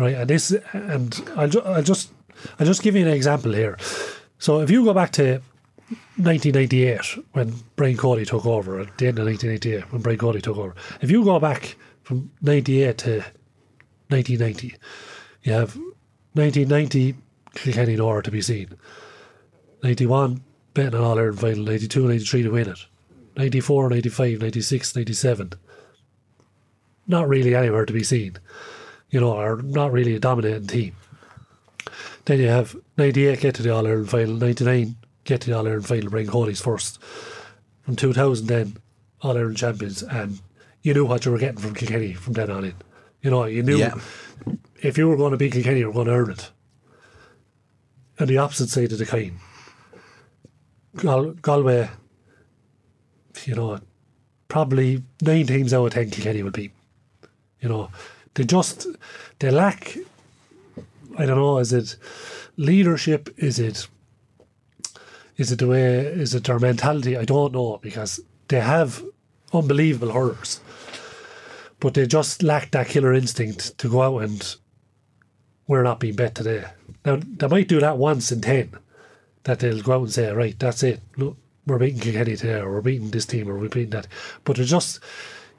[0.03, 0.15] right?
[0.15, 2.11] And this, and I'll, ju- I'll just
[2.59, 3.79] I'll just give you an example here.
[4.39, 5.41] So if you go back to
[6.17, 7.01] 1998
[7.33, 10.75] when Brian Cody took over, at the end of 1988 when Brian Cody took over,
[11.01, 13.11] if you go back from 98 to
[14.09, 14.75] 1990,
[15.45, 15.77] you have
[16.35, 17.15] 1990
[17.55, 18.69] Kilkenny Nora to be seen.
[19.83, 20.43] 91
[20.75, 22.79] betting an All Ireland final, 92 93 to win it.
[23.37, 25.53] 94, 95, 96, 97.
[27.07, 28.39] Not really anywhere to be seen,
[29.13, 30.97] you know, are not really a dominating team.
[32.25, 35.67] Then you have 98 get to the All Ireland final, 99 get to the All
[35.67, 37.01] Ireland final, bring Cody's first.
[37.83, 38.77] From 2000, then
[39.21, 40.41] All Ireland champions, and
[40.83, 42.75] you knew what you were getting from Kilkenny from then on in.
[43.23, 43.95] You know, you knew Yeah.
[44.83, 46.51] if you were going to beat Kilkenny, you were going to earn it.
[48.19, 49.39] And the opposite side of the coin,
[50.97, 51.89] Gal- Galway,
[53.45, 53.79] you know,
[54.49, 56.73] probably nine teams out of ten Kilkenny would beat.
[57.61, 57.91] You know,
[58.35, 58.87] they just
[59.39, 59.97] they lack.
[61.19, 61.59] I don't know.
[61.59, 61.97] Is it
[62.57, 63.35] leadership?
[63.37, 63.87] Is it
[65.37, 65.99] is it the way?
[65.99, 67.17] Is it their mentality?
[67.17, 69.03] I don't know because they have
[69.53, 70.61] unbelievable hurlers,
[71.81, 74.57] but they just lack that killer instinct to go out and
[75.67, 76.65] we're not being bet today.
[77.05, 78.73] Now they might do that once in ten,
[79.45, 81.01] that they'll go out and say, right, that's it.
[81.17, 81.37] Look,
[81.67, 84.09] we're beating Kilkenny today, or we're beating this team, or we're beating that.
[84.45, 85.01] But they're just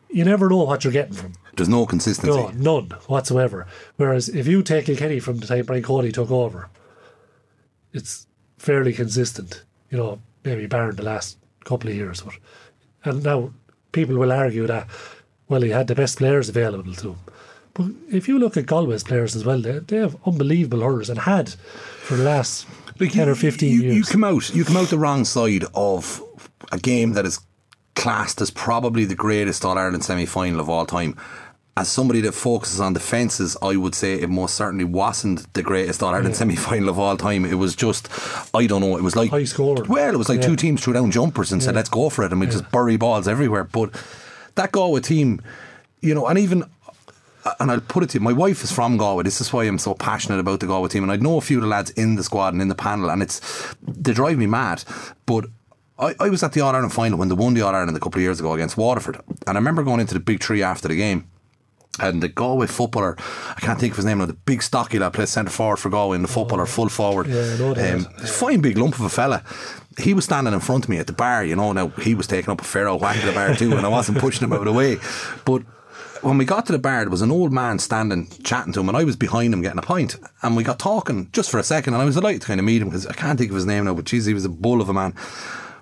[0.09, 1.33] you never know what you're getting from.
[1.55, 2.29] There's no consistency.
[2.35, 3.67] No, none whatsoever.
[3.97, 6.69] Whereas if you take Kilkenny from the time Brian Cody took over,
[7.93, 8.27] it's
[8.57, 9.63] fairly consistent.
[9.89, 12.33] You know, maybe barring the last couple of years, but
[13.05, 13.51] and now
[13.91, 14.87] people will argue that
[15.47, 17.19] well he had the best players available to him.
[17.75, 21.19] But if you look at Galway's players as well, they, they have unbelievable hurlers and
[21.19, 21.49] had
[22.03, 22.67] for the last
[22.99, 23.95] Like, ten you- or fifteen you, years.
[23.95, 26.21] You come out, you come out the wrong side of
[26.71, 27.39] a game that is
[27.95, 31.15] classed as probably the greatest All Ireland semi final of all time.
[31.75, 36.03] As somebody that focuses on defences, I would say it most certainly wasn't the greatest
[36.03, 37.45] All Ireland semi final of all time.
[37.45, 38.09] It was just,
[38.53, 39.87] I don't know, it was like High scoring.
[39.87, 40.47] Well, it was like Yeah.
[40.49, 42.95] two teams threw down jumpers and said, "Let's go for it," and we just bury
[42.97, 43.63] balls everywhere.
[43.63, 43.89] But
[44.53, 45.41] that Galway team,
[46.01, 46.65] you know, and even
[47.59, 49.23] and I'll put it to you, my wife is from Galway.
[49.23, 51.01] This is why I'm so passionate about the Galway team.
[51.03, 53.09] And I know a few of the lads in the squad and in the panel,
[53.09, 53.41] and it's
[53.81, 54.83] they drive me mad.
[55.25, 55.45] But
[55.97, 57.99] I, I was at the All Ireland final when they won the All Ireland a
[57.99, 59.19] couple of years ago against Waterford.
[59.47, 61.25] And I remember going into the big tree after the game.
[61.99, 63.15] And the Galway footballer,
[63.55, 65.89] I can't think of his name now, the big stocky lad plays centre forward for
[65.89, 67.27] Galway and the footballer full forward.
[67.27, 67.93] Yeah, that.
[67.93, 69.43] Um, fine big lump of a fella.
[69.99, 71.71] He was standing in front of me at the bar, you know.
[71.71, 73.89] Now he was taking up a fair old whack at the bar too, and I
[73.89, 74.97] wasn't pushing him out of the way.
[75.45, 75.61] But
[76.23, 78.89] when we got to the bar, there was an old man standing chatting to him,
[78.89, 80.15] and I was behind him getting a pint.
[80.41, 82.65] And we got talking just for a second, and I was delighted to kind of
[82.65, 84.49] meet him because I can't think of his name now, but geez, he was a
[84.49, 85.13] bull of a man.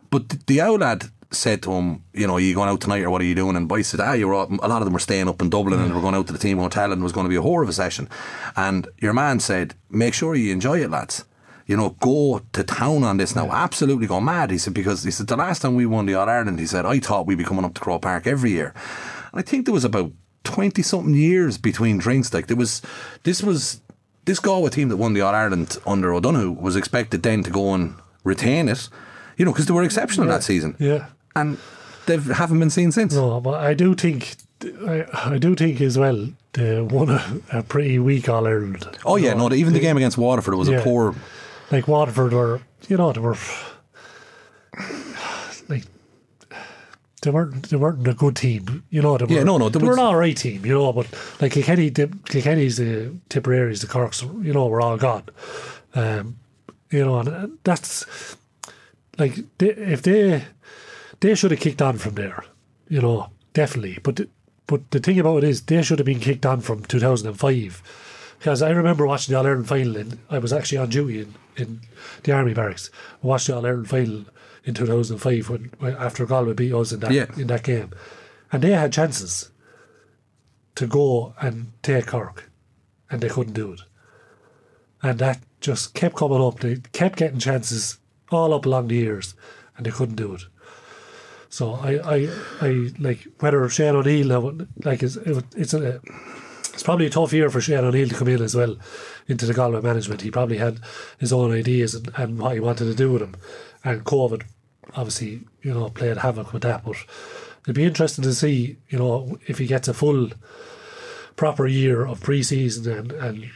[0.09, 3.03] But the, the old lad said to him, you know, are you going out tonight
[3.03, 3.55] or what are you doing?
[3.55, 5.79] And Boy said, ah, you're all, a lot of them were staying up in Dublin
[5.79, 7.37] and they were going out to the team hotel and it was going to be
[7.37, 8.09] a horror of a session.
[8.55, 11.23] And your man said, make sure you enjoy it, lads.
[11.67, 13.49] You know, go to town on this now.
[13.49, 14.51] Absolutely go mad.
[14.51, 16.85] He said, because he said, the last time we won the All Ireland, he said,
[16.85, 18.73] I thought we'd be coming up to Croke Park every year.
[19.31, 20.11] And I think there was about
[20.43, 22.33] 20 something years between drinks.
[22.33, 22.81] Like there was,
[23.23, 23.79] this was,
[24.25, 27.73] this Galway team that won the All Ireland under O'Donoghue was expected then to go
[27.73, 27.95] and
[28.25, 28.89] retain it,
[29.37, 30.75] you know, because they were exceptional that season.
[30.77, 31.07] yeah.
[31.35, 31.57] And
[32.05, 33.13] they haven't been seen since.
[33.13, 34.35] No, but I do think
[34.87, 38.87] I, I do think as well they won a, a pretty weak All Ireland.
[39.05, 41.15] Oh, yeah, No, no, even the game against Waterford was a poor.
[41.71, 43.37] like Waterford were you know they were
[45.69, 45.83] like
[47.21, 49.79] they weren't they weren't a good team you know they were, Yeah, no, no, they
[49.79, 51.07] there were was- an all right team you know but
[51.39, 55.23] like Kilkenny the, Kilkenny's the Tipperary's the Corks you know we're all gone
[55.95, 56.37] um,
[56.89, 58.35] you know and uh, that's
[59.17, 60.43] like they, if they
[61.21, 62.43] they should have kicked on from there
[62.89, 64.27] you know definitely but the,
[64.67, 67.81] but the thing about it is they should have been kicked on from 2005
[68.39, 71.35] because I remember watching the All Ireland final and I was actually on duty in,
[71.57, 71.81] in
[72.23, 72.89] the army barracks
[73.23, 74.25] I watched the All Ireland final
[74.63, 77.25] in 2005 when, when after Galway beat us in that Yeah.
[77.37, 77.91] in that game
[78.51, 79.49] and they had chances
[80.75, 82.49] to go and take Cork
[83.09, 83.81] and they couldn't do it
[85.03, 86.59] and that just kept coming up.
[86.59, 87.97] They kept getting chances
[88.31, 89.33] all up along the years,
[89.77, 90.41] and they couldn't do it.
[91.51, 92.29] So I, I,
[92.61, 95.99] I like whether Shane O'Neill like it's, it's a,
[96.73, 98.77] it's probably a tough year for Shane O'Neill to come in as well
[99.27, 100.21] into the Galway management.
[100.21, 100.79] He probably had
[101.19, 103.35] his own ideas and, and what he wanted to do with them,
[103.83, 104.43] and COVID
[104.95, 106.85] obviously you know played havoc with that.
[106.85, 106.95] But
[107.63, 110.29] it'd be interesting to see you know if he gets a full
[111.35, 113.51] proper year of pre-season and and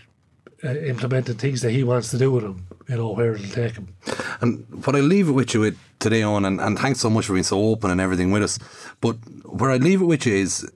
[0.65, 3.76] uh, implementing things that he wants to do with him, you know, where it'll take
[3.76, 3.95] him.
[4.41, 7.25] And what I leave it with you with today on, and, and thanks so much
[7.25, 8.59] for being so open and everything with us.
[9.01, 10.69] But where I leave it with you is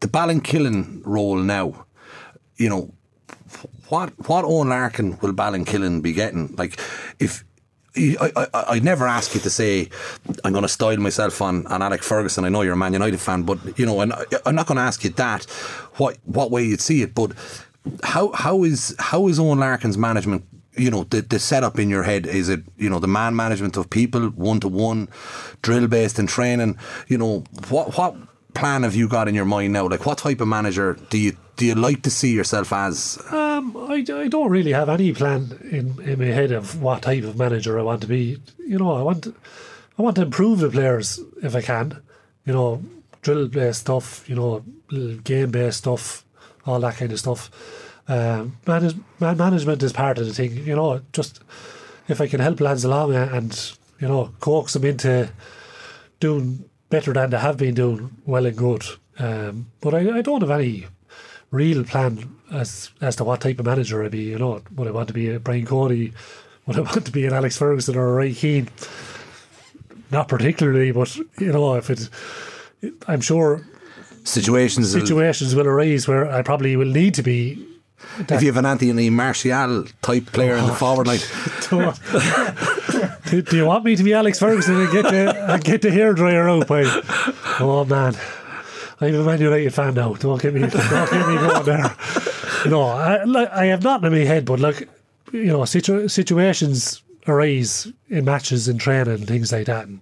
[0.00, 1.86] the Ballinkillen role now.
[2.56, 2.94] You know,
[3.88, 6.54] what what Eoin Larkin will Ballinkillen be getting?
[6.56, 6.78] Like,
[7.18, 7.44] if
[7.96, 9.88] I, I, I never ask you to say
[10.44, 12.44] I'm going to style myself on, on Alex Ferguson.
[12.44, 14.76] I know you're a Man United fan, but you know, and I- I'm not going
[14.76, 15.44] to ask you that.
[15.96, 17.32] What what way you'd see it, but
[18.04, 20.44] how how is how is Eoin Larkin's management?
[20.78, 23.76] You know, the the setup in your head is it you know the man management
[23.76, 25.08] of people one to one,
[25.62, 26.78] drill based and training.
[27.08, 28.16] You know what what
[28.54, 29.88] plan have you got in your mind now?
[29.88, 33.18] Like, what type of manager do you do you like to see yourself as?
[33.30, 37.24] Um, I, I don't really have any plan in, in my head of what type
[37.24, 38.38] of manager I want to be.
[38.58, 39.26] You know, I want
[39.98, 42.00] I want to improve the players if I can.
[42.44, 42.82] You know,
[43.22, 44.28] drill based stuff.
[44.28, 44.64] You know,
[45.24, 46.24] game based stuff,
[46.66, 47.50] all that kind of stuff.
[48.08, 50.52] Um, manage, man management is part of the thing.
[50.66, 51.40] You know, just
[52.08, 55.28] if I can help lads along and you know coax them into
[56.20, 58.84] doing better than they have been doing, well and good.
[59.18, 60.86] Um, but I, I don't have any
[61.50, 64.22] real plan as as to what type of manager I'd be.
[64.22, 66.12] You know, would I want to be a Brian Cody?
[66.66, 68.68] Would I want to be an Alex Ferguson or a Roy Keane?
[70.10, 72.08] Not particularly, but you know, if it,
[73.06, 73.66] I'm sure
[74.24, 74.92] Situations.
[74.92, 77.64] situations will arise where I probably will need to be.
[78.18, 81.18] If you have an Anthony Martial type player in the oh, forward line,
[83.30, 85.88] do, do you want me to be Alex Ferguson and get the and get the
[85.88, 86.66] hairdryer out?
[86.66, 86.84] By,
[87.60, 88.16] oh man,
[89.00, 90.14] I'm a Man United fan now.
[90.14, 91.96] Don't get me, don't get me going there.
[92.66, 94.88] Know, I, like, I have nothing in my head, but like,
[95.32, 99.86] you know, situ- situations arise in matches and training and things like that.
[99.86, 100.00] And,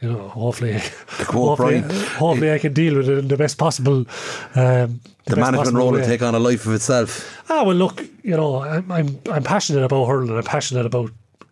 [0.00, 4.06] you know, hopefully, hopefully, hopefully I can deal with it in the best possible.
[4.54, 7.42] Um, the best management role will take on a life of itself.
[7.50, 10.36] Ah, well, look, you know, I'm I'm, I'm passionate about hurling.
[10.36, 11.10] I'm passionate about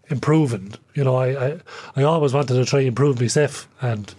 [0.08, 0.74] improving.
[0.94, 1.60] You know, I, I,
[1.96, 4.14] I always wanted to try and improve myself, and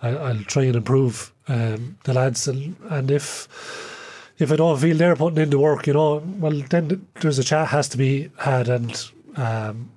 [0.00, 2.46] I, I'll try and improve um, the lads.
[2.46, 3.48] And, and if
[4.38, 7.44] if I don't feel they're putting in the work, you know, well, then there's a
[7.44, 9.90] chat has to be had, and um,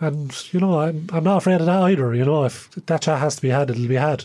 [0.00, 2.14] and you know, I'm I'm not afraid of that either.
[2.14, 4.24] You know, if that chat has to be had, it'll be had.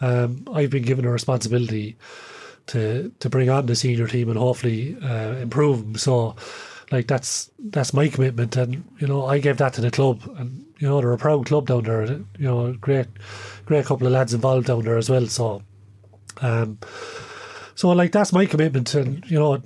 [0.00, 1.96] Um, I've been given a responsibility
[2.66, 5.96] to to bring on the senior team and hopefully uh, improve them.
[5.96, 6.36] So,
[6.90, 10.64] like that's that's my commitment, and you know I gave that to the club, and
[10.78, 12.04] you know they're a proud club down there.
[12.06, 13.06] You know, great
[13.66, 15.26] great couple of lads involved down there as well.
[15.26, 15.62] So,
[16.40, 16.78] um,
[17.74, 19.62] so like that's my commitment, and you know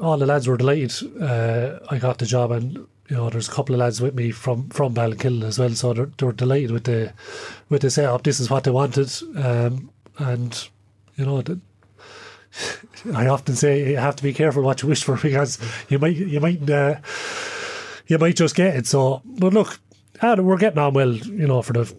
[0.00, 1.22] all the lads were delighted.
[1.22, 4.30] Uh, I got the job, and you know there's a couple of lads with me
[4.30, 7.12] from from Ballinkillen as well, so they're, they were delighted with the
[7.68, 8.22] with the setup.
[8.22, 10.68] This is what they wanted, um, and
[11.16, 11.42] you know.
[11.42, 11.60] The,
[13.14, 15.58] I often say you have to be careful what you wish for because
[15.88, 16.96] you might you might uh,
[18.06, 18.86] you might just get it.
[18.86, 19.78] So, but look,
[20.22, 21.12] we're getting on well.
[21.12, 21.94] You know, for the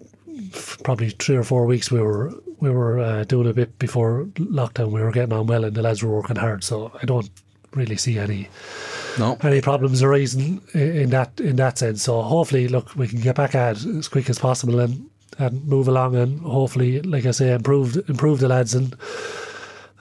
[0.84, 4.92] probably three or four weeks we were we were uh, doing a bit before lockdown.
[4.92, 6.64] We were getting on well, and the lads were working hard.
[6.64, 7.30] So I don't
[7.74, 8.50] really see any
[9.18, 12.04] No, any problems arising in that in that sense.
[12.04, 15.88] So hopefully, look, we can get back at as quick as possible and and move
[15.88, 18.96] along and hopefully, like I say, improve improve the lads and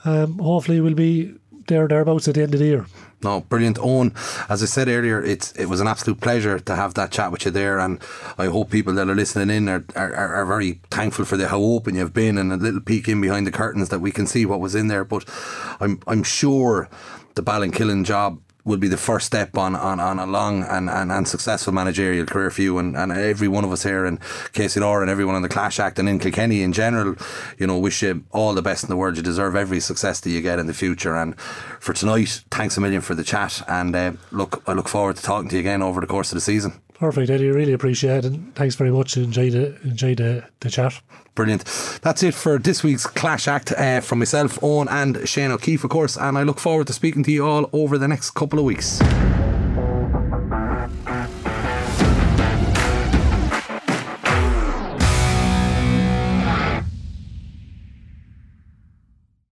[0.05, 1.33] um, hopefully we'll be
[1.67, 2.85] there thereabouts at the end of the year.
[3.23, 4.13] No, brilliant, Eoin.
[4.49, 7.45] As I said earlier, it's it was an absolute pleasure to have that chat with
[7.45, 7.99] you there, and
[8.37, 11.59] I hope people that are listening in are are, are very thankful for the how
[11.59, 14.45] open you've been and a little peek in behind the curtains that we can see
[14.45, 15.03] what was in there.
[15.03, 15.25] But
[15.79, 16.87] I'm I'm sure
[17.33, 21.11] the Ballinkillen job will be the first step on, on, on a long and, and,
[21.11, 25.01] and successful managerial career for you and, and every one of us here in KCR
[25.01, 27.15] and everyone on the Clash Act and in Kilkenny in general,
[27.59, 29.17] you know, wish you all the best in the world.
[29.17, 31.15] You deserve every success that you get in the future.
[31.15, 31.39] And
[31.79, 33.61] for tonight, thanks a million for the chat.
[33.67, 36.35] And uh, look, I look forward to talking to you again over the course of
[36.35, 36.81] the season.
[36.99, 37.49] Perfect, Eddie.
[37.49, 38.25] Really appreciate it.
[38.25, 39.17] And thanks very much.
[39.17, 41.01] Enjoy the enjoy the, the chat.
[41.35, 41.65] Brilliant.
[42.01, 45.89] That's it for this week's Clash Act uh, from myself, Eoin, and Shane O'Keefe, of
[45.89, 46.15] course.
[46.17, 49.01] And I look forward to speaking to you all over the next couple of weeks.